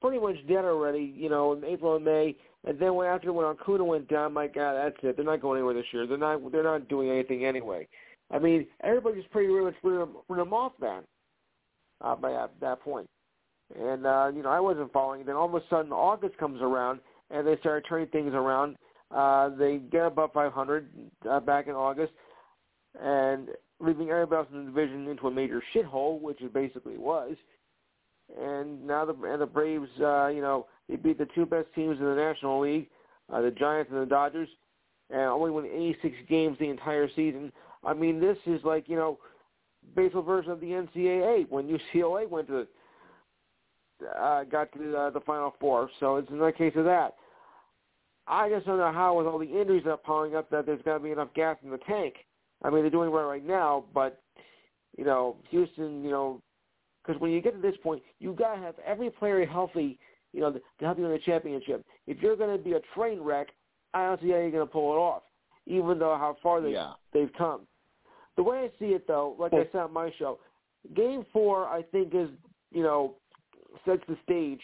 [0.02, 3.46] pretty much dead already, you know, in April and May, and then when after when
[3.46, 5.16] Acuna went down, my God, that's it.
[5.16, 6.06] They're not going anywhere this year.
[6.06, 6.52] They're not.
[6.52, 7.88] They're not doing anything anyway.
[8.32, 11.02] I mean, everybody's pretty much written them, off then.
[12.02, 13.10] Uh, by that, that point,
[13.78, 15.26] and uh, you know, I wasn't following.
[15.26, 18.78] Then all of a sudden, August comes around, and they started turning things around.
[19.12, 20.90] Uh, they get above 500
[21.30, 22.14] uh, back in August,
[23.02, 23.50] and
[23.82, 27.36] leaving everybody else in the division into a major shithole, which it basically was.
[28.38, 31.98] And now the and the Braves, uh, you know, they beat the two best teams
[32.00, 32.88] in the National League,
[33.32, 34.50] uh, the Giants and the Dodgers,
[35.10, 37.52] and only won 86 games the entire season.
[37.84, 39.20] I mean, this is like you know,
[39.96, 42.68] baseball version of the NCAA when UCLA went to
[44.18, 45.90] uh, got to uh, the Final Four.
[46.00, 47.16] So it's another case of that.
[48.28, 50.82] I just don't know how, with all the injuries that are piling up, that there's
[50.84, 52.14] going to be enough gas in the tank.
[52.64, 54.22] I mean, they're doing well right now, but
[54.98, 56.42] you know, Houston, you know,
[57.06, 59.98] because when you get to this point, you got to have every player healthy,
[60.34, 61.86] you know, to help you win the championship.
[62.08, 63.48] If you're going to be a train wreck,
[63.94, 65.24] I don't see how you're going to pull it off,
[65.66, 66.94] even though how far they Yeah.
[67.14, 67.62] they've come.
[68.36, 70.40] The way I see it, though, like I said on my show,
[70.96, 72.30] Game Four, I think is
[72.72, 73.16] you know
[73.86, 74.62] sets the stage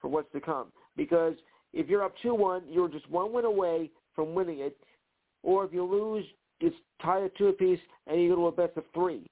[0.00, 0.72] for what's to come.
[0.96, 1.34] Because
[1.72, 4.76] if you're up two one, you're just one win away from winning it,
[5.42, 6.24] or if you lose,
[6.60, 9.26] it's tied at two apiece, and you go to a best of three.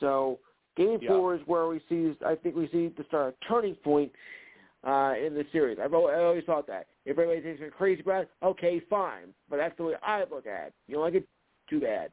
[0.00, 0.38] So
[0.78, 1.08] Game Yeah.
[1.10, 2.16] Four is where we see.
[2.24, 4.12] I think we see the start a turning point
[4.84, 5.78] uh, in the series.
[5.82, 6.86] I've al- I always thought that.
[7.04, 9.34] If everybody thinks I'm crazy about it, okay, fine.
[9.50, 10.74] But that's the way I look at it.
[10.86, 11.28] You don't like it?
[11.68, 12.10] Too bad.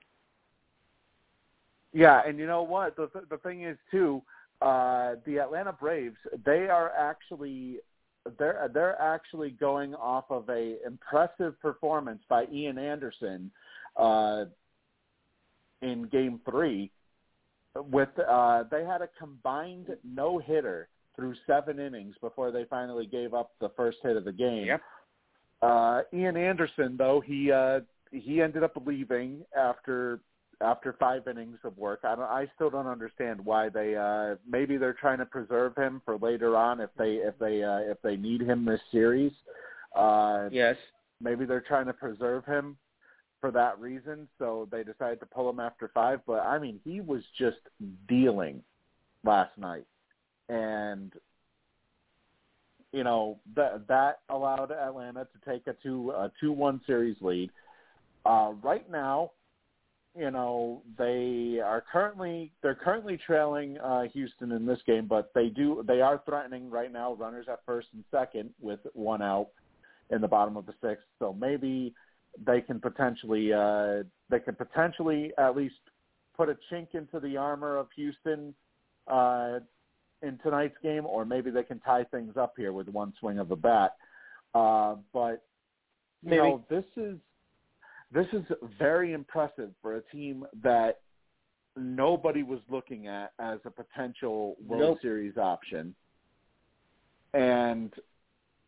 [1.93, 2.95] Yeah, and you know what?
[2.97, 4.21] The the thing is too,
[4.61, 7.77] uh, the Atlanta Braves they are actually
[8.37, 13.51] they're they're actually going off of a impressive performance by Ian Anderson
[13.95, 14.45] uh,
[15.81, 16.91] in Game Three.
[17.75, 23.33] With uh, they had a combined no hitter through seven innings before they finally gave
[23.33, 24.65] up the first hit of the game.
[24.65, 24.81] Yep.
[25.61, 27.81] Uh, Ian Anderson, though, he uh,
[28.11, 30.19] he ended up leaving after
[30.61, 32.01] after five innings of work.
[32.03, 32.25] I don't.
[32.25, 33.95] I still don't understand why they.
[33.95, 37.79] Uh, maybe they're trying to preserve him for later on if they if they uh,
[37.79, 39.31] if they need him this series.
[39.95, 40.75] Uh, Yes.
[41.21, 42.77] maybe they're trying to preserve him
[43.45, 44.27] for that reason.
[44.39, 46.21] So they decided to pull him after five.
[46.25, 47.59] But I mean, he was just
[48.07, 48.63] dealing
[49.23, 49.85] last night,
[50.49, 51.13] and
[52.91, 57.51] you know that that allowed Atlanta to take a two a two one series lead.
[58.25, 59.29] Uh, right now,
[60.17, 65.49] you know they are currently they're currently trailing uh, Houston in this game, but they
[65.49, 69.49] do they are threatening right now runners at first and second with one out
[70.09, 71.05] in the bottom of the sixth.
[71.19, 71.93] So maybe
[72.45, 75.75] they can potentially uh, they can potentially at least
[76.35, 78.53] put a chink into the armor of Houston
[79.07, 79.59] uh,
[80.21, 83.47] in tonight's game, or maybe they can tie things up here with one swing of
[83.47, 83.95] the bat.
[84.53, 85.43] Uh, but
[86.23, 86.37] you Maybe.
[86.37, 87.17] know this is
[88.11, 88.43] this is
[88.79, 91.01] very impressive for a team that
[91.75, 94.97] nobody was looking at as a potential World Nope.
[95.01, 95.93] Series option.
[97.33, 97.93] And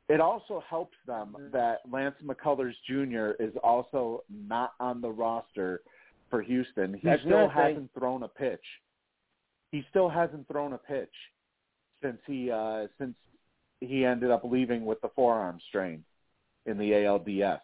[0.10, 3.42] it also helps them that Lance McCullers Jr.
[3.44, 5.82] is also not on the roster
[6.30, 6.94] for Houston.
[6.94, 8.64] He That's still hasn't thrown a pitch.
[9.72, 11.14] He still hasn't thrown a pitch
[12.02, 13.16] since he uh since
[13.82, 16.04] he ended up leaving with the forearm strain
[16.66, 17.60] in the ALDS.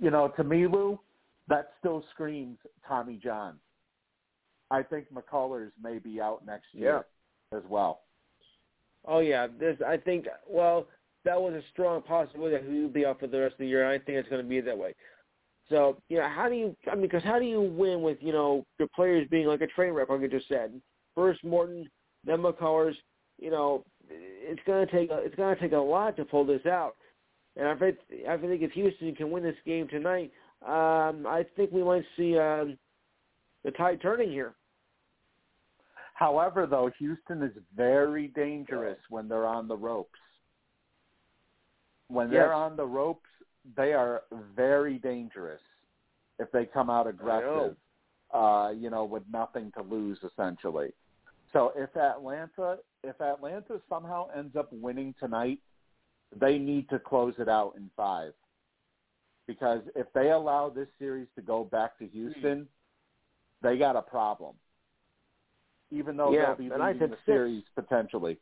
[0.00, 1.00] You know, to me, Lou,
[1.48, 3.56] that still screams Tommy John.
[4.70, 7.04] I think McCullers may be out next year
[7.52, 8.02] as well.
[9.06, 10.26] Oh yeah, this I think.
[10.48, 10.86] Well,
[11.24, 13.66] that was a strong possibility that he would be out for the rest of the
[13.66, 13.88] year.
[13.88, 14.94] I think it's going to be that way.
[15.68, 16.76] So you know, how do you?
[16.90, 19.66] I mean, because how do you win with you know your players being like a
[19.68, 20.80] train wreck, like I just said?
[21.14, 21.88] First Morton,
[22.24, 22.94] then McCullers.
[23.38, 26.66] You know, it's going to take it's going to take a lot to pull this
[26.66, 26.96] out.
[27.56, 27.98] And I think
[28.28, 30.32] I think if Houston can win this game tonight,
[30.66, 32.76] um, I think we might see um,
[33.64, 34.54] the tide turning here.
[36.20, 40.18] However, though, Houston is very dangerous when they're on the ropes.
[42.08, 43.30] When they're on the ropes,
[43.74, 44.22] they are
[44.54, 45.62] very dangerous
[46.38, 47.74] if they come out aggressive,
[48.34, 50.92] uh, you know, with nothing to lose essentially.
[51.54, 55.60] So if Atlanta if Atlanta somehow ends up winning tonight,
[56.38, 58.34] they need to close it out in 5.
[59.46, 62.68] Because if they allow this series to go back to Houston,
[63.62, 64.54] they got a problem.
[65.92, 67.26] Even though Yeah, they'll be and I leading said the six.
[67.26, 68.38] series potentially.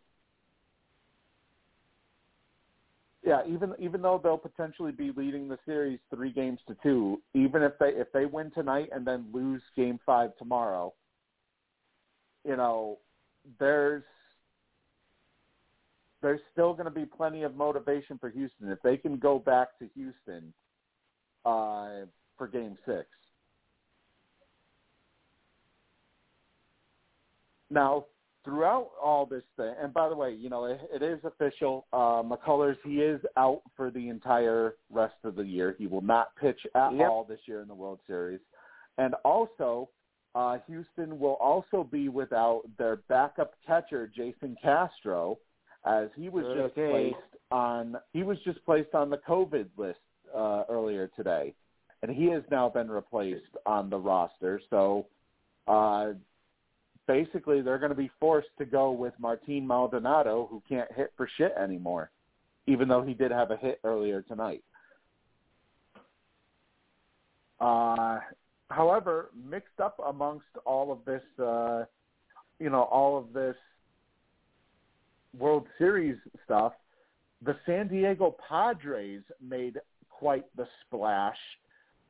[3.25, 7.62] Yeah, even even though they'll potentially be leading the series three games to two, even
[7.62, 10.95] if they if they win tonight and then lose game five tomorrow,
[12.47, 12.99] you know,
[13.59, 14.05] there's
[16.23, 19.79] there's still going to be plenty of motivation for Houston if they can go back
[19.79, 20.53] to Houston
[21.45, 22.07] uh,
[22.37, 23.07] for game six.
[27.70, 28.07] Now,
[28.45, 31.86] throughout all this thing, and by the way, you know it, it is official.
[31.93, 35.74] Uh, McCullers he is out for the entire rest of the year.
[35.78, 37.11] He will not pitch at Yep.
[37.11, 38.40] all this year in the World Series,
[38.97, 39.90] and also
[40.35, 45.39] uh, Houston will also be without their backup catcher Jason Castro,
[45.85, 47.16] as he was just placed
[47.51, 49.99] on he was just placed on the COVID list
[50.35, 51.55] uh, earlier today,
[52.03, 54.61] and he has now been replaced on the roster.
[54.70, 55.07] So.
[55.66, 56.15] Uh,
[57.09, 61.28] basically they're going to be forced to go with Martin Maldonado, who can't hit for
[61.36, 62.10] shit anymore,
[62.68, 64.62] even though he did have a hit earlier tonight.
[67.59, 68.18] Uh,
[68.70, 71.85] however, mixed up amongst all of this, uh,
[72.60, 73.56] you know, all of this
[75.36, 76.74] World Series stuff,
[77.43, 79.78] the San Diego Padres made
[80.10, 81.39] quite the splash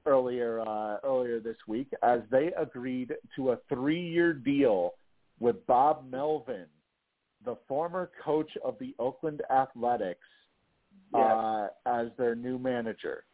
[0.08, 4.94] earlier uh, earlier this week as they agreed to a three-year deal
[5.38, 6.66] with Bob Melvin,
[7.44, 10.26] the former coach of the Oakland Athletics,
[11.14, 13.24] uh, as their new manager.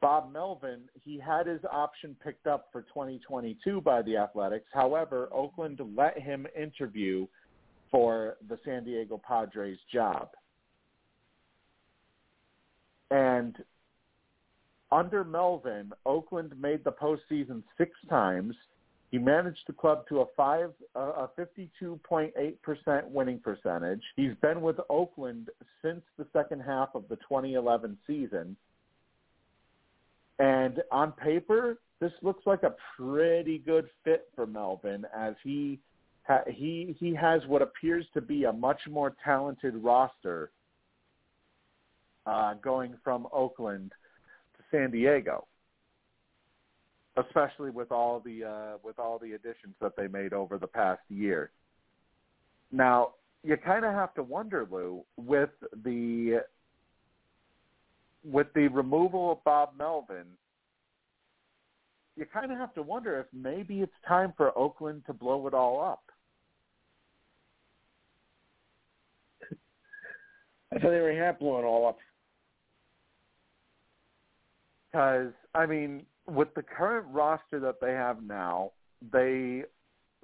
[0.00, 4.66] Bob Melvin, he had his option picked up for 2022 by the Athletics.
[4.72, 7.26] However, Oakland let him interview
[7.90, 10.28] for the San Diego Padres job.
[13.10, 13.56] And
[14.92, 18.54] under Melvin, Oakland made the postseason six times.
[19.10, 21.28] He managed the club to a five a
[22.08, 24.02] point eight percent winning percentage.
[24.16, 25.48] He's been with Oakland
[25.82, 28.56] since the second half of the 2011 season.
[30.38, 35.78] And on paper, this looks like a pretty good fit for Melvin, as he
[36.48, 40.50] he he has what appears to be a much more talented roster
[42.26, 43.92] uh, going from Oakland
[44.70, 45.46] San Diego,
[47.16, 51.00] especially with all the uh, with all the additions that they made over the past
[51.08, 51.50] year.
[52.72, 53.12] Now,
[53.42, 55.50] you kind of have to wonder, Lou, with
[55.84, 56.40] the
[58.24, 60.26] with the removal of Bob Melvin,
[62.16, 65.54] you kind of have to wonder if maybe it's time for Oakland to blow it
[65.54, 66.02] all up.
[70.72, 71.98] I thought they were half blowing all up.
[74.96, 78.72] Because I mean, with the current roster that they have now,
[79.12, 79.64] they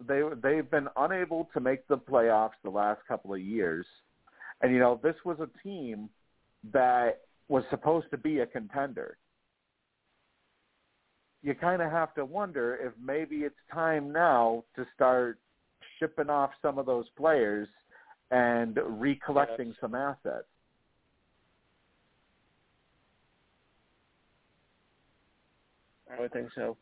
[0.09, 3.85] they they've been unable to make the playoffs the last couple of years,
[4.63, 6.09] and you know this was a team
[6.73, 9.19] that was supposed to be a contender.
[11.43, 15.39] You kind of have to wonder if maybe it's time now to start
[15.99, 17.69] shipping off some of those players
[18.31, 19.77] and recollecting Yes.
[19.83, 20.47] some assets.
[26.13, 26.77] I would think so.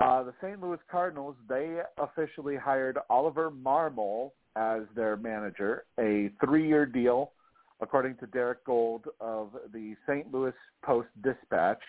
[0.00, 0.60] Uh, the St.
[0.60, 7.32] Louis Cardinals, they officially hired Oliver Marmol as their manager, a three-year deal,
[7.80, 10.32] according to Derrick Goold of the St.
[10.32, 10.52] Louis
[10.82, 11.80] Post-Dispatch.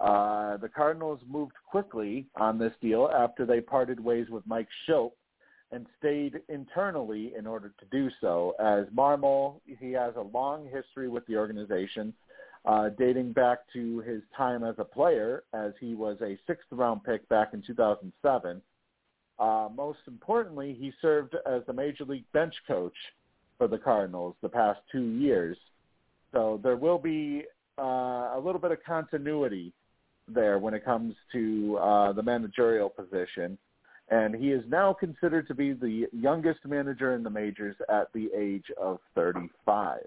[0.00, 5.12] Uh, the Cardinals moved quickly on this deal after they parted ways with Mike Shildt
[5.72, 8.54] and stayed internally in order to do so.
[8.60, 12.12] As Marmol, he has a long history with the organization,
[12.66, 17.26] uh, dating back to his time as a player, as he was a sixth-round pick
[17.28, 18.60] back in 2007.
[19.38, 22.96] Uh, most importantly, he served as the major league bench coach
[23.58, 25.56] for the Cardinals the past two years.
[26.32, 27.44] So there will be
[27.78, 27.82] uh,
[28.34, 29.72] a little bit of continuity
[30.28, 33.56] there when it comes to uh, the managerial position.
[34.08, 38.28] And he is now considered to be the youngest manager in the majors at the
[38.36, 40.00] age of 35.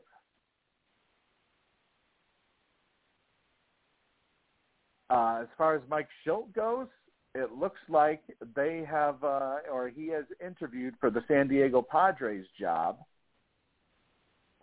[5.09, 6.87] Uh, as far as Mike Shildt goes,
[7.35, 8.21] it looks like
[8.55, 12.97] they have, uh, or he has interviewed for the San Diego Padres job.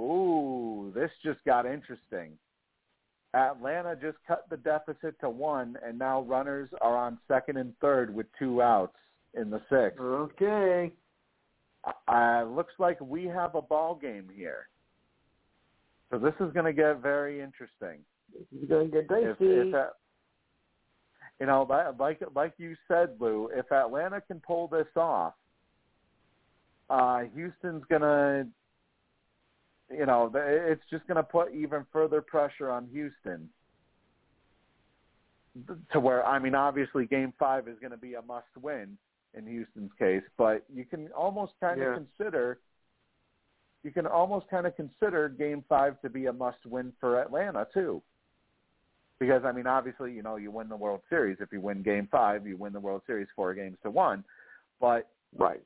[0.00, 2.32] Ooh, this just got interesting.
[3.34, 8.14] Atlanta just cut the deficit to one, and now runners are on second and third
[8.14, 8.96] with two outs
[9.34, 10.00] in the sixth.
[10.00, 10.92] Okay.
[12.08, 14.68] Uh, looks like we have a ball game here.
[16.10, 18.00] So this is going to get very interesting.
[18.50, 19.34] He's going to get dicey.
[19.40, 19.92] if that,
[21.40, 25.34] you know, that- like like you said, Lou, if Atlanta can pull this off,
[26.88, 28.48] uh, Houston's gonna,
[29.90, 33.50] you know, it's just gonna put even further pressure on Houston.
[35.92, 38.98] To where, I mean, obviously, Game Five is going to be a must-win
[39.32, 41.94] in Houston's case, but you can almost kind of Yeah.
[41.94, 42.60] consider,
[43.82, 48.02] you can almost kind of consider Game Five to be a must-win for Atlanta too
[49.18, 52.08] because I mean, obviously, you know, you win the World Series if you win Game
[52.10, 54.24] Five, you win the World Series four games to one.
[54.80, 55.62] But right.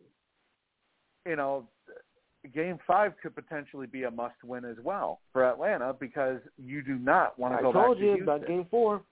[1.27, 1.67] you know,
[2.55, 7.39] Game Five could potentially be a must-win as well for Atlanta because you do not
[7.39, 9.03] want to I go told back you to about game four.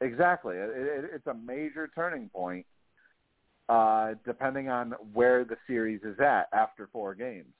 [0.00, 0.56] Exactly.
[0.56, 2.64] It, it, it's a major turning point,
[3.68, 7.52] uh, depending on where the series is at after four games.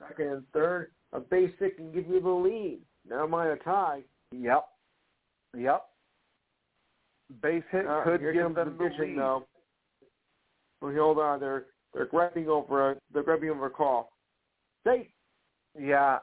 [0.00, 2.80] Second and third, a basic can give you the lead.
[3.08, 4.02] Never mind a tie.
[4.32, 4.64] Yep.
[5.56, 5.86] Yep.
[7.42, 9.18] Base hit Uh, could give them the the lead.
[9.18, 9.46] though.
[10.80, 14.12] Well, hold on, they're they're grabbing over a they're grabbing over a call.
[14.84, 15.06] Safe.
[15.78, 16.18] Yeah,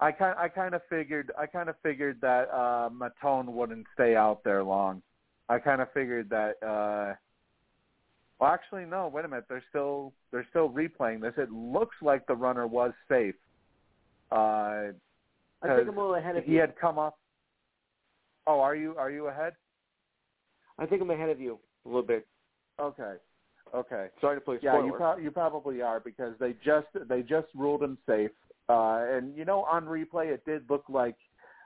[0.00, 4.16] I kind I kind of figured I kind of figured that uh, Matone wouldn't stay
[4.16, 5.02] out there long.
[5.48, 6.62] I kind of figured that.
[6.62, 7.14] uh
[8.40, 9.08] Well, actually, no.
[9.08, 9.44] Wait a minute.
[9.48, 11.34] They're still they're still replaying this.
[11.38, 13.34] It looks like the runner was safe.
[14.32, 14.92] Uh,
[15.64, 16.60] I think I'm a little ahead of he you.
[16.60, 17.18] had come up.
[18.46, 19.54] Oh, are you are you ahead?
[20.78, 22.26] I think I'm ahead of you a little bit.
[22.80, 23.14] Okay,
[23.74, 24.08] okay.
[24.20, 27.82] Sorry to play Yeah, you pro- you probably are because they just they just ruled
[27.82, 28.30] him safe.
[28.68, 31.16] Uh, and you know, on replay, it did look like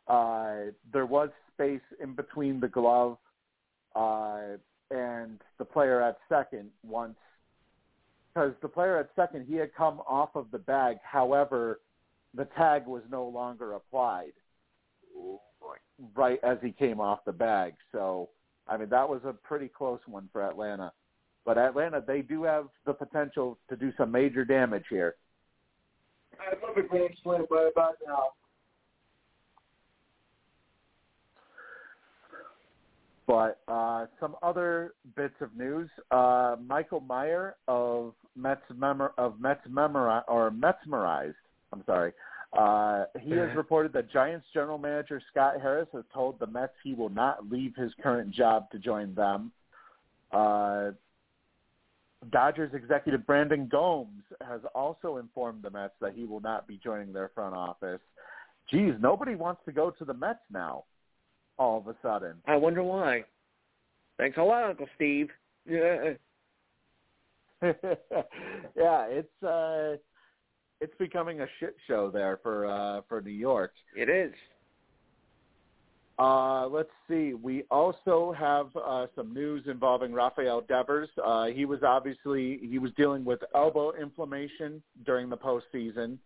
[0.06, 3.18] uh, there was space in between the glove
[3.96, 4.56] uh,
[4.90, 7.16] and the player at second once,
[8.32, 10.98] because the player at second he had come off of the bag.
[11.02, 11.80] However,
[12.34, 14.32] the tag was no longer applied
[16.14, 17.74] right as he came off the bag.
[17.92, 18.28] So,
[18.68, 20.92] I mean, that was a pretty close one for Atlanta.
[21.44, 25.16] But Atlanta, they do have the potential to do some major damage here.
[26.38, 28.24] I love when explain it right about now.
[33.26, 39.66] But uh, some other bits of news: uh, Michael Mayer of Mets Memor- of Mets
[39.68, 41.34] Memori- or Metsmerized.
[41.72, 42.12] I'm sorry.
[42.56, 46.94] Uh, he has reported that Giants general manager Scott Harris has told the Mets he
[46.94, 49.52] will not leave his current job to join them.
[50.32, 50.92] Uh,
[52.30, 57.12] Dodgers executive Brandon Gomes has also informed the Mets that he will not be joining
[57.12, 58.00] their front office.
[58.70, 60.84] Geez, nobody wants to go to the Mets now.
[61.58, 62.34] All of a sudden.
[62.46, 63.24] I wonder why.
[64.16, 65.28] Thanks a lot, Uncle Steve.
[65.68, 66.12] Yeah.
[67.62, 69.96] yeah, it's uh
[70.80, 73.72] it's becoming a shit show there for uh for New York.
[73.96, 74.32] It is.
[76.18, 77.34] Uh let's see.
[77.34, 81.08] We also have uh some news involving Rafael Devers.
[81.24, 86.18] Uh he was obviously he was dealing with elbow inflammation during the postseason.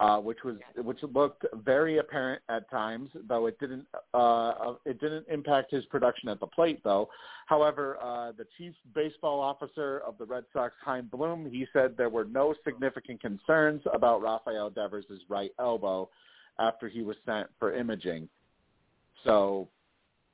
[0.00, 3.84] Uh, which was which looked very apparent at times, though it didn't
[4.14, 6.80] uh, it didn't impact his production at the plate.
[6.84, 7.08] Though,
[7.46, 12.10] however, uh, the chief baseball officer of the Red Sox, Chaim Bloom, he said there
[12.10, 16.08] were no significant concerns about Rafael Devers' right elbow
[16.60, 18.28] after he was sent for imaging.
[19.24, 19.68] So,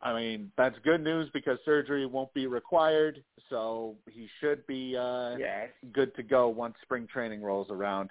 [0.02, 3.22] I mean, that's good news because surgery won't be required.
[3.48, 5.68] So he should be uh, Yes.
[5.92, 8.10] good to go once spring training rolls around.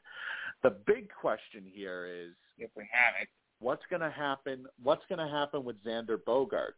[0.64, 3.27] The big question here is If we have it.
[3.60, 6.72] what's going to happen what's going to happen with Xander Bogaerts?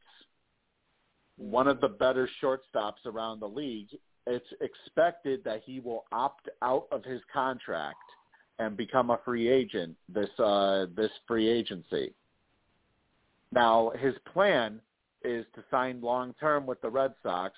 [1.38, 3.90] One of the better shortstops around the league.
[4.28, 7.98] It's expected that he will opt out of his contract
[8.58, 12.14] and become a free agent this uh this free agency.
[13.52, 14.82] Now, his plan
[15.24, 17.54] is to sign long term with the Red Sox.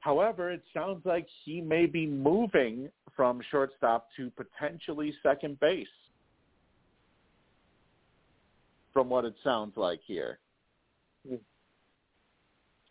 [0.00, 5.86] However, it sounds like he may be moving from shortstop to potentially second base.
[8.92, 10.38] From what it sounds like here.
[11.28, 11.36] Hmm.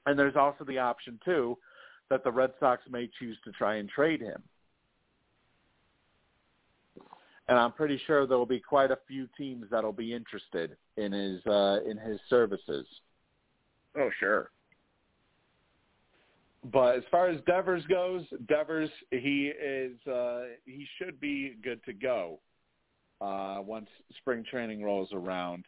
[0.06, 1.58] And there's also the option too
[2.10, 4.42] that the Red Sox may choose to try and trade him.
[7.48, 11.12] And I'm pretty sure there will be quite a few teams that'll be interested in
[11.12, 12.86] his uh, in his services.
[13.98, 14.52] Oh, sure.
[16.72, 21.94] But as far as Devers goes, Devers he is uh, he should be good to
[21.94, 22.40] go
[23.22, 23.88] uh, once
[24.18, 25.64] spring training rolls around.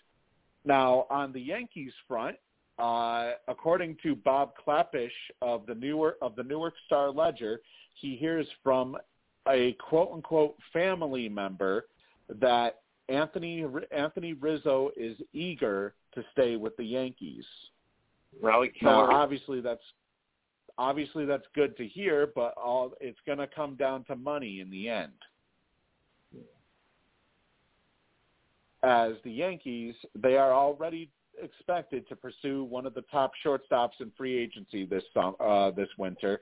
[0.65, 2.35] Now on the Yankees front,
[2.77, 5.09] uh, according to Bob Klapisch
[5.41, 7.61] of the Newark of the Newark Star Ledger,
[7.93, 8.97] he hears from
[9.47, 11.85] a quote unquote family member
[12.39, 17.45] that Anthony Anthony Rizzo is eager to stay with the Yankees.
[18.41, 19.83] Rally Now, obviously, that's
[20.81, 24.71] obviously that's good to hear, but all it's going to come down to money in
[24.71, 25.11] the end.
[28.81, 34.11] As the Yankees, they are already expected to pursue one of the top shortstops in
[34.17, 36.39] free agency this uh, this winter,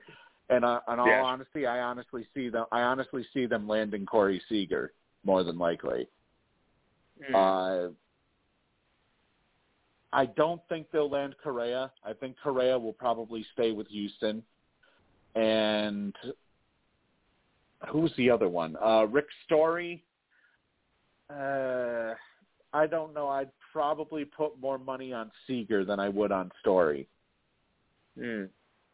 [0.48, 1.22] and uh, in all Yes.
[1.22, 2.64] honesty, I honestly see them.
[2.72, 6.08] I honestly see them landing Corey Seager more than likely.
[7.26, 7.34] Hmm.
[7.34, 7.88] Uh,
[10.12, 11.92] I don't think they'll land Correa.
[12.04, 14.42] I think Correa will probably stay with Houston,
[15.34, 16.14] and
[17.88, 18.76] who's the other one?
[18.84, 20.02] Uh, Rick Story.
[21.30, 22.14] Uh,
[22.72, 23.28] I don't know.
[23.28, 27.08] I'd probably put more money on Seager than I would on Story.
[28.18, 28.44] Hmm.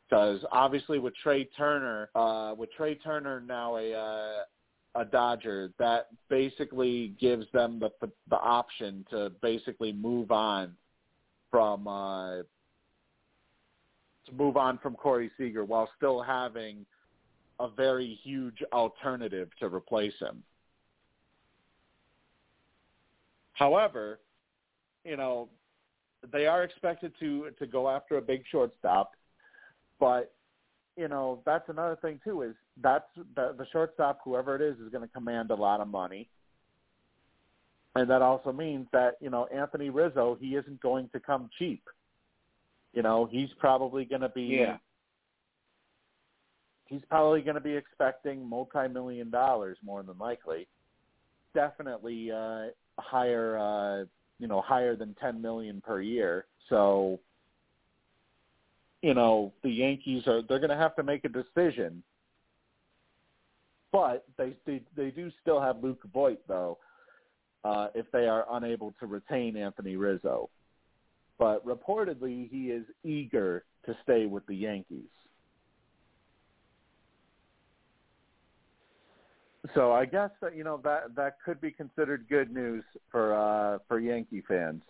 [0.09, 6.09] Because obviously with Trea Turner, uh, with Trea Turner now a uh, a Dodger, that
[6.29, 7.91] basically gives them the
[8.31, 10.75] the option to basically move on
[11.57, 12.37] from uh,
[14.27, 16.85] to move on from Corey Seager while still having
[17.59, 20.43] a very huge alternative to replace him.
[23.55, 24.21] However,
[25.03, 25.49] you know,
[26.31, 29.13] they are expected to to go after a big shortstop,
[29.99, 30.35] but
[30.95, 34.91] you know that's another thing too is that's the, the shortstop whoever it is is
[34.91, 36.29] going to command a lot of money,
[37.97, 41.83] and that also means that you know Anthony Rizzo he isn't going to come cheap.
[42.93, 44.79] You know he's probably going to be Yeah.
[46.87, 50.67] he's probably going to be expecting multi-million dollars more than likely.
[51.55, 52.67] Definitely uh,
[52.99, 54.05] higher, uh,
[54.39, 56.47] you know, higher than ten million per year.
[56.69, 57.19] So,
[59.03, 62.03] you know, the Yankees are they're going to have to make a decision.
[63.93, 66.79] But they they, they do still have Luke Voit though,
[67.67, 70.49] uh, if they are unable to retain Anthony Rizzo.
[71.39, 75.09] But reportedly, he is eager to stay with the Yankees.
[79.75, 83.79] So I guess that you know that that could be considered good news for uh,
[83.89, 84.83] for Yankee fans.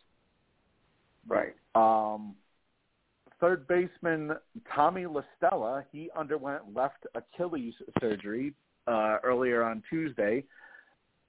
[1.27, 1.55] Right.
[1.75, 2.35] Um,
[3.41, 4.33] third baseman
[4.75, 8.53] Tommy La Stella he underwent left Achilles surgery
[8.87, 10.45] uh, earlier on Tuesday,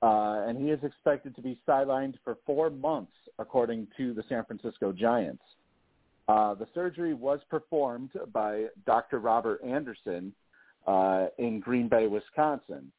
[0.02, 4.44] uh, and he is expected to be sidelined for four months, according to the San
[4.46, 5.44] Francisco Giants.
[6.28, 9.20] Uh, the surgery was performed by Dr.
[9.20, 10.34] Robert Anderson
[10.86, 12.92] uh, in Green Bay, Wisconsin.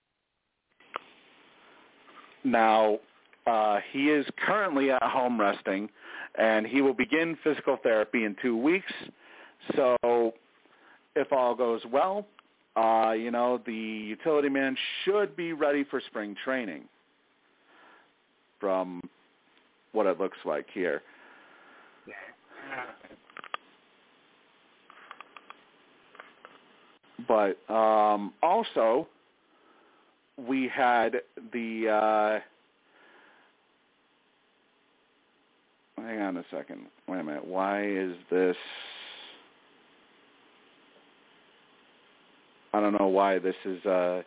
[2.42, 2.98] Now,
[3.46, 5.88] uh, he is currently at home resting,
[6.36, 8.92] and he will begin physical therapy in two weeks.
[9.76, 10.32] So,
[11.14, 12.26] if all goes well,
[12.78, 16.84] uh, you know, the utility man should be ready for spring training
[18.60, 19.02] from
[19.92, 21.02] what it looks like here.
[27.26, 29.08] But um, also,
[30.36, 31.16] we had
[31.52, 32.38] the uh,
[36.00, 36.82] hang on a second.
[37.08, 37.44] Wait a minute.
[37.44, 38.56] Why is this?
[42.72, 44.22] I don't know why this is uh,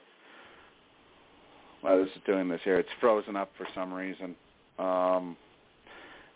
[1.82, 2.78] why this is doing this here.
[2.78, 4.36] It's frozen up for some reason.
[4.80, 5.38] Um,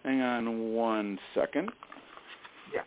[0.03, 1.72] hang on one second.
[2.73, 2.82] Yeah.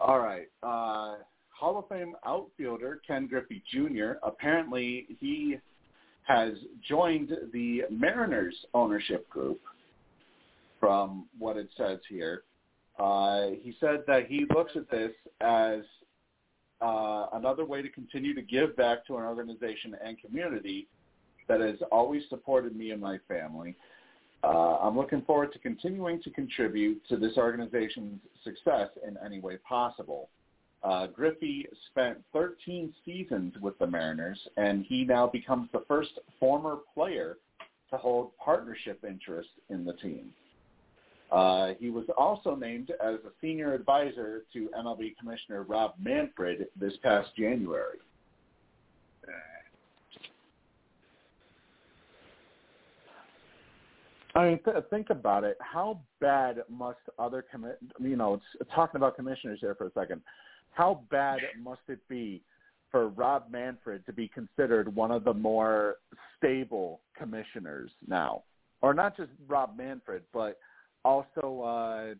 [0.00, 0.48] All right.
[0.62, 1.16] Uh,
[1.50, 4.14] Hall of Fame outfielder Ken Griffey Jr.
[4.22, 5.56] Apparently, he
[6.24, 6.52] has
[6.86, 9.60] joined the Mariners ownership group.
[10.78, 12.42] From what it says here,
[12.98, 15.80] uh, he said that he looks at this as
[16.80, 20.88] uh, another way to continue to give back to an organization and community
[21.48, 23.76] that has always supported me and my family.
[24.42, 29.56] Uh, I'm looking forward to continuing to contribute to this organization's success in any way
[29.58, 30.28] possible.
[30.82, 36.78] Uh, Griffey spent 13 seasons with the Mariners, and he now becomes the first former
[36.94, 37.38] player
[37.90, 40.30] to hold partnership interest in the team.
[41.30, 46.92] Uh, he was also named as a senior advisor to MLB Commissioner Rob Manfred this
[47.02, 47.98] past January.
[54.36, 55.56] I mean, th- think about it.
[55.60, 58.38] How bad must other commi- you know,
[58.74, 60.20] talking about commissioners here for a second.
[60.72, 62.42] How bad must it be
[62.90, 65.96] for Rob Manfred to be considered one of the more
[66.36, 68.42] stable commissioners now,
[68.82, 70.58] or not just Rob Manfred, but
[71.04, 72.14] also, uh,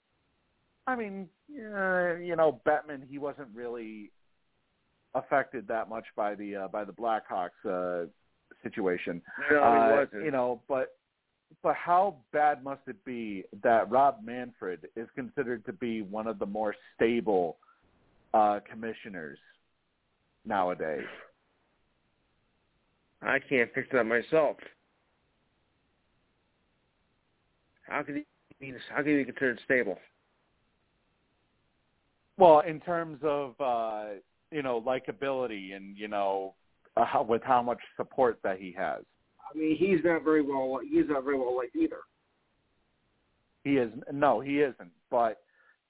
[0.90, 3.02] I mean, uh, you know, Bettman.
[3.08, 4.10] He wasn't really
[5.14, 8.06] affected that much by the uh, by the Blackhawks uh,
[8.62, 9.22] situation.
[9.50, 10.24] No, Uh, he wasn't.
[10.24, 10.96] You know, but
[11.62, 16.38] but how bad must it be that Rob Manfred is considered to be one of
[16.38, 17.58] the more stable
[18.34, 19.38] uh, commissioners
[20.44, 21.06] nowadays?
[23.22, 24.56] I can't fix that myself.
[27.88, 28.24] How could
[28.60, 28.78] he be?
[28.90, 29.98] How can you consider it stable?
[32.38, 34.04] Well, in terms of uh,
[34.50, 36.54] you know likability and you know
[36.96, 39.02] uh, how, with how much support that he has,
[39.54, 40.80] I mean, he's not very well.
[40.82, 42.00] He's not very well liked either.
[43.64, 44.90] he is no, he isn't.
[45.10, 45.40] But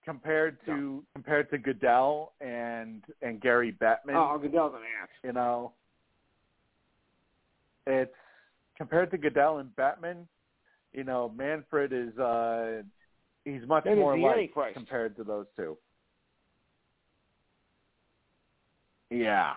[0.04, 4.14] compared to compared to Goodell and and Gary Bettman.
[4.14, 5.08] Oh, Goodell's an ass.
[5.24, 5.72] You know,
[7.86, 8.14] it's
[8.76, 10.26] compared to Goodell and Bettman.
[10.96, 12.82] You know, Manfred is uh
[13.44, 15.76] he's much That more like compared to those two.
[19.10, 19.52] Yeah.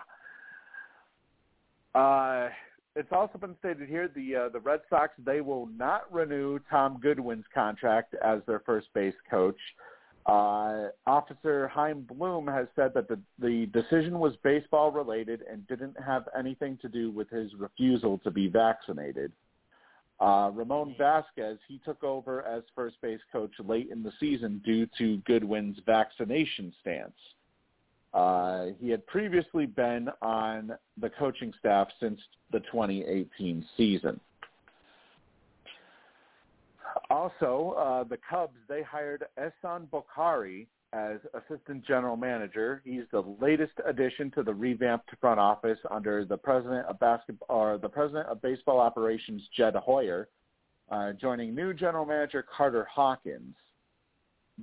[1.94, 2.50] Uh,
[2.94, 6.98] it's also been stated here the uh, the Red Sox they will not renew Tom
[7.00, 9.58] Goodwin's contract as their first base coach.
[10.26, 15.96] Uh, Officer Chaim Bloom has said that the the decision was baseball related and didn't
[16.04, 19.32] have anything to do with his refusal to be vaccinated.
[20.20, 24.86] Uh, Ramon Vazquez he took over as first base coach late in the season due
[24.98, 27.12] to Goodwin's vaccination stance.
[28.12, 32.20] Uh, he had previously been on the coaching staff since
[32.52, 34.20] the 2018 season.
[37.08, 42.82] Also, uh, the Cubs, they hired Ehsan Bokhari as assistant general manager.
[42.84, 47.78] He's the latest addition to the revamped front office under the president of basketball or
[47.78, 50.28] the president of baseball operations, Jed Hoyer,
[50.90, 53.54] uh, joining new general manager Carter Hawkins.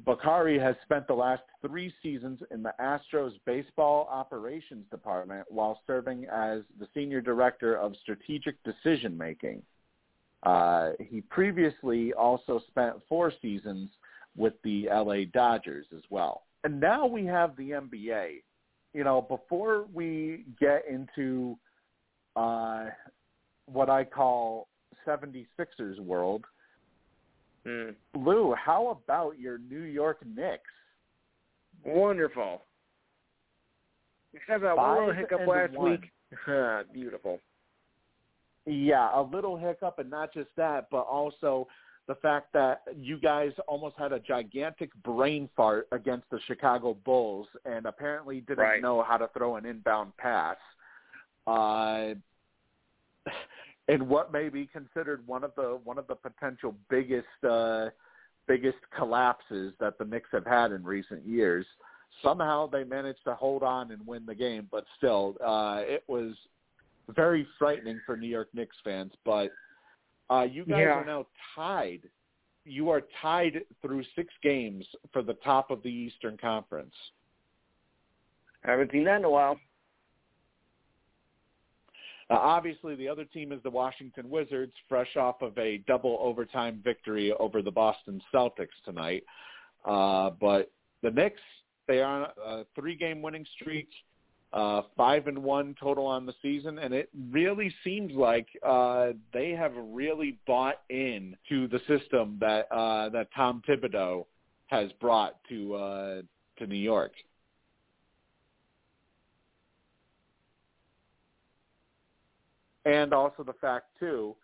[0.05, 6.25] Bokhari has spent the last three seasons in the Astros baseball operations department while serving
[6.25, 9.63] as the senior director of strategic decision making.
[10.43, 13.89] Uh, he previously also spent four seasons
[14.37, 16.43] with the LA Dodgers as well.
[16.63, 18.43] And now we have the NBA.
[18.93, 21.57] You know, before we get into
[22.35, 22.85] uh,
[23.65, 24.69] what I call
[25.05, 26.45] 76ers world,
[27.67, 27.89] Hmm.
[28.15, 30.63] Lou, how about your New York Knicks?
[31.85, 32.61] Wonderful.
[34.33, 35.91] Except that one little hiccup last one.
[35.91, 36.11] week.
[36.93, 37.39] Beautiful.
[38.65, 41.67] Yeah, a little hiccup, and not just that, but also
[42.07, 47.47] the fact that you guys almost had a gigantic brain fart against the Chicago Bulls,
[47.65, 48.81] and apparently didn't Right.
[48.81, 50.57] know how to throw an inbound pass.
[51.45, 52.15] Uh,
[53.87, 57.89] in what may be considered one of the one of the potential biggest uh,
[58.47, 61.65] biggest collapses that the Knicks have had in recent years.
[62.23, 66.33] Somehow they managed to hold on and win the game, but still, uh, it was
[67.09, 69.13] very frightening for New York Knicks fans.
[69.23, 69.51] But
[70.29, 70.93] uh, you guys Yeah.
[70.95, 71.25] are now
[71.55, 72.09] tied.
[72.65, 76.93] You are tied through six games for the top of the Eastern Conference.
[78.63, 79.59] I Haven't seen that in a while.
[82.29, 86.81] Uh, obviously, the other team is the Washington Wizards, fresh off of a double overtime
[86.83, 89.23] victory over the Boston Celtics tonight.
[89.85, 90.69] Uh, but
[91.03, 91.39] the Knicks,
[91.87, 93.87] they are on a three-game winning streak,
[94.53, 99.51] uh, five and one total on the season, and it really seems like uh, they
[99.51, 104.25] have really bought in to the system that uh, that Tom Thibodeau
[104.67, 106.21] has brought to uh,
[106.57, 107.11] to New York.
[112.87, 114.35] and also the fact too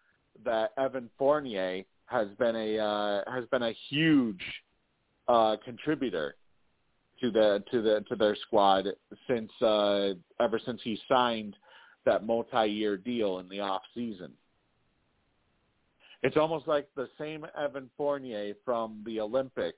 [0.43, 4.41] that Evan Fournier has been a uh, has been a huge
[5.27, 6.35] uh, contributor
[7.23, 8.85] to the to the to their squad
[9.29, 10.09] since uh,
[10.41, 11.55] ever since he signed
[12.05, 14.31] that multi-year deal in the off season.
[16.21, 19.77] It's almost like the same Evan Fournier from the Olympics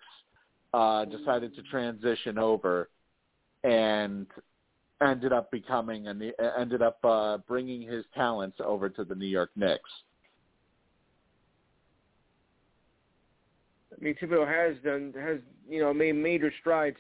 [0.73, 2.89] uh, decided to transition over
[3.63, 4.25] and
[5.07, 6.23] ended up becoming and
[6.59, 9.89] ended up uh, bringing his talents over to the New York Knicks.
[13.91, 15.37] I mean, Thibodeau has done has
[15.69, 16.97] you know made major strides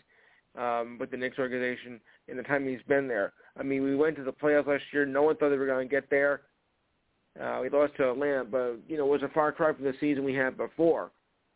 [0.57, 3.33] um, with the Knicks organization in the time he's been there.
[3.57, 5.05] I mean, we went to the playoffs last year.
[5.05, 6.41] No one thought they were going to get there.
[7.41, 9.93] Uh, we lost to Atlanta, but you know it was a far cry from the
[9.99, 11.11] season we had before,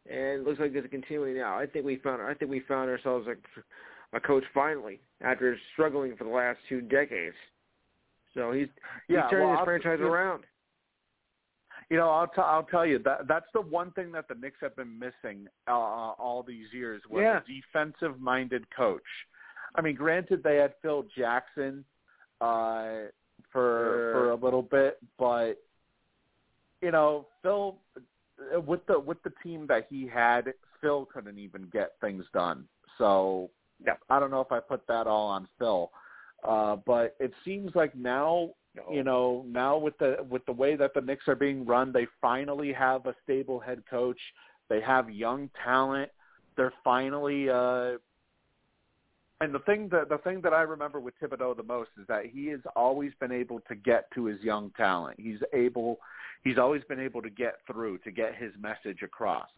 [0.09, 1.57] and it looks like it's continuing now.
[1.57, 6.17] I think we found I think we found ourselves a, a coach finally after struggling
[6.17, 7.35] for the last two decades.
[8.33, 8.67] So he's
[9.07, 10.43] he's Yeah, turning well, this I'll- franchise you- around.
[11.89, 14.57] You know, I'll t- I'll tell you that that's the one thing that the Knicks
[14.61, 17.39] have been missing uh, all these years was Yeah.
[17.39, 19.01] a defensive-minded coach.
[19.75, 21.83] I mean, granted they had Phil Jackson
[22.41, 23.09] uh,
[23.51, 24.11] for Sure.
[24.13, 25.55] for a little bit, but
[26.81, 27.77] you know, Phil
[28.65, 32.67] with the with the team that he had, Phil couldn't even get things done.
[32.97, 33.49] So
[33.85, 33.95] Yeah.
[34.09, 35.91] I don't know if I put that all on Phil.
[36.43, 38.83] Uh, but it seems like now No.
[38.91, 42.07] you know now with the with the way that the Knicks are being run, they
[42.21, 44.19] finally have a stable head coach.
[44.69, 46.11] They have young talent.
[46.55, 47.49] They're finally.
[47.49, 47.93] Uh,
[49.41, 52.27] and the thing that the thing that I remember with Thibodeau the most is that
[52.27, 55.19] he has always been able to get to his young talent.
[55.19, 55.97] He's able.
[56.43, 59.49] He's always been able to get through to get his message across.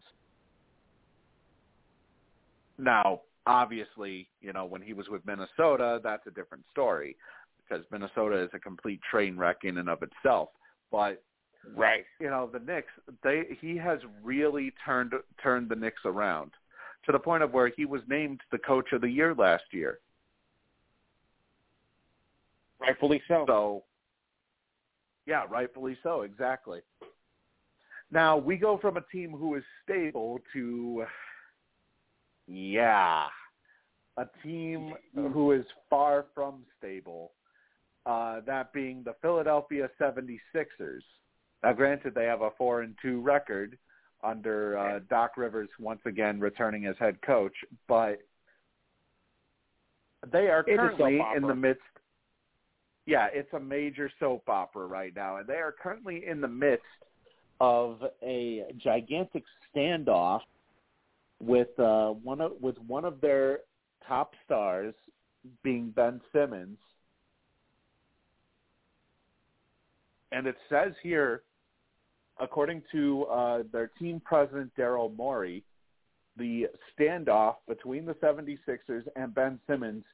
[2.78, 7.16] Now, obviously, you know, when he was with Minnesota, that's a different story
[7.68, 10.50] because Minnesota is a complete train wreck in and of itself.
[10.90, 11.22] But
[11.74, 12.04] Right.
[12.18, 15.12] you know, the Knicks, they he has really turned
[15.42, 16.50] turned the Knicks around
[17.04, 20.00] to the point of where he was named the coach of the year last year.
[22.80, 23.44] Rightfully so.
[23.46, 23.84] So,
[25.26, 26.80] yeah, rightfully so, exactly.
[28.10, 31.06] Now we go from a team who is stable to,
[32.46, 33.26] yeah,
[34.16, 35.32] a team mm-hmm.
[35.32, 37.32] who is far from stable.
[38.04, 41.02] Uh, that being the Philadelphia 76ers.
[41.62, 43.78] Now, granted, they have a four and two record
[44.24, 47.54] under uh, Doc Rivers once again returning as head coach,
[47.88, 48.18] but
[50.30, 51.82] they are It's a soap currently in the midst.
[53.06, 56.84] Yeah, it's a major soap opera right now, and they are currently in the midst
[57.60, 59.42] of a gigantic
[59.74, 60.40] standoff
[61.40, 63.60] with uh, one of with one of their
[64.06, 64.94] top stars
[65.64, 66.78] being Ben Simmons.
[70.32, 71.42] And it says here,
[72.40, 75.62] according to uh, their team president, Daryl Morey,
[76.36, 76.66] the
[76.98, 80.04] standoff between the 76ers and Ben Simmons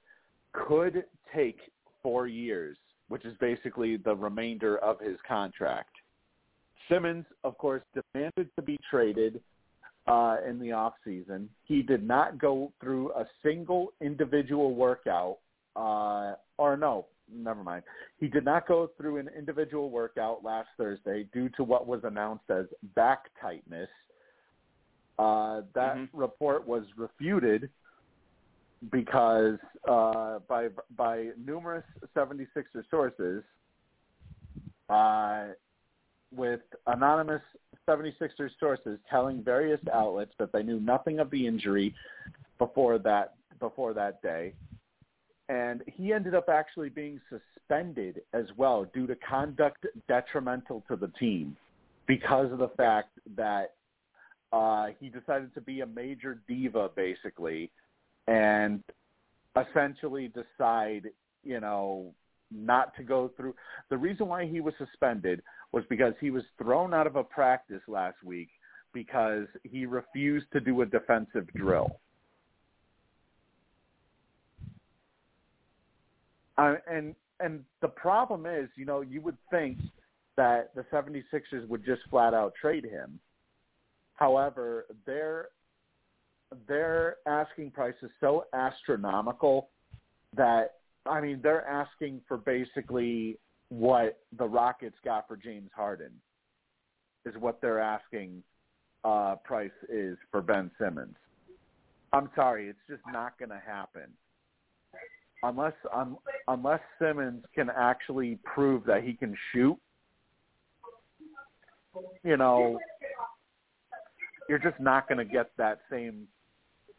[0.52, 1.04] could
[1.34, 1.58] take
[2.02, 2.76] four years,
[3.08, 5.90] which is basically the remainder of his contract.
[6.88, 9.40] Simmons, of course, demanded to be traded
[10.08, 11.48] uh, in the off season.
[11.64, 15.38] He did not go through a single individual workout,
[15.76, 17.82] uh, or no, never mind.
[18.18, 22.50] He did not go through an individual workout last Thursday due to what was announced
[22.50, 23.90] as back tightness.
[25.18, 26.08] Uh, that Mhm.
[26.12, 27.70] report was refuted
[28.90, 31.84] because uh, by by numerous
[32.14, 33.42] 76er sources,
[34.88, 35.48] uh,
[36.30, 37.42] with anonymous
[37.86, 41.94] 76ers sources telling various outlets that they knew nothing of the injury
[42.58, 44.54] before that before that day.
[45.48, 51.08] And he ended up actually being suspended as well due to conduct detrimental to the
[51.18, 51.56] team
[52.06, 53.74] because of the fact that
[54.52, 57.70] uh, he decided to be a major diva basically
[58.26, 58.82] and
[59.56, 61.08] essentially decide,
[61.44, 62.12] you know,
[62.50, 63.54] not to go through.
[63.90, 65.42] The reason why he was suspended
[65.72, 68.48] was because he was thrown out of a practice last week
[68.92, 72.00] because he refused to do a defensive drill.
[76.58, 79.78] And and the problem is, you know, you would think
[80.36, 83.18] that the 76ers would just flat out trade him.
[84.14, 85.48] However, their
[86.66, 89.68] their asking price is so astronomical
[90.36, 90.74] that
[91.06, 96.12] I mean they're asking for basically what the Rockets got for James Harden
[97.26, 98.42] is what their asking
[99.04, 101.16] uh, price is for Ben Simmons.
[102.12, 104.10] I'm sorry, it's just not going to happen
[105.42, 109.78] unless um, unless Simmons can actually prove that he can shoot.
[112.22, 112.78] You know,
[114.48, 116.26] you're just not going to get that same.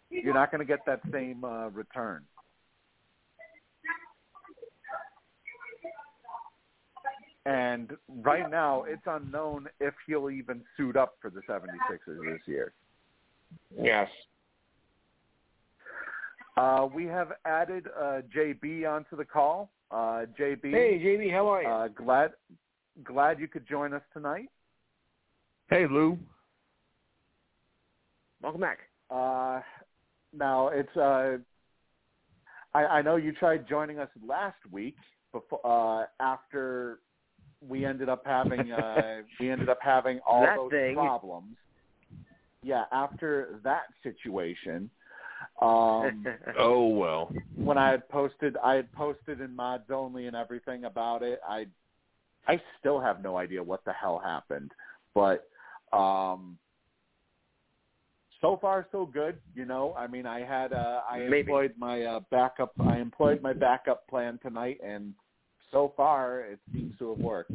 [0.10, 2.24] You're not going to get that same uh, return.
[7.46, 7.92] And
[8.22, 12.74] right now, it's unknown if he'll even suit up for the 76ers this year.
[13.82, 14.08] Yes.
[16.60, 19.72] Uh, we have added uh, JB onto the call.
[19.92, 21.70] Uh, JB, Hey, JB, how are you?
[21.70, 22.32] uh, glad
[23.06, 24.50] glad you could join us tonight.
[25.70, 26.18] Hey, Lou.
[28.44, 28.80] Welcome back.
[29.10, 29.62] Uh,
[30.34, 31.38] now it's uh,
[32.74, 34.98] I, I know you tried joining us last week
[35.32, 37.00] before uh, after
[37.66, 40.96] we ended up having uh, we ended up having all That those thing.
[40.96, 41.56] problems.
[42.64, 44.90] Yeah, after that situation,
[45.62, 46.26] um,
[46.58, 47.32] Oh well.
[47.56, 51.40] when I had posted, I had posted in mods only and everything about it.
[51.48, 51.68] I,
[52.48, 54.72] I still have no idea what the hell happened,
[55.14, 55.48] but
[55.92, 56.58] um,
[58.42, 59.38] so far so good.
[59.54, 61.40] You know, I mean, I had uh, I Maybe.
[61.42, 62.74] employed my uh, backup.
[62.86, 65.14] I employed my backup plan tonight, and
[65.72, 67.52] so far it seems to have worked.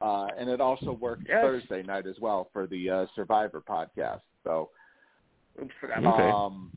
[0.00, 1.42] Uh, and it also worked Yes.
[1.42, 4.20] Thursday night as well for the uh, Survivor podcast.
[4.44, 4.70] So
[5.60, 6.30] Okay.
[6.30, 6.70] um,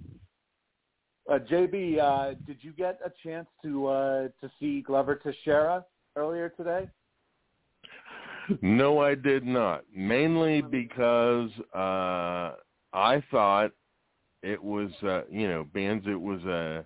[1.29, 5.85] uh, JB, uh, did you get a chance to uh, to see Glover Teixeira
[6.15, 6.89] earlier today?
[8.61, 9.83] No, I did not.
[9.95, 12.55] Mainly because uh
[12.91, 13.71] I thought
[14.41, 16.85] it was uh you know, bands it was a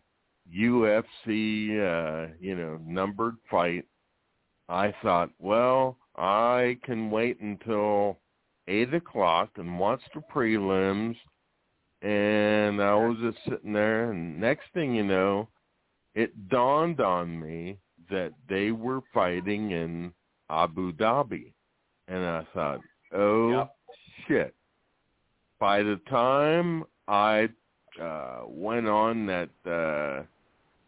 [0.56, 3.86] UFC uh, you know, numbered fight.
[4.70, 8.20] I thought, well, I can wait until
[8.68, 11.16] eight o'clock and watch the prelims
[12.08, 15.48] and I was just sitting there, and next thing you know,
[16.16, 17.78] it dawned on me
[18.10, 20.14] that they were fighting in
[20.50, 21.52] Abu Dhabi,
[22.08, 22.80] and I thought,
[23.14, 23.76] oh Yep.
[24.28, 24.56] shit.
[25.60, 27.50] By the time I
[28.02, 30.24] uh, went on that uh,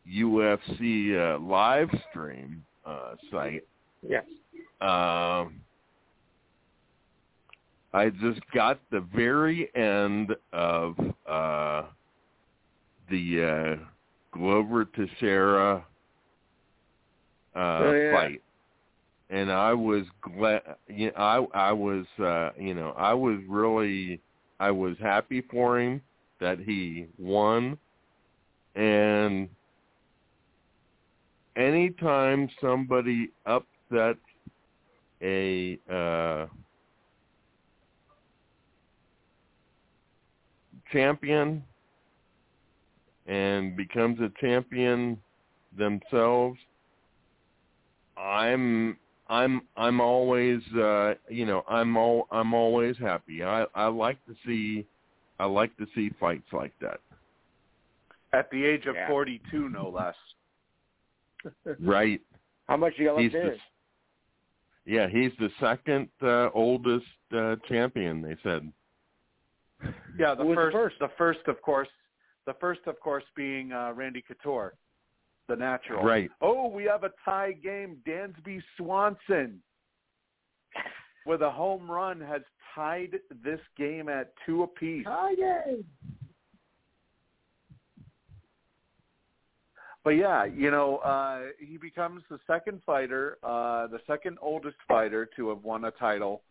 [0.09, 3.65] UFC uh, live stream uh, site,
[4.07, 4.25] Yes.
[4.79, 5.61] um,
[7.93, 10.95] I just got the very end of
[11.27, 11.83] uh,
[13.09, 13.85] the uh,
[14.31, 15.85] Glover Teixeira
[17.55, 18.11] uh, Oh, yeah.
[18.11, 18.41] fight,
[19.31, 20.61] and I was glad.
[20.87, 24.21] You know, I I was uh, you know I was really
[24.59, 26.01] I was happy for him
[26.39, 27.77] that he won,
[28.75, 29.49] and
[31.55, 34.19] anytime somebody upsets
[35.23, 36.45] a uh,
[40.91, 41.63] champion
[43.27, 45.17] and becomes a champion
[45.77, 46.57] themselves,
[48.17, 48.97] I'm
[49.27, 53.43] I'm I'm always uh you know I'm all I'm always happy.
[53.43, 54.85] I I like to see
[55.39, 56.99] I like to see fights like that.
[58.33, 59.07] At the age of Yeah.
[59.07, 60.15] 42, no less.
[61.79, 62.21] Right.
[62.67, 63.61] How much you got left He's
[64.85, 67.05] yeah, he's the second uh, oldest
[67.35, 68.21] uh, champion.
[68.23, 68.71] They said.
[70.18, 70.95] Yeah, the first, first?
[70.99, 71.88] the first, of course,
[72.45, 74.73] the first, of course, being uh, Randy Couture,
[75.47, 76.03] the natural.
[76.03, 76.30] Right.
[76.41, 77.97] Oh, we have a tie game.
[78.07, 79.61] Dansby Swanson,
[81.26, 82.41] with a home run, has
[82.76, 85.06] tied this game at two apiece.
[90.03, 95.30] But yeah, you know, uh, he becomes the second fighter, uh, the second oldest fighter
[95.35, 96.41] to have won a title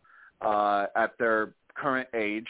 [0.42, 2.46] uh, at their current age.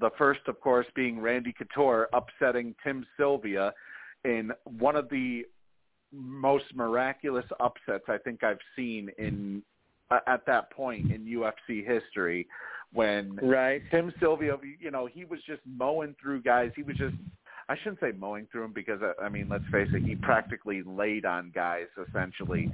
[0.00, 3.72] The first, of course, being Randy Couture upsetting Tim Sylvia
[4.24, 5.44] in one of the
[6.12, 9.62] most miraculous upsets I think I've seen in
[10.26, 12.48] at that point in UFC history
[12.92, 13.82] when Right.
[13.92, 16.72] Tim Sylvia, you know, he was just mowing through guys.
[16.74, 17.14] He was just
[17.68, 21.24] I shouldn't say mowing through them because I mean, let's face it, he practically laid
[21.24, 22.68] on guys essentially,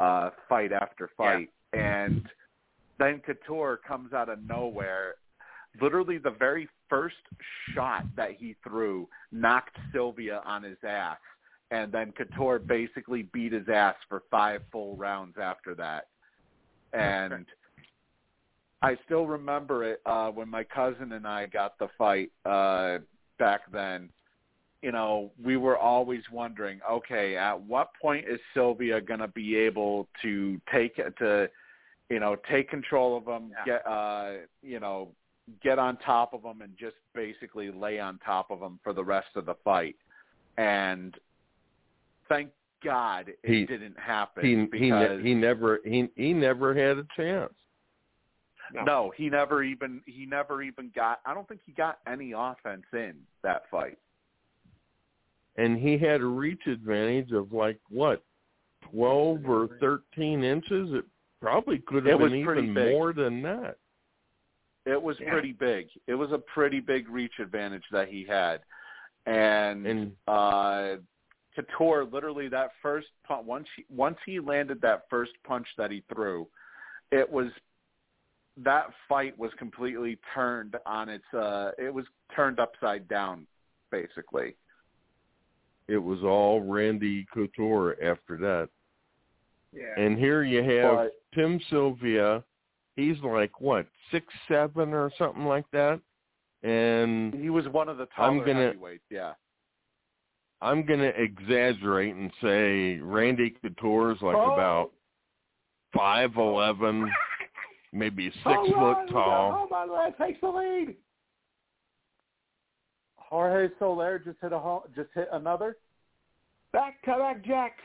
[0.00, 2.28] uh, fight after fight, and
[2.98, 5.14] then Couture comes out of nowhere.
[5.80, 7.16] Literally, the very first
[7.74, 11.18] shot that he threw knocked Sylvia on his ass,
[11.70, 16.08] and then Couture basically beat his ass for five full rounds after that.
[16.92, 17.46] And
[18.82, 22.98] I still remember it uh, when my cousin and I got the fight uh,
[23.38, 24.10] back then
[24.82, 29.56] you know, we were always wondering, okay, at what point is Sylvia going to be
[29.56, 31.50] able to take to,
[32.08, 33.64] you know, take control of them, Yeah.
[33.64, 34.32] get, uh,
[34.62, 35.12] you know,
[35.62, 39.04] get on top of them and just basically lay on top of them for the
[39.04, 39.96] rest of the fight.
[40.56, 41.14] And
[42.28, 42.50] thank
[42.84, 47.06] God it He- didn't happen He he ne- he never he he never had a
[47.16, 47.52] chance.
[48.72, 48.84] No.
[48.84, 51.20] no, he never even he never even got.
[51.26, 53.98] I don't think he got any offense in that fight.
[55.56, 58.22] and he had a reach advantage of like what
[58.92, 60.92] twelve or thirteen inches.
[60.94, 61.04] It
[61.40, 62.92] probably could have was been even big.
[62.92, 63.76] more than that.
[64.90, 65.30] It was Yeah.
[65.30, 65.88] pretty big.
[66.06, 68.62] It was a pretty big reach advantage that he had,
[69.26, 70.96] and, And uh,
[71.54, 76.02] Couture literally that first punch once he, once he landed that first punch that he
[76.12, 76.48] threw,
[77.12, 77.50] it was
[78.56, 81.24] that fight was completely turned on its.
[81.32, 82.04] Uh, it was
[82.34, 83.46] turned upside down,
[83.90, 84.56] basically.
[85.88, 88.68] it was all Randy Couture after that.
[89.72, 89.94] Yeah.
[89.96, 92.42] And here you have But Tim Sylvia.
[92.96, 96.00] He's like what six seven or something like that.
[96.62, 99.04] And he was one of the I'm gonna- heavyweights.
[99.10, 99.32] Yeah.
[100.62, 104.52] I'm gonna exaggerate and say Randy Couture is like Oh.
[104.52, 104.90] about
[105.94, 107.10] five eleven,
[107.92, 109.06] maybe six Home foot run!
[109.08, 109.52] tall.
[109.52, 110.96] Home run, that takes the lead.
[113.16, 115.76] Jorge Soler just hit a just hit another
[116.72, 117.80] back to back jacks.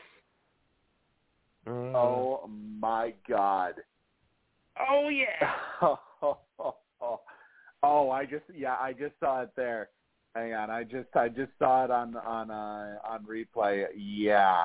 [1.66, 3.74] Uh, Oh my God!
[4.78, 5.56] Oh yeah.
[5.82, 6.38] oh,
[7.82, 8.10] oh!
[8.10, 9.88] I just yeah, I just saw it there.
[10.34, 13.86] Hang on, I just I just saw it on on uh, on replay.
[13.96, 14.64] Yeah.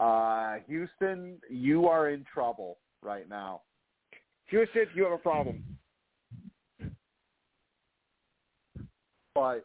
[0.00, 3.62] Uh, Houston, you are in trouble right now.
[4.46, 5.62] Houston, you have a problem.
[9.34, 9.64] But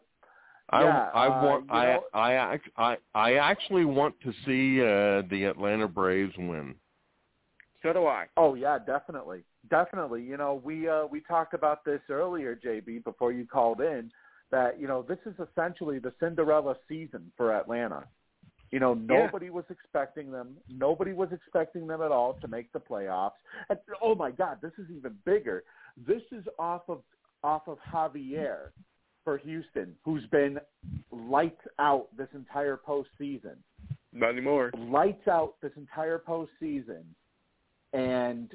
[0.70, 4.32] I Yeah, I uh, want you I know- I act- I I actually want to
[4.44, 6.74] see uh the Atlanta Braves win.
[7.82, 8.26] So do I.
[8.36, 10.22] Oh yeah, definitely, definitely.
[10.22, 14.10] You know, we uh, we talked about this earlier, JB, before you called in.
[14.50, 18.04] that you know this is essentially the Cinderella season for Atlanta.
[18.70, 20.56] You know, nobody was expecting them.
[20.68, 23.32] Nobody was expecting them at all to make the playoffs.
[23.70, 25.64] And oh my God, this is even bigger.
[26.06, 27.00] This is off of
[27.42, 28.70] off of Javier
[29.24, 30.58] for Houston, who's been
[31.10, 33.56] lights out this entire postseason.
[34.12, 34.70] Not anymore.
[34.76, 37.04] Lights out this entire postseason,
[37.92, 38.52] and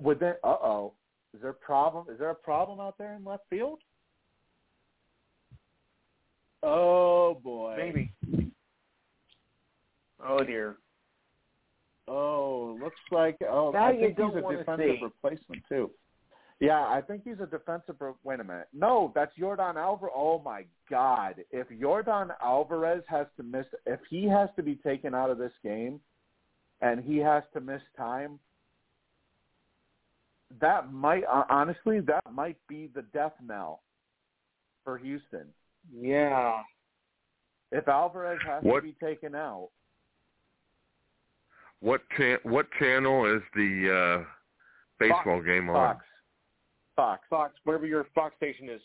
[0.00, 0.92] with that, uh oh,
[1.34, 2.06] is there a problem?
[2.12, 3.78] Is there a problem out there in left field?
[6.62, 7.76] Oh boy.
[7.76, 8.12] Maybe.
[10.24, 10.76] Oh dear.
[12.08, 15.04] Oh, looks like oh Now I think he's a defensive see.
[15.04, 15.90] replacement too.
[16.60, 17.96] Yeah, I think he's a defensive.
[17.98, 18.68] Re- wait a minute.
[18.72, 20.12] No, that's Jordan Alvarez.
[20.14, 21.42] Oh my God!
[21.50, 25.52] If Jordan Alvarez has to miss, if he has to be taken out of this
[25.64, 25.98] game,
[26.82, 28.38] and he has to miss time,
[30.60, 33.80] that might uh, honestly that might be the death knell
[34.84, 35.46] for Houston.
[35.90, 36.62] Yeah.
[37.70, 39.70] If Alvarez has What- to be taken out,
[41.80, 44.30] What cha- what channel is the uh,
[45.00, 45.74] baseball game on?
[45.96, 46.04] Fox,
[46.94, 47.26] Fox.
[47.28, 48.80] Fox, whatever your Fox station is.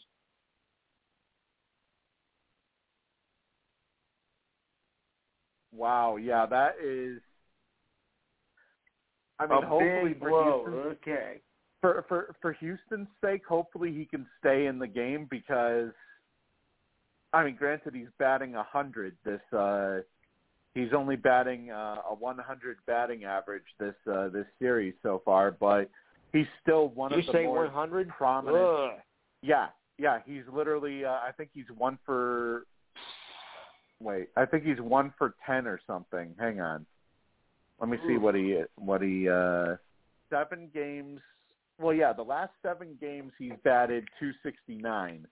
[5.72, 7.22] Wow, yeah, that is.
[9.39, 10.64] I mean, a hopefully big for blow.
[10.65, 11.41] Houston's, Okay.
[11.81, 15.91] for for for Houston's sake, hopefully he can stay in the game because,
[17.34, 19.15] I mean, granted he's batting a hundred.
[19.23, 19.99] This uh,
[20.73, 25.89] he's only batting uh, a 100 batting average this uh, this series so far, but
[26.34, 28.09] he's still one You of the say more 100?
[28.09, 28.57] prominent.
[28.64, 28.91] Ugh.
[29.43, 29.68] Yeah,
[29.99, 31.05] yeah, he's literally.
[31.05, 32.65] Uh, I think he's one for.
[33.99, 36.34] Wait, I think he's one for ten or something.
[36.39, 36.85] Hang on,
[37.80, 39.30] let me see what he what he.
[39.30, 39.76] uh
[40.30, 41.20] Seven games.
[41.80, 45.26] Well, yeah, the last seven games he's batted two sixty nine,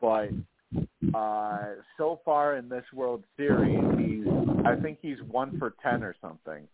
[0.00, 0.30] but
[1.14, 1.66] uh
[1.96, 4.26] so far in this World Series, he's.
[4.66, 6.66] I think he's one for ten or something,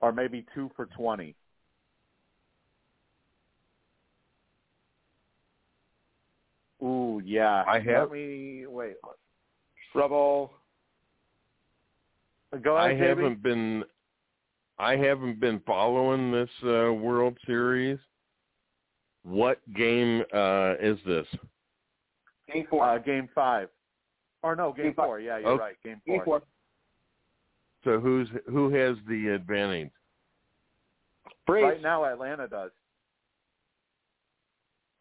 [0.00, 1.34] or maybe two for twenty.
[6.82, 7.64] Ooh, yeah.
[7.66, 8.96] I have- Let me wait.
[9.92, 10.52] Trouble.
[12.62, 13.22] Go I ahead, JB.
[13.22, 13.84] haven't been
[14.78, 17.98] I haven't been following this uh, World Series.
[19.24, 21.26] What game uh, is this?
[22.52, 22.84] Game four.
[22.84, 23.68] Uh, game five.
[24.42, 25.06] Or no, game, Game five.
[25.06, 25.20] four.
[25.20, 25.60] Yeah, you're Okay.
[25.62, 25.76] right.
[25.82, 26.40] Game Game four.
[26.40, 26.42] four.
[27.84, 29.90] So who's who has the advantage?
[31.46, 31.64] Braves.
[31.64, 32.70] Right now, Atlanta does.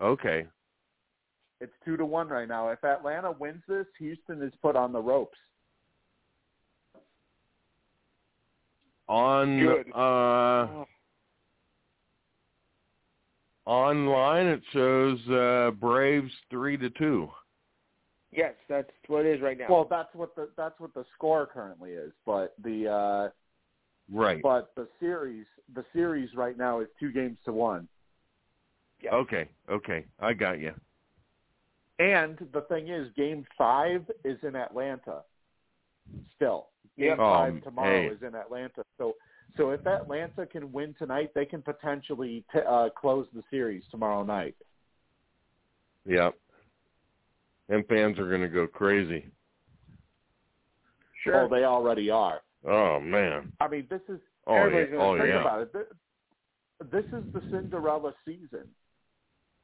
[0.02, 0.46] Okay.
[1.62, 2.70] It's two to one right now.
[2.70, 5.38] If Atlanta wins this, Houston is put on the ropes.
[9.08, 9.92] On Good.
[9.94, 10.86] uh
[13.66, 17.30] online it shows uh Braves 3 to 2.
[18.32, 19.68] Yes, that's what it is right now.
[19.70, 22.12] Well, that's what the that's what the score currently is.
[22.26, 23.30] But the uh,
[24.12, 24.42] Right.
[24.44, 27.88] but the series the series right now is two games to one.
[29.02, 29.14] Yes.
[29.14, 29.50] Okay.
[29.70, 30.06] Okay.
[30.20, 30.74] I got you.
[31.98, 35.24] And the thing is, Game Five is in Atlanta.
[36.36, 36.68] Still,
[36.98, 37.18] Game Yep.
[37.18, 38.08] Five Um, tomorrow hey.
[38.08, 38.84] is in Atlanta.
[38.98, 39.14] So,
[39.58, 44.24] so if Atlanta can win tonight, they can potentially t- uh, close the series tomorrow
[44.24, 44.56] night.
[46.06, 46.36] Yep.
[47.70, 49.26] And fans are going to go crazy.
[51.24, 51.42] sure.
[51.46, 52.42] Oh, they already are.
[52.68, 53.52] Oh man.
[53.60, 54.62] I mean, this is Oh yeah.
[54.66, 55.42] Everybody's gonna Oh think yeah.
[55.42, 55.74] about it.
[55.74, 55.86] This,
[56.92, 58.68] this is the Cinderella season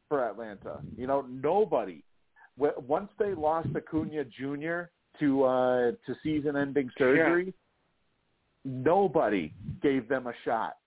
[0.10, 0.82] for Atlanta.
[0.98, 2.04] You know, nobody.
[2.58, 4.82] Once they lost Acuna Jr.
[5.20, 7.54] to uh, to season-ending surgery,
[8.66, 10.78] nobody gave them a shot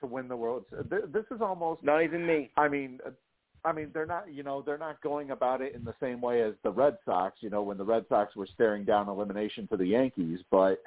[0.00, 0.64] to win the World.
[0.90, 1.82] This is almost.
[1.82, 2.50] Not even me.
[2.56, 3.10] I mean, uh,
[3.64, 4.32] I mean, they're not.
[4.32, 7.38] You know, they're not going about it in the same way as the Red Sox.
[7.40, 10.82] You know, when the Red Sox were staring down elimination to the Yankees, but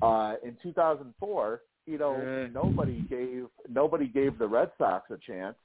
[0.00, 2.48] uh, in 2004, you know, Eh.
[2.52, 5.56] nobody gave nobody gave the Red Sox a chance.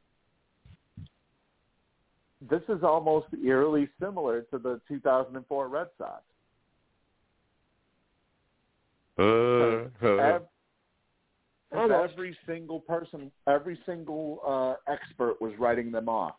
[2.50, 6.22] This is almost eerily similar to the 2004 Red Sox.
[9.20, 10.40] Uh, uh,
[11.74, 16.36] Ev- every single person, every single uh, expert was writing them off.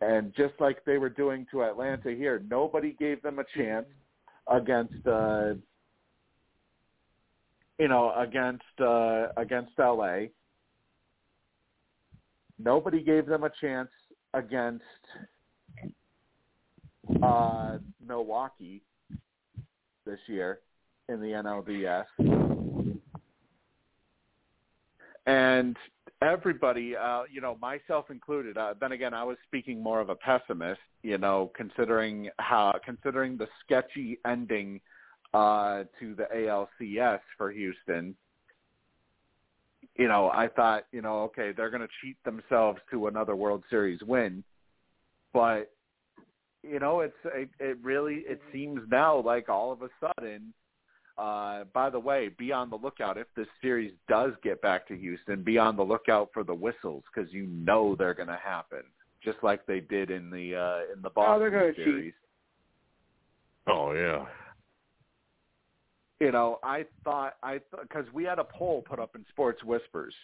[0.00, 3.86] And just like they were doing to Atlanta here, nobody gave them a chance
[4.50, 5.54] against, uh,
[7.78, 10.26] you know, against uh, against LA.
[12.58, 13.90] Nobody gave them a chance
[14.32, 14.84] against
[17.22, 18.82] uh, Milwaukee
[20.06, 20.60] this year
[21.08, 22.04] in the NLDS.
[25.26, 25.76] And
[26.22, 28.56] everybody, uh, you know, myself included.
[28.56, 33.36] Uh, then again, I was speaking more of a pessimist, you know, considering how considering
[33.36, 34.80] the sketchy ending
[35.32, 38.14] uh, to the ALCS for Houston.
[39.96, 43.62] You know, I thought, you know, okay, they're going to cheat themselves to another World
[43.70, 44.42] Series win,
[45.32, 45.70] but
[46.62, 50.52] you know, it's it, it really it seems now like all of a sudden
[51.16, 54.96] uh, by the way, be on the lookout if this series does get back to
[54.96, 55.42] Houston.
[55.42, 58.82] Be on the lookout for the whistles because you know they're going to happen,
[59.22, 61.84] just like they did in the uh, in the Boston Oh, they're gonna cheat.
[61.84, 62.14] series.
[63.68, 64.26] Oh yeah.
[66.20, 70.14] You know, I thought I because we had a poll put up in Sports Whispers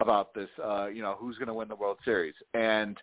[0.00, 0.48] about this.
[0.62, 2.96] Uh, you know, who's going to win the World Series, and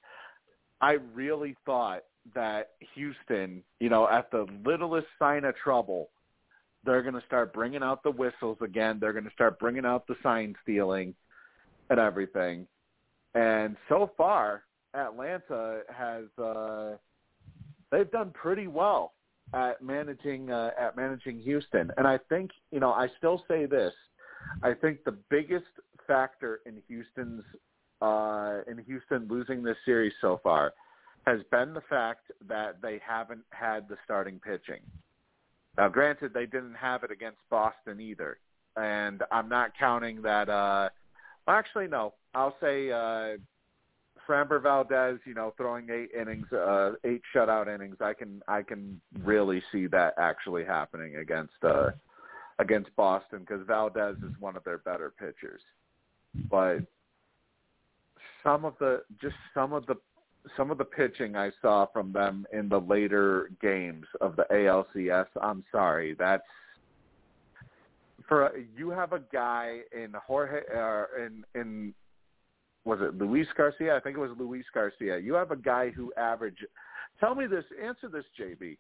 [0.81, 2.03] I really thought
[2.35, 6.09] that Houston, you know, at the littlest sign of trouble,
[6.85, 8.97] they're going to start bringing out the whistles again.
[8.99, 11.13] They're going to start bringing out the sign stealing
[11.89, 12.67] and everything.
[13.35, 16.97] And so far, Atlanta has uh,
[17.91, 19.13] they've done pretty well
[19.53, 21.91] at managing uh, at managing Houston.
[21.97, 23.93] And I think you know I still say this.
[24.61, 25.65] I think the biggest
[26.05, 27.43] factor in Houston's
[28.01, 30.73] uh, in Houston losing this series so far
[31.25, 34.81] has been the fact that they haven't had the starting pitching.
[35.77, 38.37] Now, granted, they didn't have it against Boston either,
[38.75, 40.49] and I'm not counting that.
[40.49, 40.89] uh
[41.47, 42.13] Actually, no.
[42.33, 43.37] I'll say uh
[44.27, 47.97] Framber Valdez, you know, throwing eight innings, uh eight shutout innings.
[47.99, 51.91] I can I can really see that actually happening against uh
[52.59, 55.61] against Boston because Valdez is one of their better pitchers.
[56.49, 56.79] But
[58.43, 59.95] some of the just some of the
[60.57, 65.27] some of the pitching I saw from them in the later games of the ALCS,
[65.41, 66.43] I'm sorry, that's
[68.27, 71.93] for you have a guy in Jorge uh, in in
[72.85, 73.95] was it Luis Garcia?
[73.95, 75.17] I think it was Luis Garcia.
[75.17, 76.65] You have a guy who averaged.
[77.19, 77.63] Tell me this.
[77.81, 78.77] Answer this, JB.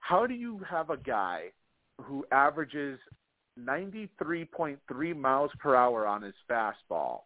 [0.00, 1.46] How do you have a guy
[2.00, 2.98] who averages
[3.58, 7.20] 93.3 miles per hour on his fastball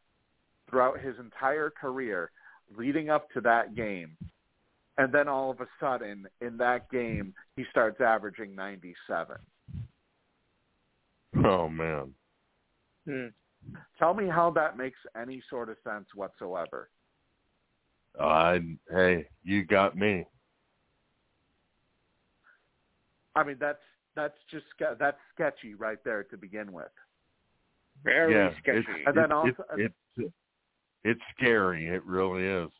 [0.68, 2.30] throughout his entire career,
[2.76, 4.16] leading up to that game,
[4.96, 9.36] and then all of a sudden in that game he starts averaging 97?
[11.44, 12.14] Oh man.
[13.06, 13.26] Hmm.
[13.98, 16.88] Tell me how that makes any sort of sense whatsoever.
[18.20, 20.26] I hey, you got me.
[23.36, 23.78] I mean, that's
[24.16, 26.90] that's just ske- that's sketchy right there to begin with.
[28.02, 28.78] Very yeah, sketchy.
[28.78, 29.94] It's, And then it's, also- it's,
[31.04, 31.88] it's scary.
[31.88, 32.70] It really is.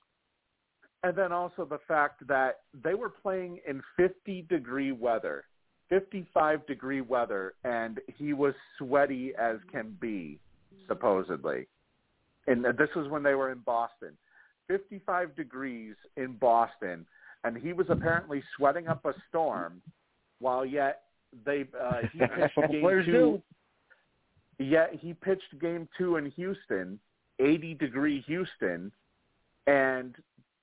[1.05, 5.45] And then also the fact that they were playing in 50 degree weather,
[5.91, 10.39] 55 degree weather, and he was sweaty as can be,
[10.89, 11.67] supposedly.
[12.49, 14.17] And this was when they were in Boston.
[14.69, 17.07] 55 degrees in Boston,
[17.45, 19.81] and he was apparently sweating up a storm,
[20.41, 21.03] while yet
[21.45, 23.43] they uh, he pitched game two.
[24.59, 26.99] Yet he pitched game two in Houston,
[27.39, 28.93] 80 degree Houston,
[29.67, 30.15] and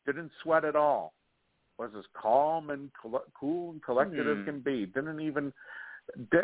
[0.05, 1.13] didn't sweat at all.
[1.77, 4.39] Was as calm and coll- cool and collected Hmm.
[4.39, 4.85] as can be.
[4.85, 5.51] Didn't even.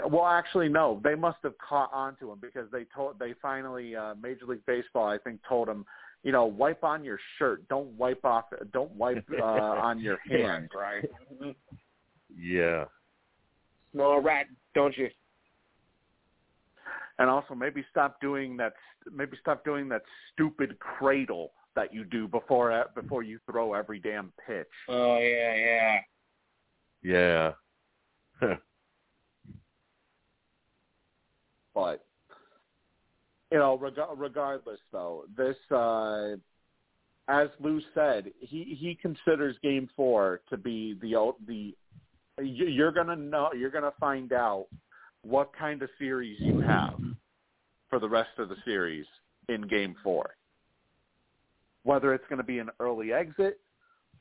[0.10, 1.00] Well, actually, no.
[1.04, 3.18] They must have caught onto him because they told.
[3.20, 5.86] They finally, uh, Major League Baseball, I think, told him,
[6.24, 7.66] you know, wipe on your shirt.
[7.70, 8.46] Don't wipe off.
[8.74, 10.70] Don't wipe uh, on your hands.
[10.76, 11.10] Right.
[12.36, 12.86] Yeah.
[13.92, 15.10] Smell a rat, don't you?
[17.22, 18.74] And also maybe stop doing that.
[19.12, 20.02] Maybe stop doing that
[20.34, 24.68] stupid cradle that you do before uh, before you throw every damn pitch.
[24.90, 26.00] Oh yeah,
[27.04, 27.52] yeah.
[28.42, 28.56] Yeah.
[31.74, 32.04] But
[33.50, 36.36] you know, reg- regardless though, this uh,
[37.30, 41.74] as Lou said, he he considers Game Four to be the the
[42.44, 44.68] you're gonna know you're gonna find out
[45.22, 46.96] what kind of series you have
[47.92, 49.06] for the rest of the series
[49.50, 50.32] in Game Four.
[51.84, 53.60] Whether it's going to be an early exit,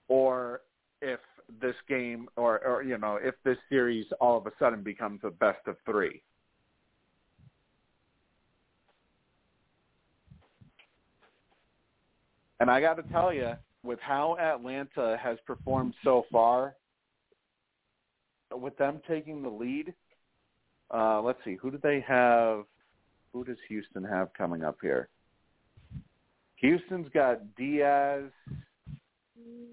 [0.09, 0.60] or
[1.01, 1.20] if
[1.62, 5.30] this game, or or you know, if this series all of a sudden becomes a
[5.30, 6.20] best of three.
[12.59, 13.52] And I got to tell you,
[13.82, 16.74] with how Atlanta has performed so far,
[18.52, 19.94] with them taking the lead,
[20.92, 22.64] uh, let's see, who do they have?
[23.32, 25.09] Who does Houston have coming up here?
[26.57, 28.24] Houston's got Diaz.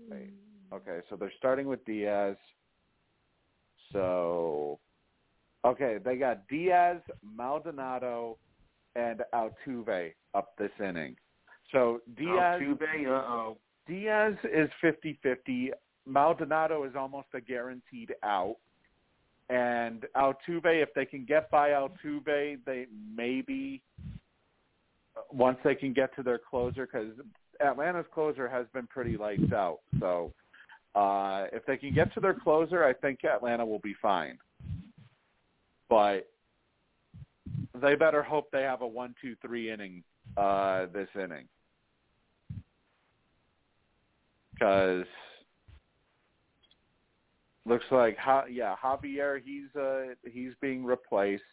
[0.10, 0.34] Wait,
[0.74, 2.38] okay, so they're starting with Diaz.
[3.92, 4.80] So,
[5.66, 8.38] okay, they got Diaz, Maldonado,
[8.96, 11.16] and Altuve up this inning.
[11.72, 13.58] So Diaz Altuve, uh-oh.
[13.88, 15.72] Diaz is 50-50.
[16.06, 18.56] Maldonado is almost a guaranteed out.
[19.49, 23.82] And Altuve, if they can get by Altuve, they maybe
[25.32, 27.14] once they can get to their closer because
[27.60, 29.80] Atlanta's closer has been pretty lights out.
[29.99, 30.34] So
[30.95, 34.38] uh, if they can get to their closer, I think Atlanta will be fine.
[35.90, 36.30] But
[37.82, 40.03] they better hope they have a one, two, three inning
[40.36, 41.48] uh, this inning
[44.53, 45.06] because
[47.68, 48.18] looks like
[48.50, 51.44] yeah Javier he's uh, he's being replaced.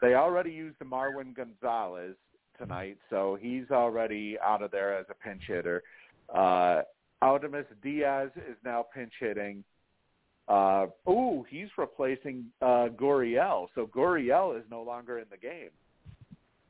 [0.00, 2.16] They already used the Marwin Gonzalez
[2.58, 5.82] tonight, so he's already out of there as a pinch hitter.
[6.34, 6.82] Uh,
[7.22, 9.62] Aledmys Diaz is now pinch hitting.
[10.48, 15.70] Uh, ooh, he's replacing uh, Gurriel, so Gurriel is no longer in the game.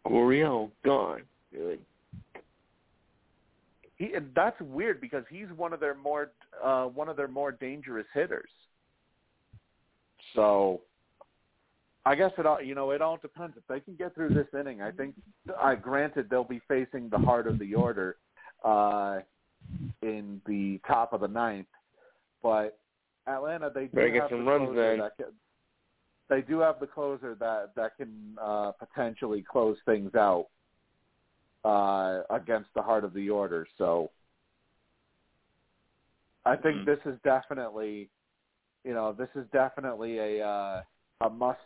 [0.06, 1.22] Gurriel gone.
[1.52, 1.80] Good.
[3.96, 6.30] He and that's weird because he's one of their more
[6.62, 8.50] uh, one of their more dangerous hitters.
[10.34, 10.80] So,
[12.06, 14.46] I guess it all you know it all depends if they can get through this
[14.58, 14.80] inning.
[14.82, 15.14] I think,
[15.60, 18.16] I granted they'll be facing the heart of the order
[18.64, 19.20] uh,
[20.02, 21.66] in the top of the ninth,
[22.42, 22.78] but
[23.26, 24.98] Atlanta they do Better get have some the runs closer then.
[24.98, 25.26] that can,
[26.28, 30.46] they do have the closer that that can uh, potentially close things out
[31.64, 33.66] uh, against the heart of the order.
[33.76, 34.10] So
[36.46, 36.84] I think Mhm.
[36.86, 38.08] this is definitely,
[38.84, 40.82] you know, this is definitely a uh,
[41.22, 41.58] a must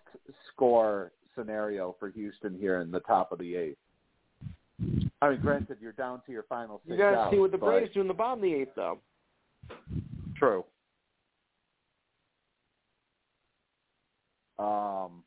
[0.53, 3.79] score scenario for Houston here in the top of the eighth.
[5.23, 7.59] I mean, granted, you're down to your final six You gotta outs, see what the
[7.59, 8.99] but- Braves do in the bottom of the eighth, though.
[10.37, 10.65] True.
[14.59, 15.23] Um,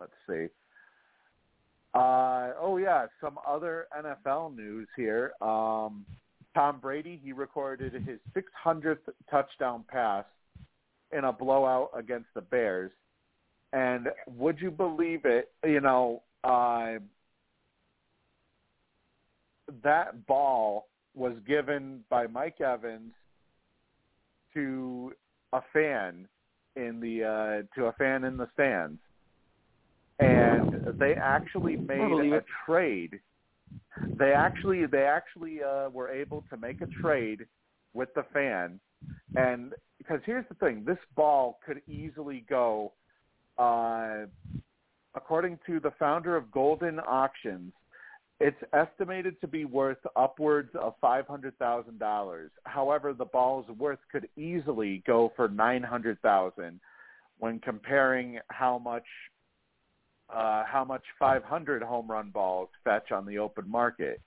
[0.00, 0.46] let's see.
[1.94, 5.32] Uh, oh yeah, some other NFL news here.
[5.40, 6.04] Um,
[6.54, 8.98] Tom Brady he recorded his 600th
[9.30, 10.24] touchdown pass
[11.16, 12.90] in a blowout against the Bears,
[13.72, 15.50] and would you believe it?
[15.64, 16.94] You know, uh,
[19.82, 23.12] that ball was given by Mike Evans
[24.54, 25.12] to
[25.52, 26.28] a fan
[26.76, 28.98] in the uh, to a fan in the stands,
[30.18, 33.20] and they actually made a trade.
[34.18, 37.46] They actually they actually uh, were able to make a trade
[37.94, 38.80] with the fan,
[39.36, 42.92] and because here's the thing, this ball could easily go.
[43.58, 44.26] Uh,
[45.14, 47.72] according to the founder of Goldin Auctions,
[48.40, 52.50] it's estimated to be worth upwards of five hundred thousand dollars.
[52.64, 56.78] However, the ball's worth could easily go for nine hundred thousand
[57.38, 59.04] when comparing how much
[60.32, 64.20] uh, how much five hundred home run balls fetch on the open market.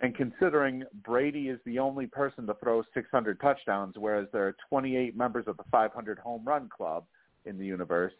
[0.00, 5.16] And considering Brady is the only person to throw 600 touchdowns, whereas there are 28
[5.16, 7.04] members of the 500 home run club
[7.44, 8.12] in the universe,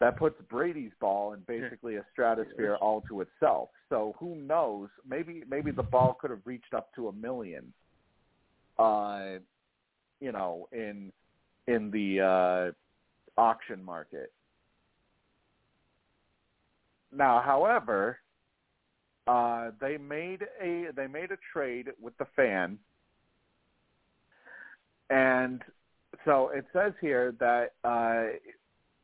[0.00, 3.70] that puts Brady's ball in basically a stratosphere all to itself.
[3.88, 4.88] So who knows?
[5.08, 7.72] Maybe maybe the ball could have reached up to a million.
[8.78, 9.38] Uh,
[10.20, 11.12] you know, in
[11.68, 14.32] in the uh, auction market.
[17.12, 18.18] Now, however,
[19.26, 22.78] uh, they made a they made a trade with the fan,
[25.10, 25.62] and
[26.24, 28.36] so it says here that uh,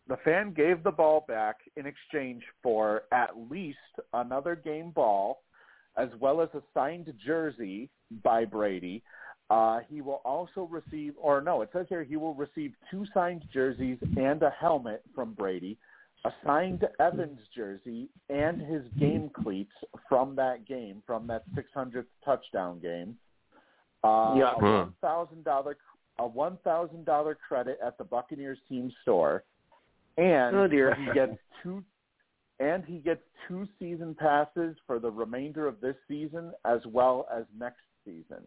[0.08, 3.78] the fan gave the ball back in exchange for at least
[4.12, 5.42] another game ball,
[5.96, 7.88] as well as a signed jersey
[8.22, 9.02] by Brady.
[9.50, 13.42] Uh, he will also receive, or no, it says here he will receive two signed
[13.52, 15.76] jerseys and a helmet from Brady,
[16.24, 19.72] a signed Evans jersey, and his game cleats
[20.08, 23.16] from that game, from that 600th touchdown game.
[24.04, 24.54] Uh, Yeah.
[24.56, 25.76] a one thousand dollar
[26.18, 29.44] a one thousand dollar credit at the Buccaneers team store,
[30.18, 30.94] and Oh, dear.
[30.94, 31.82] he gets two,
[32.58, 37.44] and he gets two season passes for the remainder of this season as well as
[37.58, 38.42] next season.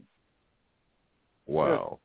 [1.47, 1.99] Wow.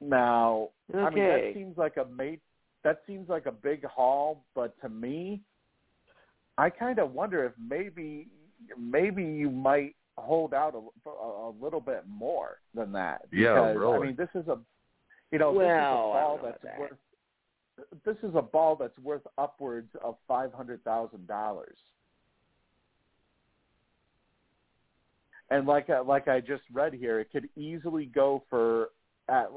[0.00, 2.40] Now, I mean that seems like a mate.
[2.82, 5.42] That seems like a big haul, but to me,
[6.56, 8.28] I kind of wonder if maybe
[8.78, 13.22] maybe you might hold out a, a, a little bit more than that.
[13.32, 13.96] Yeah, because, really.
[13.96, 14.58] I mean, this is a
[15.30, 16.78] you know Well, this is a I don't ball that's that.
[16.80, 16.90] worth
[18.04, 21.76] this is a ball that's worth upwards of five hundred thousand dollars.
[25.50, 28.90] And like uh, like I just read here, it could easily go for
[29.28, 29.48] at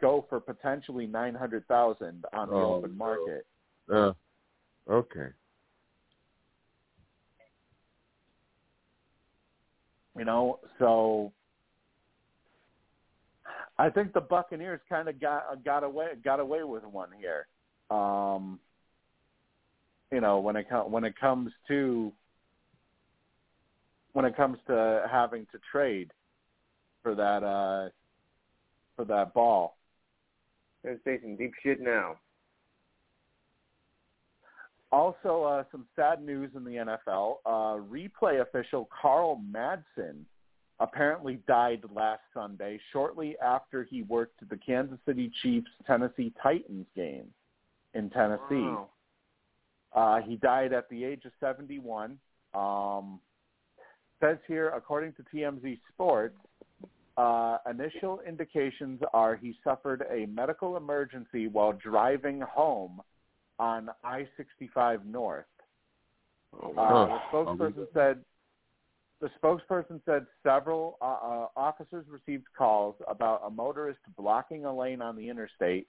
[0.00, 2.96] go for potentially nine hundred thousand on the Oh, open no.
[2.96, 3.46] market.
[3.92, 4.12] Uh,
[4.92, 5.28] okay.
[10.16, 11.32] You know, so
[13.78, 17.46] I think the Buccaneers kind of got got away got away with one here.
[17.90, 18.60] Um,
[20.12, 22.12] you know, when it when it comes to
[24.12, 26.12] when it comes to having to trade
[27.02, 27.88] for that uh
[29.00, 29.78] for that ball.
[30.84, 32.16] Gonna say some deep shit now.
[34.92, 37.36] Also, uh, some sad news in the NFL.
[37.46, 40.24] Uh, replay official Carl Madsen
[40.80, 47.26] apparently died last Sunday, shortly after he worked the Kansas City Chiefs Tennessee Titans game
[47.94, 48.40] in Tennessee.
[48.50, 48.88] Wow.
[49.94, 52.18] Uh, he died at the age of 71.
[52.52, 53.20] Um,
[54.20, 56.36] says here, according to TMZ Sports,
[57.20, 63.02] uh, initial indications are he suffered a medical emergency while driving home
[63.58, 65.44] on I-65 North.
[66.62, 68.24] Oh, Uh, the spokesperson said
[69.20, 75.02] the spokesperson said several uh, uh, officers received calls about a motorist blocking a lane
[75.02, 75.88] on the interstate,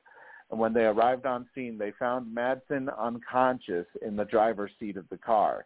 [0.49, 5.07] and when they arrived on scene, they found Madsen unconscious in the driver's seat of
[5.09, 5.65] the car.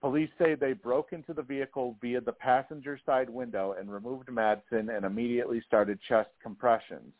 [0.00, 4.94] Police say they broke into the vehicle via the passenger side window and removed Madsen
[4.96, 7.12] and immediately started chest compressions.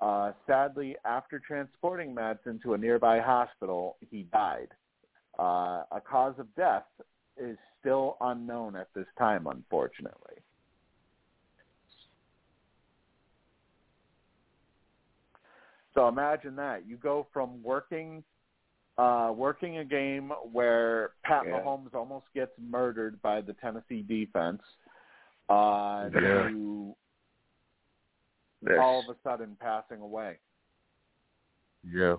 [0.00, 4.68] Uh, sadly, after transporting Madsen to a nearby hospital, he died.
[5.38, 6.84] Uh, a cause of death
[7.36, 10.34] is still unknown at this time, unfortunately.
[15.94, 18.24] So imagine that you go from working
[18.98, 21.60] uh, working a game where Pat Yeah.
[21.60, 24.62] Mahomes almost gets murdered by the Tennessee defense
[25.48, 26.20] uh, Yeah.
[26.48, 26.94] to
[28.62, 28.78] This.
[28.80, 30.38] all of a sudden passing away.
[31.82, 32.16] Yeah.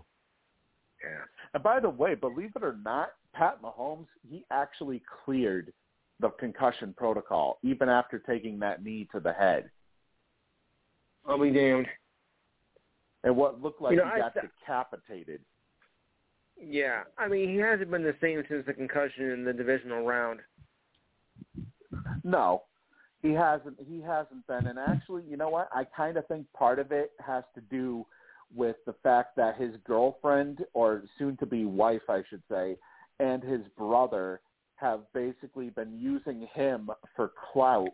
[1.04, 1.24] yeah.
[1.54, 5.74] And by the way, believe it or not, Pat Mahomes, he actually cleared
[6.20, 9.70] the concussion protocol even after taking that knee to the head.
[11.28, 11.88] I'll be damned.
[13.24, 15.42] And what looked like You know, he got th- decapitated.
[16.58, 20.40] Yeah, I mean he hasn't been the same since the concussion in the divisional round.
[22.24, 22.64] No,
[23.22, 23.78] he hasn't.
[23.88, 24.68] He hasn't been.
[24.68, 25.70] And actually, you know what?
[25.74, 28.06] I kind of think part of it has to do
[28.56, 32.78] with the fact that his girlfriend, or soon-to-be wife, I should say,
[33.20, 34.42] and his brother
[34.76, 37.90] have basically been using him for clout,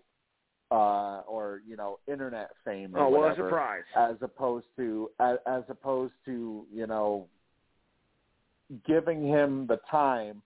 [0.72, 2.96] uh, or you know, internet fame.
[2.96, 3.84] Or Oh, what a whatever, surprise!
[3.96, 7.28] As opposed to, as, as opposed to, you know,
[8.88, 10.42] giving him the time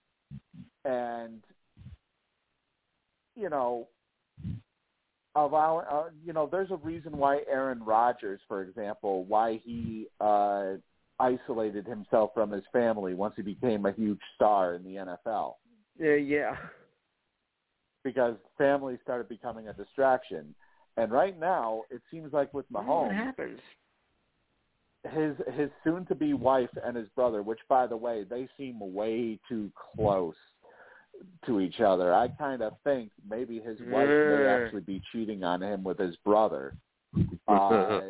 [0.83, 1.41] and
[3.35, 3.87] you know
[5.35, 10.73] allow uh, you know there's a reason why Aaron Rodgers for example why he uh
[11.19, 15.53] isolated himself from his family once he became a huge star in the NFL
[15.99, 16.55] Yeah, yeah.
[18.03, 20.53] because family started becoming a distraction
[20.97, 23.59] and right now it seems like with Mahomes happens?
[25.11, 28.79] His his soon to be wife and his brother, which by the way, they seem
[28.79, 30.35] way too close
[31.45, 32.13] to each other.
[32.13, 36.15] I kind of think maybe his wife may actually be cheating on him with his
[36.17, 36.75] brother.
[37.47, 38.01] Uh,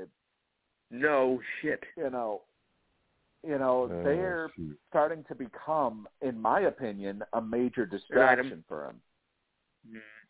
[0.90, 1.84] No shit.
[1.98, 2.42] you know,
[3.46, 4.78] you know, Oh, they're shoot.
[4.90, 9.02] starting to become, in my opinion, a major distraction for him.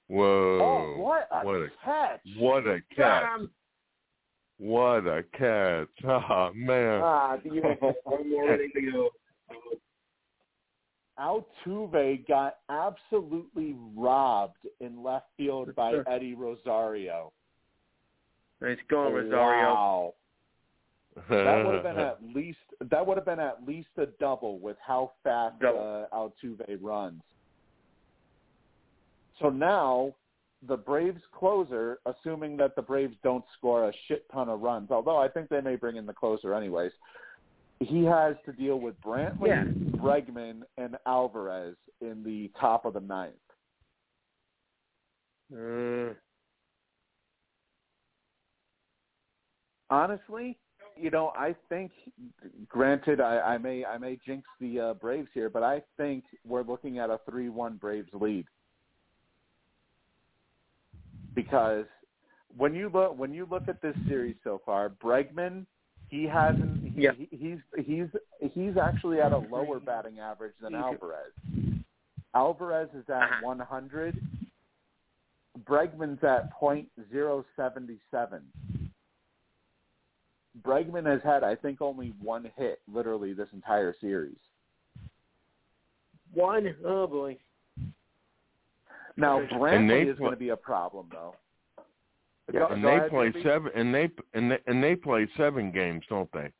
[0.08, 0.60] Whoa.
[0.62, 2.20] Oh, what a what a catch!
[2.38, 3.42] what a Got catch.
[4.60, 4.68] Him.
[4.68, 5.88] What a catch.
[6.06, 7.02] Oh man.
[7.04, 7.94] Ah, beautiful.
[8.04, 9.10] One more inning to go.
[11.20, 17.32] Altuve got absolutely robbed in left field by Eddie Rosario.
[18.62, 19.34] Nice going, Rosario.
[19.40, 20.14] Wow.
[21.30, 22.58] That would have been at least
[22.90, 27.22] that would have been at least a double with how fast uh, Altuve runs.
[29.42, 30.14] So now
[30.68, 35.18] the Braves closer, assuming that the Braves don't score a shit ton of runs, although
[35.18, 36.92] I think they may bring in the closer anyways,
[37.80, 39.66] he has to deal with Brantley, Yeah.
[40.00, 43.34] Bregman, and Alvarez in the top of the ninth.
[45.54, 46.14] Uh,
[49.90, 50.58] honestly,
[50.98, 51.92] you know, I think.
[52.68, 56.64] Granted, I, I may I may jinx the uh, Braves here, but I think we're
[56.64, 58.46] looking at a three-one Braves lead
[61.36, 61.86] because
[62.58, 65.66] when you look when you look at this series so far, Bregman
[66.10, 67.12] he hasn't he, Yeah.
[67.14, 68.08] he, he's he's
[68.54, 71.32] he's actually at a lower batting average than Alvarez.
[72.34, 73.40] Alvarez is at Uh-huh.
[73.44, 74.16] 100.
[75.66, 78.42] Bregman's at point zero seventy seven.
[80.62, 84.38] Bregman has had, I think, only one hit literally this entire series.
[86.34, 86.76] one.
[86.86, 87.38] Oh boy.
[89.18, 91.36] Now Brantley is going to be a problem though.
[92.54, 95.72] Yeah, Go- and go they play seven, and they and they and they play seven
[95.72, 96.52] games, don't they?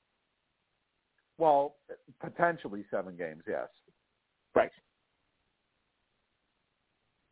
[1.38, 1.76] Well,
[2.22, 3.68] potentially seven games, yes.
[4.56, 4.72] Right.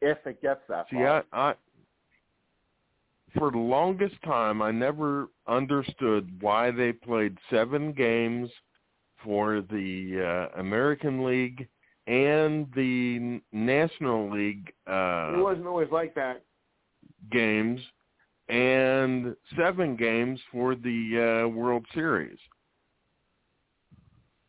[0.02, 1.24] If it gets that See, far.
[1.32, 1.54] I, I
[3.38, 8.50] for the longest time I never understood why they played seven games
[9.24, 11.68] for the uh, American League
[12.08, 16.44] and the National League uh, It wasn't always like that.
[17.32, 17.80] games
[18.50, 22.38] and seven games for the uh, World Series.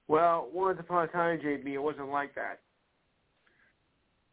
[0.08, 2.60] Well, once upon a time, JB, it wasn't like that.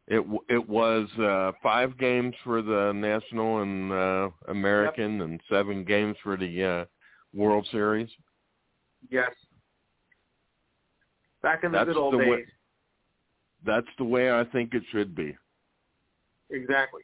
[0.07, 5.85] It w- it was uh, five games for the National and uh, American, and seven
[5.85, 6.85] games for the uh,
[7.33, 8.09] World Series.
[9.09, 9.31] Yes.
[11.41, 12.29] Back in the That's good old the days.
[12.29, 12.45] way-
[13.65, 15.35] That's the way I think it should be.
[16.49, 17.03] Exactly.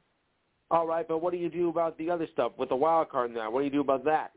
[0.69, 3.33] All right, but what do you do about the other stuff with the wild card
[3.33, 3.49] now?
[3.49, 4.31] What do you do about that?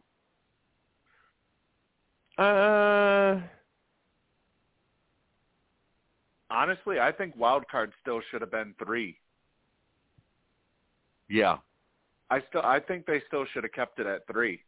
[2.38, 3.40] Uh,
[6.50, 9.18] Honestly, I think wild card still should have been three.
[11.28, 11.58] yeah.
[12.28, 14.62] I still I think they still should have kept it at three.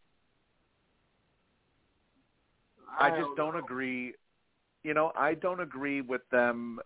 [2.98, 4.14] I I just don't agree.
[4.84, 6.80] You know, I don't agree with them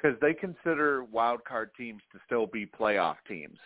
[0.00, 3.58] because they consider wild card teams to still be playoff teams.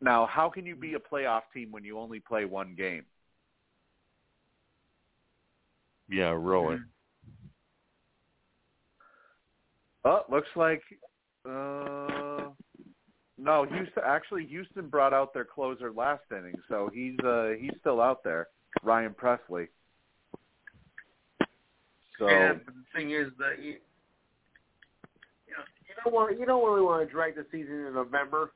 [0.00, 3.04] Now, how can you be a playoff team when you only play one game?
[6.08, 6.78] Yeah, really.
[10.04, 10.82] Oh, looks like
[11.46, 12.48] uh
[13.38, 18.00] no, Houston actually Houston brought out their closer last inning, so he's uh he's still
[18.00, 18.48] out there.
[18.82, 19.68] Ryan Pressly.
[22.18, 23.76] So And the thing is that you,
[25.48, 28.52] you know, you don't want you don't really want to drag the season in November.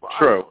[0.00, 0.46] Well, True.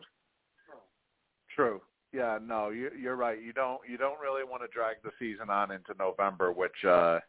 [1.56, 1.82] True.
[2.14, 3.42] Yeah, no, you, you're right.
[3.42, 7.19] You don't you don't really want to drag the season on into November, which uh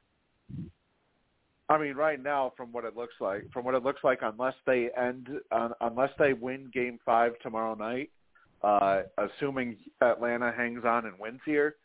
[1.71, 4.55] I mean, right now, from what it looks like, from what it looks like, unless
[4.67, 8.11] they end, uh, unless they win Game Five tomorrow night,
[8.63, 11.77] uh, assuming Atlanta hangs on and wins here,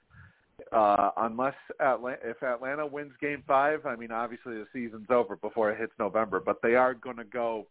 [0.71, 5.71] uh, unless Atlanta, if Atlanta wins Game Five, I mean, obviously the season's over before
[5.71, 6.39] it hits November.
[6.39, 7.67] But they are going to go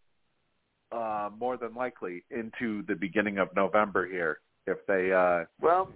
[0.92, 5.12] uh, more than likely into the beginning of November here if they.
[5.12, 5.88] Uh, Well,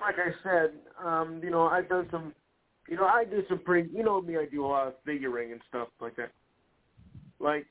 [0.00, 0.72] like I said,
[1.04, 2.34] um, you know, I've done some,
[2.88, 5.52] you know, I do some pretty, you know me, I do a lot of figuring
[5.52, 6.32] and stuff like that.
[7.38, 7.66] Like,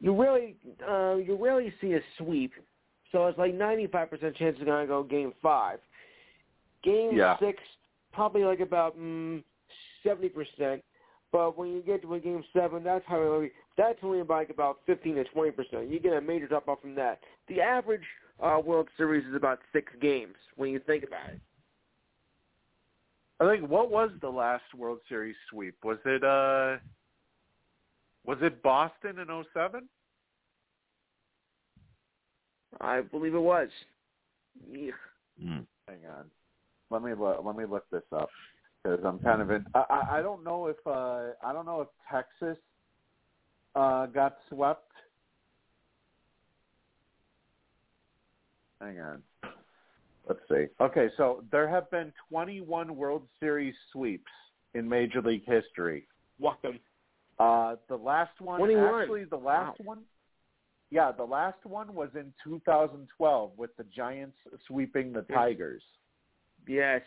[0.00, 0.56] you really,
[0.88, 2.52] uh, you rarely see a sweep,
[3.10, 5.78] so it's like 95% chance it's going to go game five.
[6.82, 7.38] Game Yeah.
[7.38, 7.62] six,
[8.12, 9.42] probably like about mm,
[10.04, 10.82] 70%,
[11.30, 13.44] but when you get to a game seven, that's how
[13.76, 15.90] that's only like about 15 to 20%.
[15.90, 17.20] You get a major drop off from that.
[17.48, 18.04] The average
[18.42, 21.40] uh, World Series is about six games when you think about it.
[23.40, 25.74] I think what was the last World Series sweep?
[25.82, 26.76] Was it uh
[28.24, 29.88] was it Boston in '07?
[32.80, 33.68] I believe it was.
[34.70, 34.92] Yeah.
[35.42, 35.66] Mm.
[35.88, 36.26] Hang on.
[36.92, 37.42] Let me look.
[37.42, 38.28] Let me look this up
[38.84, 39.64] because I'm kind of in.
[39.74, 42.62] I, I I don't know if uh I don't know if Texas
[43.74, 44.92] uh got swept.
[48.82, 49.22] Hang on.
[50.28, 50.66] Let's see.
[50.80, 54.30] Okay, so there have been 21 World Series sweeps
[54.74, 56.06] in Major League history.
[56.38, 56.78] Walk them.
[57.38, 59.02] Uh, the last one, 21.
[59.02, 59.84] actually, the last Wow.
[59.84, 59.98] one,
[60.90, 65.82] yeah, the last one was in 2012 with the Giants sweeping the Tigers.
[66.66, 67.02] Yes.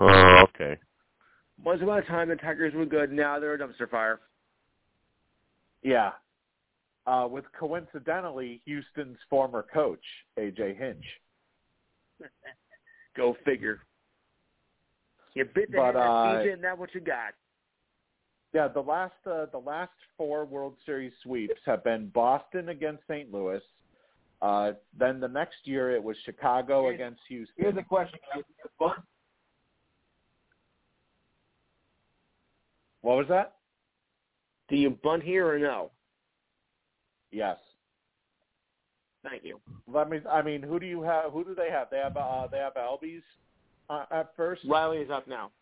[0.00, 0.76] Oh, okay.
[1.62, 3.12] Once upon a time, the Tigers were good.
[3.12, 4.20] Now they're a dumpster fire.
[5.82, 6.12] Yeah,
[7.06, 10.04] uh, with coincidentally Houston's former coach
[10.38, 11.04] AJ Hinch.
[13.16, 13.80] Go figure.
[15.34, 17.34] You bit the But, hand that uh, and that's what you got.
[18.52, 23.32] Yeah, the last uh, the last four World Series sweeps have been Boston against St.
[23.32, 23.60] Louis.
[24.44, 27.54] Uh, then the next year it was Chicago Here's- against Houston.
[27.56, 28.18] Here's a question:
[33.00, 33.56] What was that?
[34.68, 35.92] Do you bunt here or no?
[37.30, 37.56] Yes.
[39.22, 39.60] Thank you.
[39.86, 40.20] Let me.
[40.30, 41.32] I mean, who do you have?
[41.32, 41.88] Who do they have?
[41.88, 43.22] They have uh, they have Albies
[43.88, 44.60] uh, at first.
[44.68, 45.52] Riley is up now.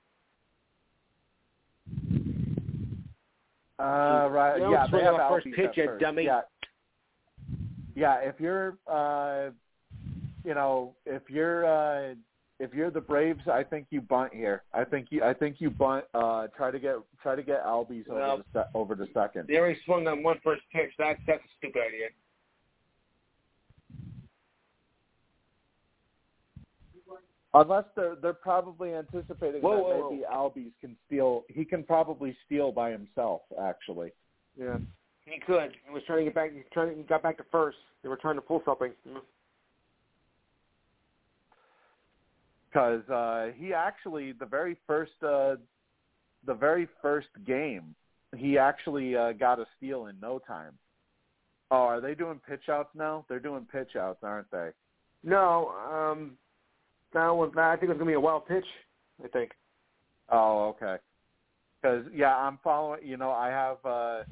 [3.78, 4.58] Uh, right.
[4.58, 6.24] Yeah, they have off first pitch, at dummy.
[6.24, 6.40] Yeah.
[7.94, 8.16] Yeah.
[8.20, 9.50] If you're, uh,
[10.44, 12.14] you know, if you're, uh,
[12.58, 14.62] if you're the Braves, I think you bunt here.
[14.72, 16.04] I think you I think you bunt.
[16.14, 19.48] Uh, try to get try to get Albies over Well, to se- over to second.
[19.48, 20.92] They already swung on one first pitch.
[20.96, 22.08] That's that's a stupid idea.
[27.54, 31.44] Unless they're they're probably anticipating Whoa, that whoa, maybe Albies can steal.
[31.48, 33.42] He can probably steal by himself.
[33.60, 34.12] Actually,
[34.56, 34.78] Yeah,
[35.24, 35.72] he could.
[35.86, 36.52] He was trying to get back.
[36.52, 37.78] He, trying he got back to first.
[38.02, 38.92] They were trying to pull something.
[42.72, 45.56] because uh, he actually the very first uh,
[46.46, 47.94] the very first game
[48.36, 50.72] he actually uh, got a steal in no time.
[51.70, 53.24] Oh, are they doing pitch outs now?
[53.28, 54.70] They're doing pitch outs, aren't they?
[55.24, 56.32] No, um,
[57.14, 57.56] that one.
[57.58, 58.64] I think it's gonna be a wild pitch.
[59.22, 59.52] I think.
[60.30, 60.96] Oh, okay.
[61.80, 63.06] Because yeah, I'm following.
[63.06, 64.22] You know, I have uh,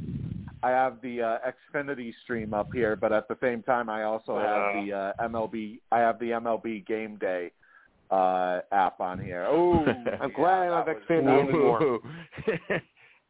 [0.63, 1.39] I have the uh,
[1.75, 5.81] Xfinity stream up here, but at the same time, I also have the uh, MLB.
[5.91, 7.51] I have the MLB Game Day
[8.11, 9.47] uh, app on here.
[9.49, 9.85] Oh,
[10.21, 11.99] I'm glad I don't have Xfinity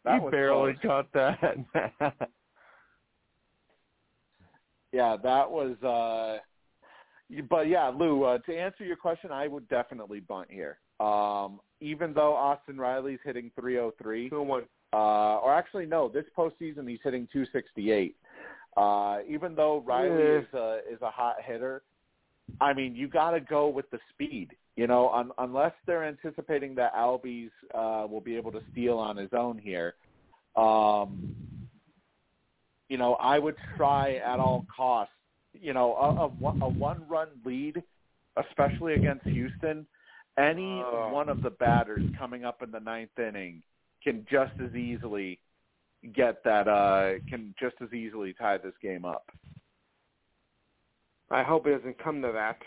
[0.05, 1.05] that you barely close.
[1.13, 2.15] caught that.
[4.93, 5.77] Yeah, that was.
[5.83, 6.39] uh
[7.49, 8.25] But yeah, Lou.
[8.25, 10.79] Uh, to answer your question, I would definitely bunt here.
[10.99, 14.63] Um, even though Austin Riley's hitting 303, Two and one.
[14.93, 18.17] Uh, or actually no, this postseason he's hitting 268.
[18.77, 20.39] Uh, even though Riley Yeah.
[20.41, 21.83] is a is a hot hitter,
[22.61, 24.51] I mean you got to go with the speed.
[24.77, 29.17] You know, un- unless they're anticipating that Albies uh, will be able to steal on
[29.17, 29.95] his own here.
[30.57, 31.35] Um,
[32.89, 35.13] you know, I would try at all costs.
[35.53, 37.83] You know, a, a, one- a one-run lead,
[38.37, 39.87] especially against Houston,
[40.39, 41.11] any Oh.
[41.13, 43.63] one of the batters coming up in the ninth inning
[44.03, 45.39] can just as easily
[46.15, 46.69] get that.
[46.69, 49.25] Uh, can just as easily tie this game up.
[51.31, 52.59] I hope it doesn't come to that.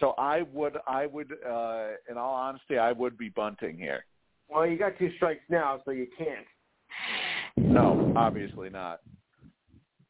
[0.00, 4.04] So I would, I would, uh, in all honesty, I would be bunting here.
[4.48, 6.46] Well, you got two strikes now, so you can't.
[7.56, 9.00] No, obviously not.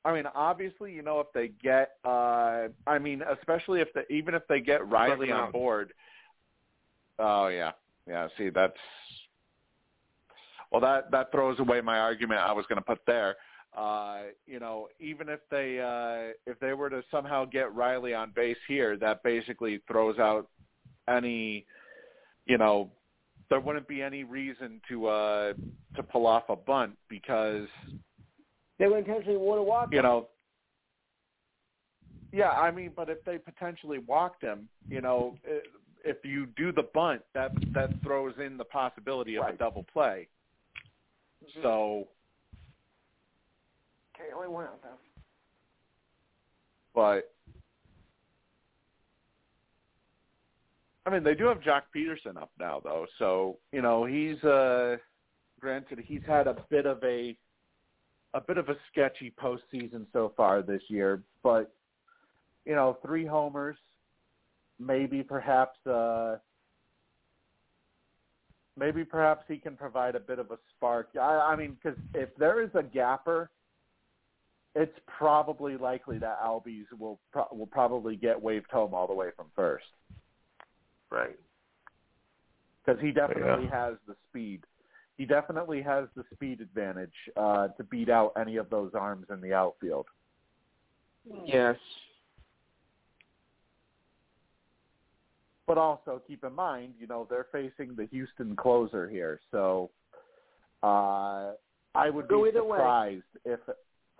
[0.04, 4.34] I mean, obviously, you know, if they get, uh, I mean, especially if they, even
[4.34, 5.92] if they get Riley on board.
[7.18, 7.72] Oh yeah,
[8.06, 8.28] yeah.
[8.38, 8.72] See, that's
[10.70, 13.36] well, that that throws away my argument I was going to put there.
[13.76, 18.32] Uh, you know, even if they uh, if they were to somehow get Riley on
[18.34, 20.48] base here, that basically throws out
[21.08, 21.64] any,
[22.46, 22.90] you know,
[23.50, 25.52] there wouldn't be any reason to uh,
[25.96, 27.66] to pull off a bunt because
[28.78, 29.88] They would intentionally want to walk.
[29.92, 30.04] you him.
[30.04, 30.28] know.
[32.34, 35.60] Yeah, I mean, but if they potentially walked him, you know, i-
[36.04, 40.28] if you do the bunt, that that throws in the possibility of a double play.
[41.62, 42.08] So,
[44.14, 44.98] Okay, only one out though.
[46.94, 47.32] but
[51.04, 53.06] I mean, they do have Joc Pederson up now, though.
[53.18, 54.96] So you know, he's uh,
[55.60, 57.36] granted he's had a bit of a
[58.34, 61.72] a bit of a sketchy postseason so far this year, but
[62.64, 63.76] you know, three homers,
[64.84, 66.36] maybe perhaps uh,
[68.76, 71.10] maybe perhaps he can provide a bit of a spark.
[71.20, 73.50] I, I mean, because if there is a gapper,
[74.74, 79.28] it's probably likely that Albies will pro- will probably get waved home all the way
[79.36, 79.84] from first
[81.10, 81.38] Right.
[82.84, 84.64] because he definitely has the speed.
[85.18, 89.42] He definitely has the speed advantage uh, to beat out any of those arms in
[89.42, 90.06] the outfield.
[91.44, 91.76] Yes.
[95.72, 99.88] But also keep in mind, you know, they're facing the Houston closer here, so
[100.82, 101.52] uh,
[101.94, 102.76] I would Go be either way.
[102.76, 103.60] surprised if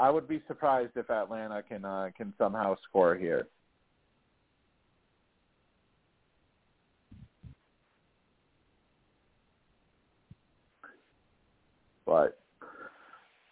[0.00, 3.48] I would be surprised if Atlanta can uh, can somehow score here.
[12.06, 12.38] But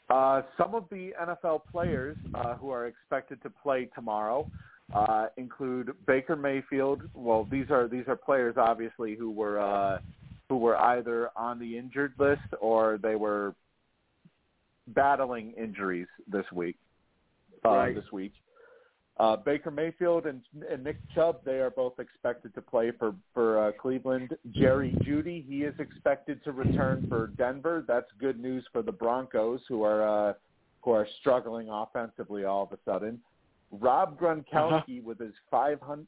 [0.08, 4.50] uh, some of the NFL players uh, who are expected to play tomorrow
[4.94, 7.02] uh, include Baker Mayfield.
[7.14, 9.98] Well, these are these are players obviously who were uh,
[10.48, 13.54] who were either on the injured list or they were
[14.88, 16.76] battling injuries this week.
[17.64, 17.94] Uh, Right.
[17.94, 18.32] This week,
[19.18, 23.68] uh, Baker Mayfield and, and Nick Chubb they are both expected to play for for
[23.68, 24.34] uh, Cleveland.
[24.52, 27.84] Jerry Jeudy he is expected to return for Denver.
[27.86, 30.32] That's good news for the Broncos who are uh,
[30.80, 33.20] who are struggling offensively all of a sudden.
[33.70, 36.06] Rob Gronkowski with his 500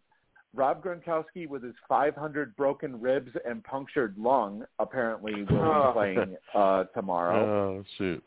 [0.55, 5.87] Rob Gronkowski with his 500 broken ribs and punctured lung apparently will Oh.
[5.89, 7.79] be playing uh, tomorrow.
[7.81, 8.23] Oh shoot!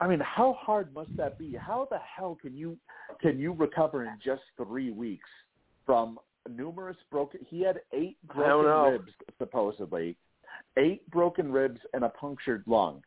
[0.00, 1.54] I mean, how hard must that be?
[1.54, 2.78] How the hell can you
[3.20, 5.28] can you recover in just three weeks?
[5.84, 6.18] from
[6.50, 7.38] numerous broken.
[7.48, 10.16] He had eight broken ribs supposedly,
[10.76, 13.02] eight broken ribs and a punctured lung,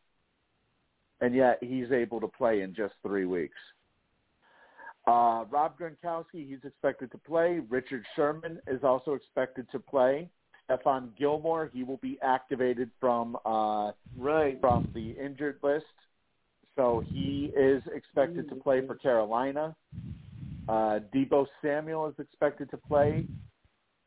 [1.19, 3.57] and yet he's able to play in just three weeks.
[5.07, 7.61] Uh, Rob Gronkowski, he's expected to play.
[7.69, 10.29] Richard Sherman is also expected to play.
[10.69, 14.59] Stephon Gilmore, he will be activated from uh, Right.
[14.61, 15.85] from the injured list.
[16.75, 19.75] So he is expected to play for Carolina.
[20.67, 23.25] Uh, Deebo Samuel is expected to play,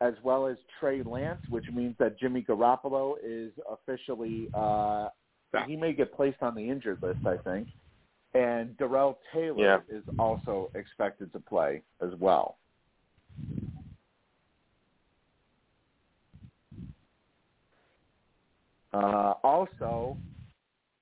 [0.01, 5.09] as well as Trey Lance, which means that Jimmy Garoppolo is officially uh,
[5.67, 7.69] he may get placed on the injured list, I think.
[8.35, 9.97] And Darrell Taylor Yeah.
[9.97, 12.57] is also expected to play as well.
[18.95, 20.17] Uh, also,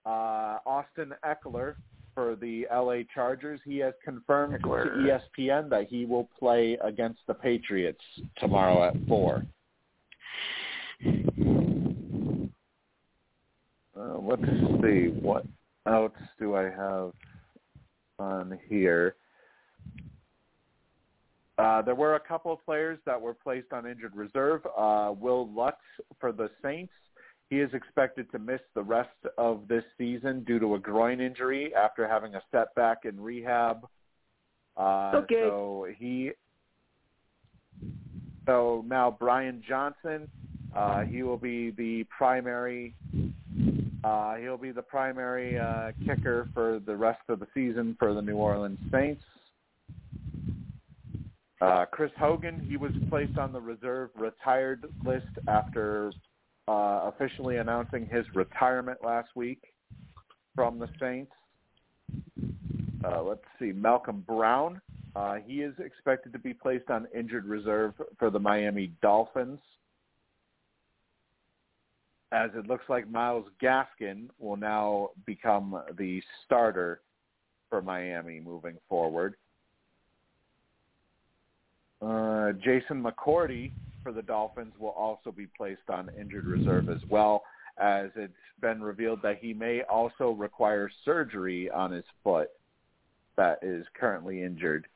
[0.06, 1.74] uh, Austin Ekeler
[2.14, 4.84] for the LA Chargers, he has confirmed Ekeler.
[4.84, 8.02] to ESPN that he will play against the Patriots
[8.36, 9.44] tomorrow at four.
[13.96, 14.42] Uh, let's
[14.82, 15.44] see what
[15.86, 17.12] else do I have
[18.18, 19.16] on here.
[21.58, 24.62] Uh, there were a couple of players that were placed on injured reserve.
[24.76, 25.76] Uh, Will Lutz
[26.18, 26.92] for the Saints.
[27.50, 31.74] He is expected to miss the rest of this season due to a groin injury
[31.74, 33.86] after having a setback in rehab.
[34.76, 35.42] Uh, Okay.
[35.48, 36.30] So he.
[38.46, 40.28] So now Brian Johnson,
[40.74, 42.94] uh, he will be the primary.
[44.02, 48.22] Uh, he'll be the primary uh, kicker for the rest of the season for the
[48.22, 49.22] New Orleans Saints.
[51.60, 56.10] Uh, Chris Hogan, he was placed on the reserve retired list after
[56.66, 59.62] uh, officially announcing his retirement last week
[60.54, 61.32] from the Saints.
[63.04, 64.80] Uh, let's see, Malcolm Brown,
[65.14, 69.58] uh, he is expected to be placed on injured reserve for the Miami Dolphins.
[72.32, 77.00] As it looks like Myles Gaskin will now become the starter
[77.68, 79.34] for Miami moving forward.
[82.00, 87.42] Uh, Jason McCourty for the Dolphins will also be placed on injured reserve as well,
[87.78, 92.50] as it's been revealed that he may also require surgery on his foot
[93.36, 94.86] that is currently injured.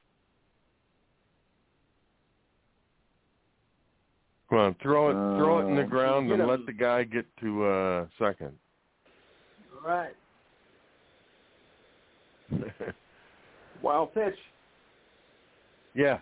[4.54, 6.46] Come on, throw it, throw it in the Uh, ground and him.
[6.48, 8.56] let the guy get to uh second.
[9.84, 10.14] Right.
[13.82, 14.38] Wild pitch.
[15.94, 16.20] yeah.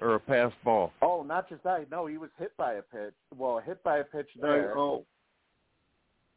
[0.00, 0.94] Or a pass ball.
[1.02, 1.90] Oh, not just that.
[1.90, 3.12] No, he was hit by a pitch.
[3.36, 4.78] Well, hit by a pitch there.
[4.78, 5.04] Oh.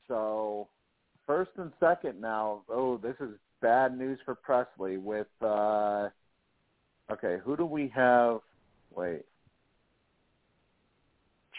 [0.09, 0.67] So
[1.25, 2.63] first and second now.
[2.67, 3.29] Oh, this is
[3.61, 6.09] bad news for Pressly with uh
[7.09, 8.41] Okay, who do we have?
[8.93, 9.21] Wait.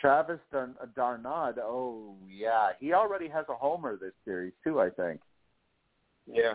[0.03, 1.55] Travis Dar- d'Arnaud.
[1.63, 2.71] Oh, yeah.
[2.81, 5.21] He already has a homer this series too, I think.
[6.27, 6.55] Yeah.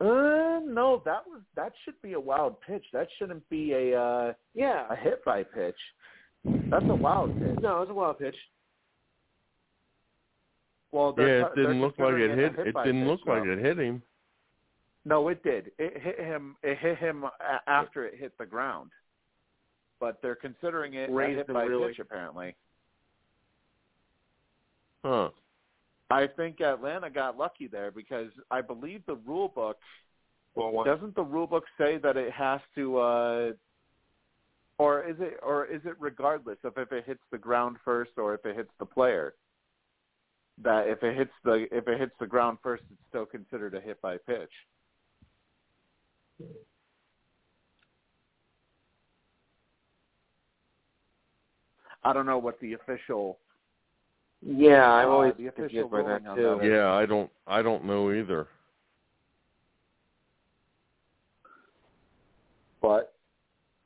[0.00, 2.84] Uh, no, that was that should be a wild pitch.
[2.94, 4.86] That shouldn't be a uh, Yeah.
[4.90, 5.76] a hit by pitch.
[6.44, 7.58] That's a wild pitch.
[7.60, 8.36] No, it was a wild pitch.
[10.92, 12.66] Well, Yeah, it didn't look like it considering hit.
[12.68, 14.02] It didn't pitch, look like it hit him.
[15.04, 15.72] No, it did.
[15.78, 16.56] It hit him.
[16.62, 17.26] It hit him
[17.66, 18.90] after it hit the ground.
[20.00, 21.88] But they're considering it a Raised hit by really.
[21.88, 21.98] pitch.
[21.98, 22.54] Apparently,
[25.04, 25.30] Huh.
[26.10, 29.78] I think Atlanta got lucky there because I believe the rule book
[30.54, 30.86] Well, one.
[30.86, 33.52] doesn't the rule book say that it has to, uh
[34.78, 38.34] or is it, or is it regardless of if it hits the ground first or
[38.34, 39.34] if it hits the player?
[40.62, 43.80] That if it hits the if it hits the ground first, it's still considered a
[43.80, 44.52] hit by pitch.
[52.04, 53.38] I don't know what the official.
[54.40, 56.58] Yeah, I'm uh, always the official confused by that too.
[56.60, 58.46] that is- Yeah, I don't I don't know either.
[62.80, 63.14] But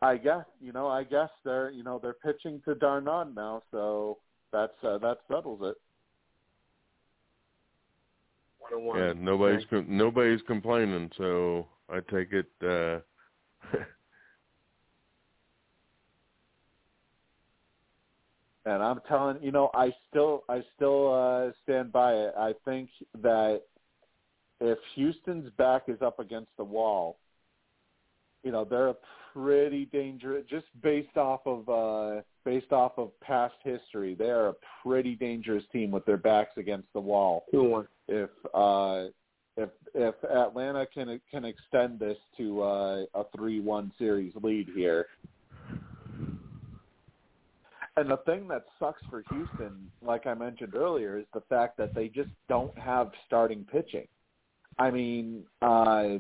[0.03, 4.19] I guess you know, I guess they're you know they're pitching to d'Arnaud now, so
[4.53, 5.77] that's uh, that settles it.
[8.59, 8.99] One on one.
[8.99, 13.01] Yeah, nobody's com- nobody's complaining, so I take it uh
[18.65, 22.35] And I'm telling you know, I still I still uh, stand by it.
[22.39, 22.91] I think
[23.23, 23.63] that
[24.61, 27.19] if Houston's back is up against the wall,
[28.45, 28.97] you know they're a
[29.33, 30.45] pretty dangerous.
[30.49, 35.65] Just based off of uh, based off of past history, they are a pretty dangerous
[35.73, 37.45] team with their backs against the wall.
[37.51, 37.89] Two one.
[38.09, 39.07] if uh
[39.57, 45.07] if if Atlanta can can extend this to uh, a three-one series lead here.
[47.97, 51.95] And the thing that sucks for Houston, like I mentioned earlier, is the fact that
[51.95, 54.07] they just don't have starting pitching.
[54.79, 56.19] I mean, uh,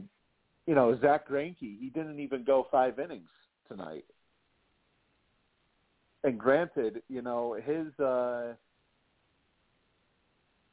[0.66, 3.30] you know, Zack Greinke, he didn't even go five innings
[3.68, 4.04] tonight.
[6.24, 8.52] And granted, you know, his uh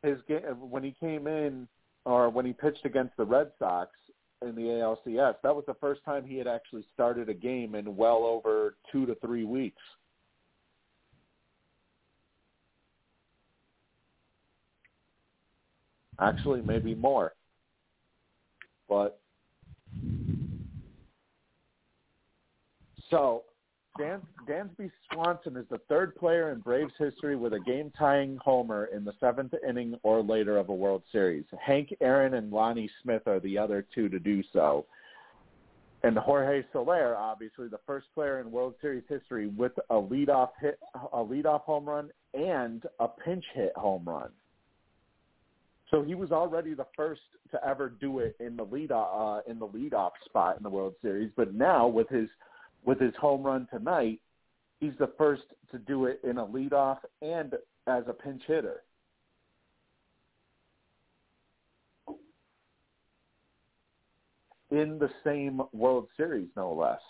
[0.03, 1.67] his game when he came in
[2.05, 3.91] or when he pitched against the Red Sox
[4.41, 7.95] in the ALCS, that was the first time he had actually started a game in
[7.95, 9.81] well over 2 to 3 weeks.
[16.19, 17.33] Actually, maybe more.
[18.87, 19.19] But
[23.09, 23.43] so
[23.99, 29.03] Dan, Dansby Swanson is the third player in Braves history with a game-tying homer in
[29.03, 31.43] the seventh inning or later of a World Series.
[31.61, 34.85] Hank Aaron and Lonnie Smith are the other two to do so.
[36.03, 40.79] And Jorge Soler, obviously the first player in World Series history with a leadoff hit,
[41.11, 44.29] a leadoff home run, and a pinch hit home run.
[45.91, 49.57] So he was already the first to ever do it in the lead uh, in
[49.57, 51.31] the leadoff spot in the World Series.
[51.35, 52.29] But now with his
[52.85, 54.19] with his home run tonight,
[54.79, 57.53] he's the first to do it in a leadoff and
[57.87, 58.83] as a pinch hitter.
[64.71, 67.01] In the same World Series, no less.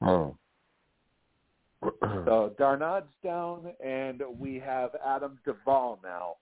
[0.00, 0.36] Oh.
[2.00, 6.36] so D'Arnaud's down, and we have Adam Duvall now.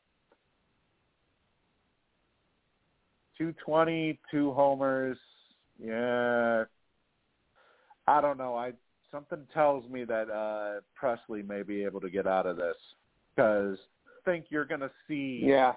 [3.39, 5.17] 220, two homers.
[5.83, 6.65] Yeah.
[8.07, 8.57] I don't know.
[8.57, 8.73] I
[9.11, 12.77] something tells me that uh Pressly may be able to get out of this
[13.37, 15.75] cuz I think you're going to see Yeah.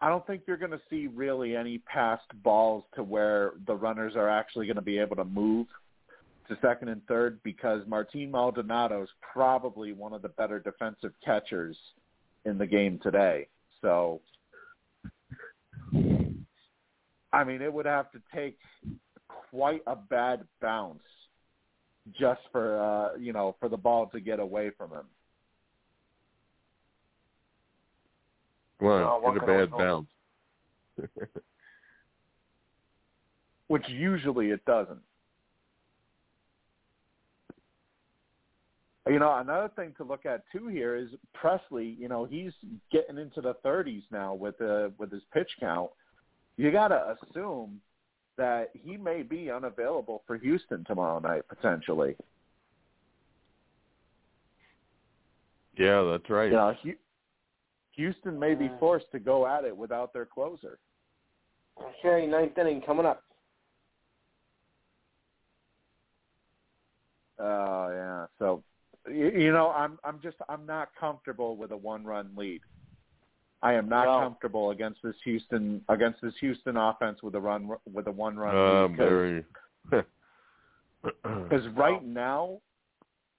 [0.00, 4.16] I don't think you're going to see really any passed balls to where the runners
[4.16, 5.68] are actually going to be able to move
[6.48, 11.76] to second and third because Martin Maldonado is probably one of the better defensive catchers
[12.44, 13.46] in the game today.
[13.80, 14.20] So
[17.32, 18.58] I mean, it would have to take
[19.50, 21.02] quite a bad bounce
[22.18, 25.04] just for uh, you know for the ball to get away from him.
[28.80, 30.08] Well, Oh, what get a bad bounce.
[33.68, 35.00] which usually it doesn't.
[39.08, 41.98] You know, another thing to look at too here is Pressly.
[41.98, 42.52] You know, he's
[42.90, 45.90] getting into the 30s now with uh, with his pitch count.
[46.56, 47.80] You got to assume
[48.36, 52.16] that he may be unavailable for Houston tomorrow night potentially.
[55.76, 56.50] yeah, that's right.
[56.50, 56.74] You know,
[57.92, 60.78] Houston may be forced to go at it without their closer.
[62.04, 63.22] Okay, ninth inning coming up.
[67.38, 68.26] Oh yeah.
[68.38, 68.62] So
[69.08, 72.60] you, you know, I'm I'm just I'm not comfortable with a one run lead.
[73.62, 74.18] I am not No.
[74.20, 78.54] comfortable against this Houston against this Houston offense with a run with a one run
[78.88, 79.44] lead very.
[81.02, 82.60] because right now,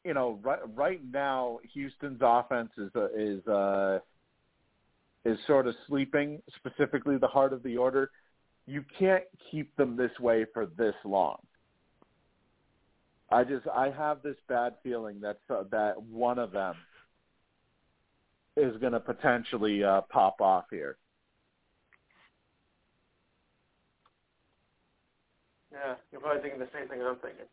[0.05, 3.99] you know, right right now Houston's offense is uh, is uh
[5.25, 8.11] is sort of sleeping, specifically the heart of the order.
[8.65, 11.37] You can't keep them this way for this long.
[13.29, 16.75] I just I have this bad feeling that uh, that one of them
[18.57, 20.97] is going to potentially uh, pop off here.
[25.71, 27.45] Yeah, you're probably thinking the same thing I'm thinking.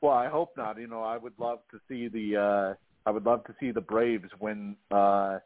[0.00, 0.78] Well, I hope not.
[0.78, 2.74] You know, I would love to see the uh
[3.08, 5.38] I would love to see the Braves win uh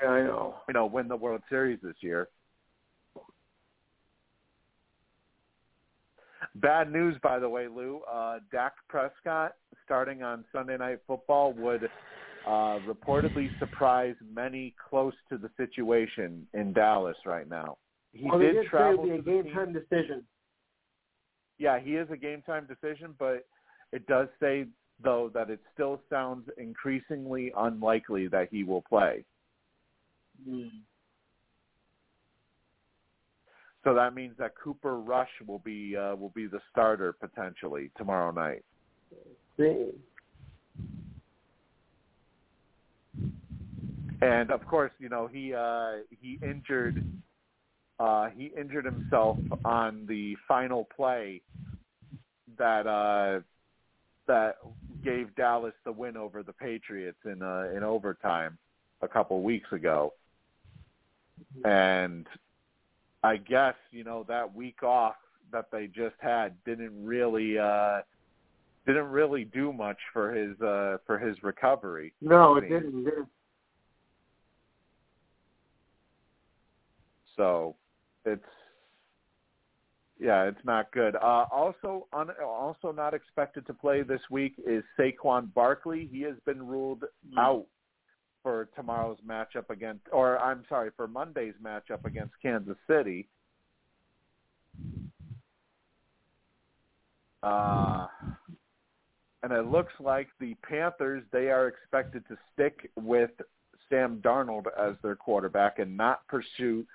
[0.00, 0.54] Yeah, I know.
[0.68, 2.28] you know, win the World Series this year.
[6.60, 8.00] Bad news, by the way, Lou.
[8.10, 9.52] Uh, Dak Prescott,
[9.84, 11.84] starting on Sunday Night Football, would
[12.46, 17.76] uh, reportedly surprise many close to the situation in Dallas right now.
[18.12, 20.24] He well, did did travel be a game time decision.
[21.58, 23.46] Yeah, he is a game time decision, but
[23.92, 24.66] it does say
[25.02, 29.24] though that it still sounds increasingly unlikely that he will play.
[30.48, 30.68] Hmm.
[33.86, 38.32] So that means that Cooper Rush will be uh, will be the starter potentially tomorrow
[38.32, 38.64] night.
[44.20, 47.00] And of course, you know he uh, he injured
[48.00, 51.40] uh, he injured himself on the final play
[52.58, 53.38] that uh,
[54.26, 54.56] that
[55.04, 58.58] gave Dallas the win over the Patriots in uh, in overtime.
[59.02, 60.12] a couple weeks ago,
[61.64, 62.26] and
[63.26, 65.16] I guess you know that week off
[65.52, 68.00] that they just had didn't really uh
[68.86, 72.12] didn't really do much for his uh for his recovery.
[72.20, 73.00] No, it didn't.
[73.00, 73.28] It didn't.
[77.36, 77.74] So
[78.24, 78.44] it's
[80.18, 81.14] yeah, it's not good.
[81.16, 86.08] Uh, also, un, also not expected to play this week is Saquon Barkley.
[86.10, 87.04] He has been ruled
[87.36, 87.66] out
[88.46, 93.26] for tomorrow's matchup against, or I'm sorry, for Monday's matchup against Kansas City.
[97.42, 98.06] Uh,
[99.42, 103.32] and it looks like the Panthers they are expected to stick with
[103.90, 106.86] Sam Darnold as their quarterback and not pursue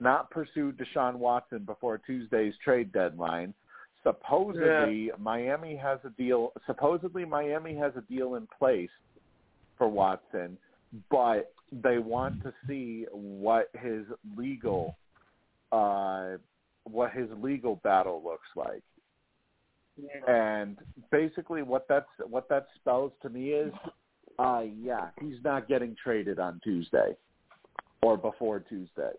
[0.00, 3.52] not pursue Deshaun Watson before Tuesday's trade deadline.
[4.02, 8.88] Supposedly Miami has a deal supposedly Miami has a deal in place
[9.76, 10.56] for Watson,
[11.10, 14.04] but they want to see what his
[14.36, 14.96] legal
[15.72, 16.36] uh
[16.84, 18.82] what his legal battle looks like.
[20.28, 20.76] And
[21.10, 23.72] basically what that's what that spells to me is
[24.38, 27.16] uh yeah, he's not getting traded on Tuesday
[28.02, 29.12] or before Tuesday.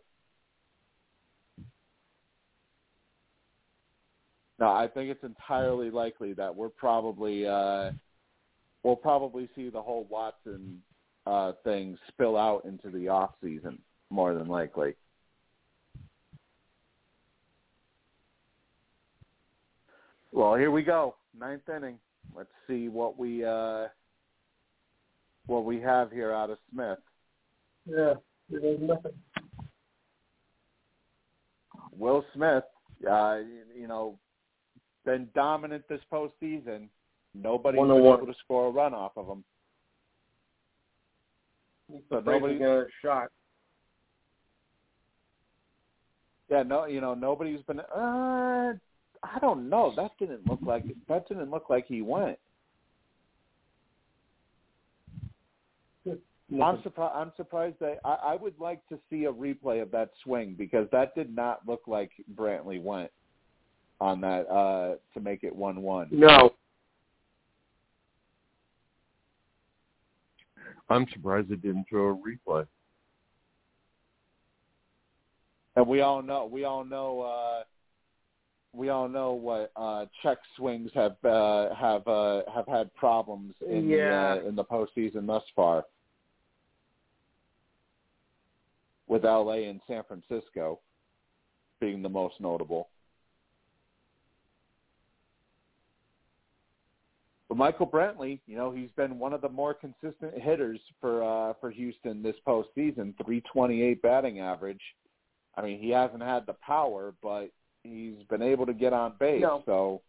[4.60, 7.92] No, I think it's entirely likely that we're probably uh
[8.84, 10.82] we'll probably see the whole Watson
[11.26, 13.80] uh thing spill out into the off season
[14.10, 14.95] more than likely.
[20.32, 21.16] Well, here we go.
[21.38, 21.98] Ninth inning.
[22.36, 23.88] Let's see what we uh
[25.48, 27.00] what we have here out of Smith.
[27.86, 28.16] Yeah,
[28.50, 29.12] there's nothing.
[31.98, 32.64] Will Smith,
[33.10, 33.38] uh,
[33.78, 34.18] you know,
[35.06, 36.88] been dominant this postseason.
[37.34, 38.18] Nobody's One been on one.
[38.20, 39.44] able to score a run off of him.
[42.09, 43.30] So Afraid nobody- to a shot.
[46.49, 47.80] Yeah, no, you know, nobody's been.
[47.80, 48.73] Uh,
[49.23, 49.91] I don't know.
[49.95, 52.38] That didn't look like that didn't look like he went.
[56.61, 57.15] I'm surprised.
[57.15, 60.88] I'm surprised that I, I would like to see a replay of that swing because
[60.91, 63.09] that did not look like Brantley went
[63.99, 66.07] on that uh to make it one one.
[66.11, 66.51] No.
[70.89, 72.67] I'm surprised it didn't throw a replay.
[75.75, 77.64] And we all know we all know uh
[78.73, 83.89] we all know what uh check swings have uh have uh have had problems in
[83.89, 84.35] Yeah.
[84.35, 85.83] the uh, in the postseason thus far.
[89.07, 90.80] With LA and San Francisco
[91.80, 92.88] being the most notable.
[97.56, 101.53] But Michael Brantley, you know, he's been one of the more consistent hitters for uh
[101.61, 104.82] for Houston this postseason, 328 batting average.
[105.56, 107.50] I mean, he hasn't had the power, but
[107.84, 109.42] he's been able to get on base.
[109.42, 109.64] No.
[109.66, 110.01] So,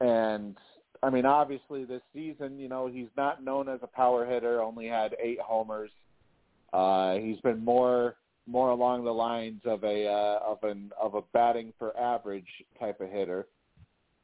[0.00, 0.56] and
[1.02, 4.62] I mean, obviously this season, you know, he's not known as a power hitter.
[4.62, 5.90] Only had eight homers.
[6.72, 11.20] Uh, he's been more more along the lines of a uh, of an of a
[11.34, 12.48] batting for average
[12.80, 13.46] type of hitter,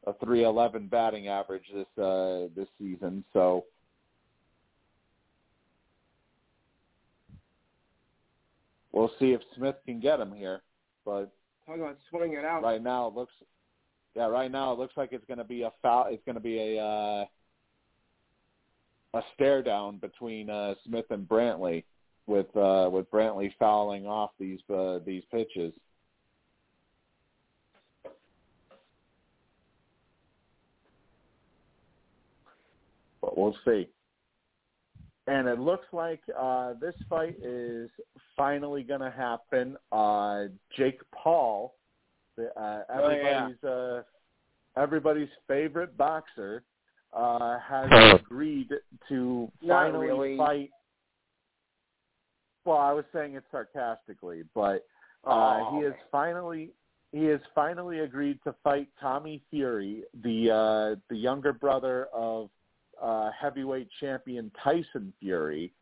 [0.08, 3.24] a 311 batting average this uh, this season.
[3.32, 3.64] So.
[8.92, 10.62] We'll see if Smith can get him here,
[11.04, 11.30] but
[11.66, 12.62] Talk about swinging it out.
[12.62, 13.32] right now it looks,
[14.16, 16.06] yeah, right now it looks like it's going to be a foul.
[16.08, 17.24] It's going to be a uh,
[19.14, 21.84] a stare down between uh, Smith and Brantley,
[22.26, 25.72] with uh, with Brantley fouling off these uh, these pitches.
[33.38, 33.88] We'll see.
[35.26, 37.90] And it looks like uh, this fight is
[38.36, 39.76] finally going to happen.
[39.92, 40.44] Uh,
[40.76, 41.74] Jake Paul,
[42.36, 43.46] the, uh, Oh, yeah.
[43.48, 44.02] everybody's uh,
[44.76, 46.62] everybody's favorite boxer,
[47.12, 48.70] uh, has agreed
[49.08, 50.36] to Not finally really.
[50.38, 50.70] fight.
[52.64, 54.86] Well, I was saying it sarcastically, but
[55.24, 56.70] uh, Oh, he has finally
[57.12, 62.48] he has finally agreed to fight Tommy Fury, the uh, the younger brother of
[63.02, 65.72] uh, heavyweight champion Tyson Fury,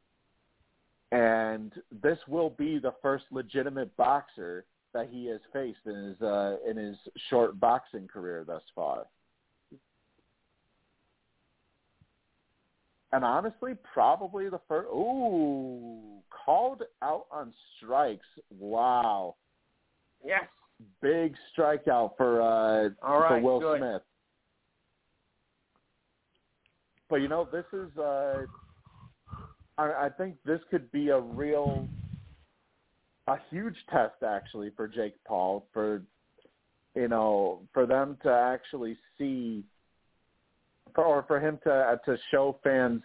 [1.12, 1.72] and
[2.02, 6.76] this will be the first legitimate boxer that he has faced in his uh, in
[6.76, 6.96] his
[7.28, 9.06] short boxing career thus far.
[13.12, 14.88] And honestly, probably the first.
[14.88, 18.26] Ooh, called out on strikes.
[18.58, 19.36] Wow,
[20.24, 20.44] Yes.
[21.00, 23.78] big strikeout for uh, All for Will good.
[23.78, 24.02] Smith.
[27.09, 27.97] But you know, this is.
[27.99, 28.43] uh
[29.78, 31.86] I, I think this could be a real,
[33.26, 36.02] a huge test actually for Jake Paul for,
[36.94, 39.65] you know, for them to actually see,
[40.97, 43.02] or for him to uh, to show fans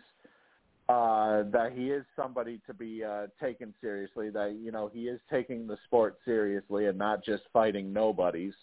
[0.88, 4.30] uh, that he is somebody to be uh, taken seriously.
[4.30, 8.54] That you know he is taking the sport seriously and not just fighting nobodies.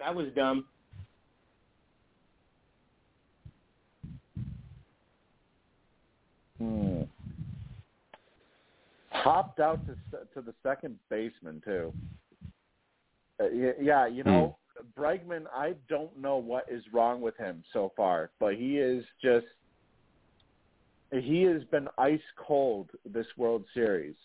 [0.00, 0.64] That was dumb.
[6.62, 7.02] Hmm.
[9.22, 9.94] Hopped out to
[10.34, 11.92] to the second baseman too.
[13.40, 14.56] Uh, yeah, yeah, you know,
[14.98, 15.44] Bregman.
[15.54, 19.46] I don't know what is wrong with him so far, but he is just
[21.12, 24.16] he has been ice cold this World Series.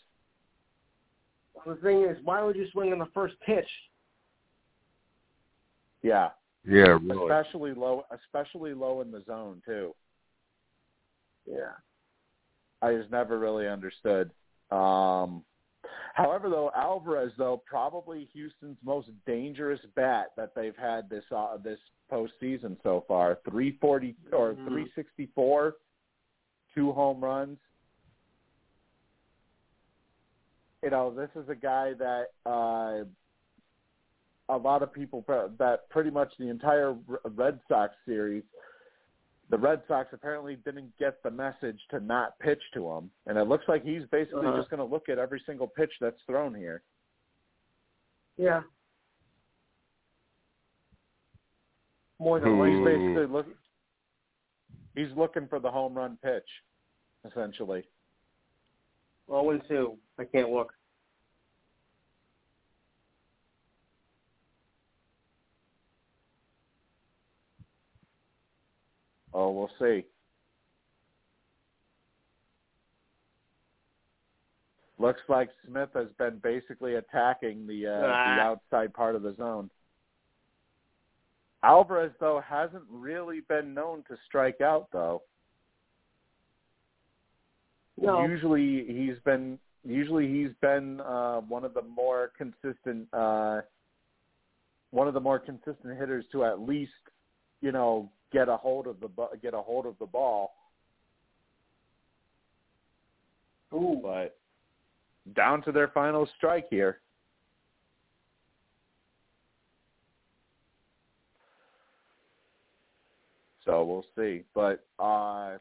[1.66, 3.70] The thing is, why would you swing on the first pitch?
[6.02, 6.30] Yeah,
[6.66, 7.26] Yeah, really.
[7.26, 9.94] especially low, especially low in the zone too.
[11.46, 11.74] Yeah.
[12.82, 14.30] I just never really understood.
[14.72, 15.44] Um,
[16.14, 21.80] however, though Alvarez, though probably Houston's most dangerous bat that they've had this uh, this
[22.12, 23.40] postseason so far.
[23.50, 24.68] Three forty or Mhm.
[24.68, 25.76] three sixty four,
[26.74, 27.58] two home runs.
[30.84, 33.04] You know, this is a guy that uh,
[34.50, 35.24] a lot of people
[35.58, 36.94] that pretty much the entire
[37.26, 38.44] Red Sox series
[39.50, 43.46] the Red Sox apparently didn't get the message to not pitch to him, and it
[43.48, 44.58] looks like he's basically Uh-huh.
[44.58, 46.84] just going to look at every single pitch that's thrown here.
[48.38, 48.62] Yeah.
[52.20, 52.66] More than Hmm.
[52.66, 53.48] He's basically look.
[54.96, 56.50] He's looking for the home run pitch,
[57.26, 57.88] essentially.
[59.30, 59.98] Oh and two.
[60.18, 60.74] I can't look.
[69.40, 70.04] Oh, we'll see.
[74.98, 78.40] Looks like Smith has been basically attacking the uh, the Ah.
[78.40, 79.70] outside part of the zone.
[81.62, 85.22] Alvarez, though, hasn't really been known to strike out, though.
[87.96, 88.26] No.
[88.26, 93.62] Usually he's been usually he's been uh, one of the more consistent uh,
[94.90, 96.92] one of the more consistent hitters to at least
[97.62, 100.54] you know get a hold of the bu- get a hold of the ball.
[103.74, 104.00] Ooh.
[104.02, 104.38] But
[105.36, 107.00] down to their final strike here.
[113.66, 114.44] So we'll see.
[114.56, 115.58] But uh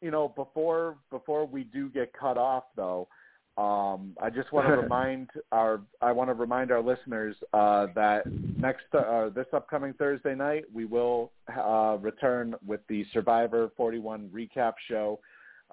[0.00, 3.08] you know, before before we do get cut off though,
[3.58, 8.24] um I just want to remind our I want to remind our listeners uh that
[8.58, 14.74] next uh this upcoming Thursday night we will uh return with the Survivor 41 recap
[14.88, 15.20] show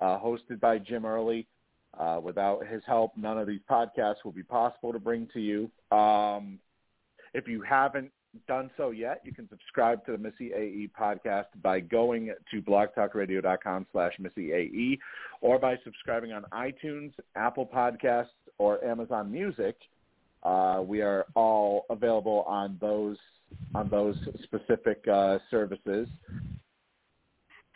[0.01, 1.47] uh hosted by Jim Early.
[1.99, 5.71] Uh, without his help, none of these podcasts will be possible to bring to you.
[5.91, 6.59] Um,
[7.33, 8.11] if you haven't
[8.47, 14.13] done so yet, you can subscribe to the Missyae podcast by going to blogtalkradio.com slash
[14.21, 14.97] Missyae
[15.41, 18.27] or by subscribing on iTunes, Apple Podcasts,
[18.57, 19.75] or Amazon Music.
[20.43, 23.17] Uh, we are all available on those
[23.73, 26.07] on those specific uh, services.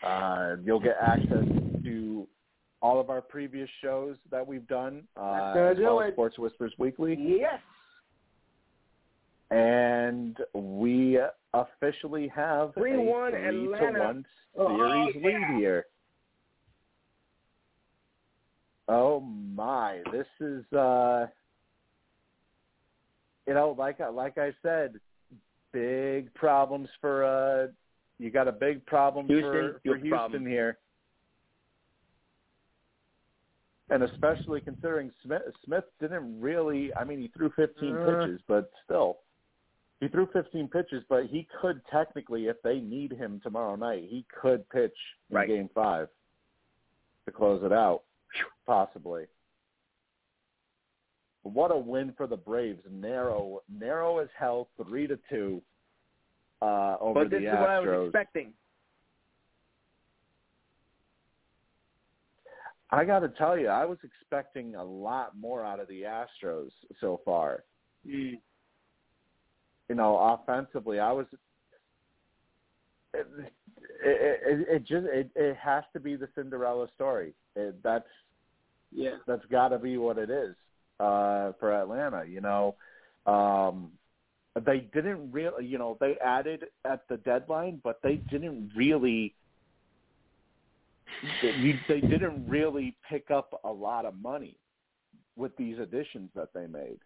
[0.06, 1.46] Uh, you'll get access
[1.84, 2.28] to
[2.82, 6.14] all of our previous shows that we've done, uh, as well as.
[6.14, 7.60] Sports Whispers Weekly Yes.
[9.54, 11.20] And we
[11.54, 14.00] officially have 3-1 a three Atlanta.
[14.00, 14.26] to one
[14.56, 15.28] Oh, series yeah.
[15.50, 15.86] lead here.
[18.88, 20.02] Oh my!
[20.12, 21.28] This is uh,
[23.48, 25.00] you know, like I like I said,
[25.72, 27.68] big problems for uh,
[28.20, 30.46] you got a big problem Houston, for, for Houston problem.
[30.46, 30.78] here.
[33.90, 36.94] And especially considering Smith, Smith didn't really.
[36.96, 38.06] I mean, he threw 15 Uh.
[38.06, 39.20] pitches, but still,
[40.04, 41.04] he threw 15 pitches.
[41.08, 44.96] But he could technically, if they need him tomorrow night, he could pitch
[45.30, 45.48] in Right.
[45.48, 46.10] Game Five
[47.26, 48.04] to close it out,
[48.68, 49.26] possibly.
[51.44, 52.82] What a win for the Braves!
[52.90, 55.62] Narrow, narrow as hell, three to two
[56.62, 57.30] uh, over the Astros.
[57.30, 58.54] But this is what I was expecting.
[62.92, 66.70] I got to tell you, I was expecting a lot more out of the Astros
[67.02, 67.64] so far.
[68.08, 68.36] Mm.
[69.94, 71.28] You know, offensively, I was.
[73.14, 73.54] It, it,
[74.04, 77.36] it, it just it, it has to be the Cinderella story.
[77.56, 78.08] It, that's
[78.92, 79.18] Yeah.
[79.28, 80.56] that's got to be what it is
[81.00, 82.26] uh, for Atlanta.
[82.28, 82.76] You know,
[83.28, 83.92] um,
[84.66, 89.36] they didn't really, you know, they added at the deadline, but they didn't really,
[91.44, 94.58] they, they didn't really pick up a lot of money
[95.36, 96.98] with these additions that they made.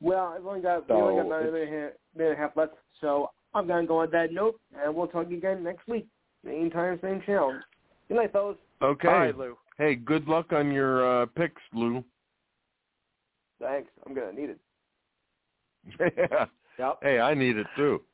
[0.00, 1.92] Well, I've only got we So, only got about a it's- minute, and a half-
[2.14, 5.26] minute and a half left, so I'm gonna go on that note, and we'll talk
[5.30, 6.06] again next week.
[6.44, 7.58] Same time, same channel.
[8.08, 8.58] Good night, fellas.
[8.80, 9.08] Okay.
[9.08, 9.58] All right, Lou.
[9.76, 12.04] Hey, good luck on your uh, picks, Lou.
[13.60, 13.90] Thanks.
[14.06, 14.60] I'm gonna need it.
[16.16, 16.46] yeah.
[16.78, 16.98] Yep.
[17.02, 18.04] Hey, I need it too.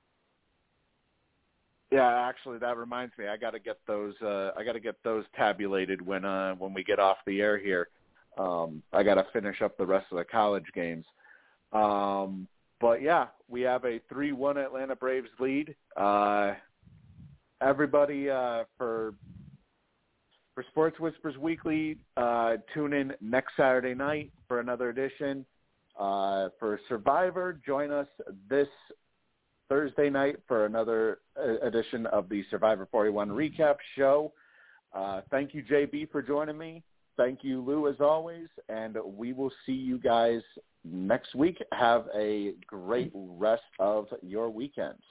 [1.91, 3.29] Yeah, actually, that reminds me.
[3.29, 4.15] I got to get those.
[4.23, 7.59] Uh, I got to get those tabulated when uh, when we get off the air
[7.59, 7.89] here.
[8.39, 11.05] Um, I got to finish up the rest of the college games.
[11.75, 12.49] Um,
[12.81, 15.75] but yeah, we have a three-one Atlanta Braves lead.
[15.97, 16.53] Uh,
[17.61, 19.15] everybody uh, for
[20.55, 25.45] for Sports Whispers Weekly, uh, tune in next Saturday night for another edition.
[25.99, 28.07] Uh, for Survivor, join us
[28.49, 28.69] this
[29.69, 34.33] Thursday night for another uh, edition of the Survivor 41 recap show.
[34.93, 36.85] Uh, thank you, JB, for joining me.
[37.17, 38.47] Thank you, Lou, as always.
[38.69, 40.43] And we will see you guys
[40.85, 41.63] next week.
[41.73, 45.03] Have a great rest of your weekends.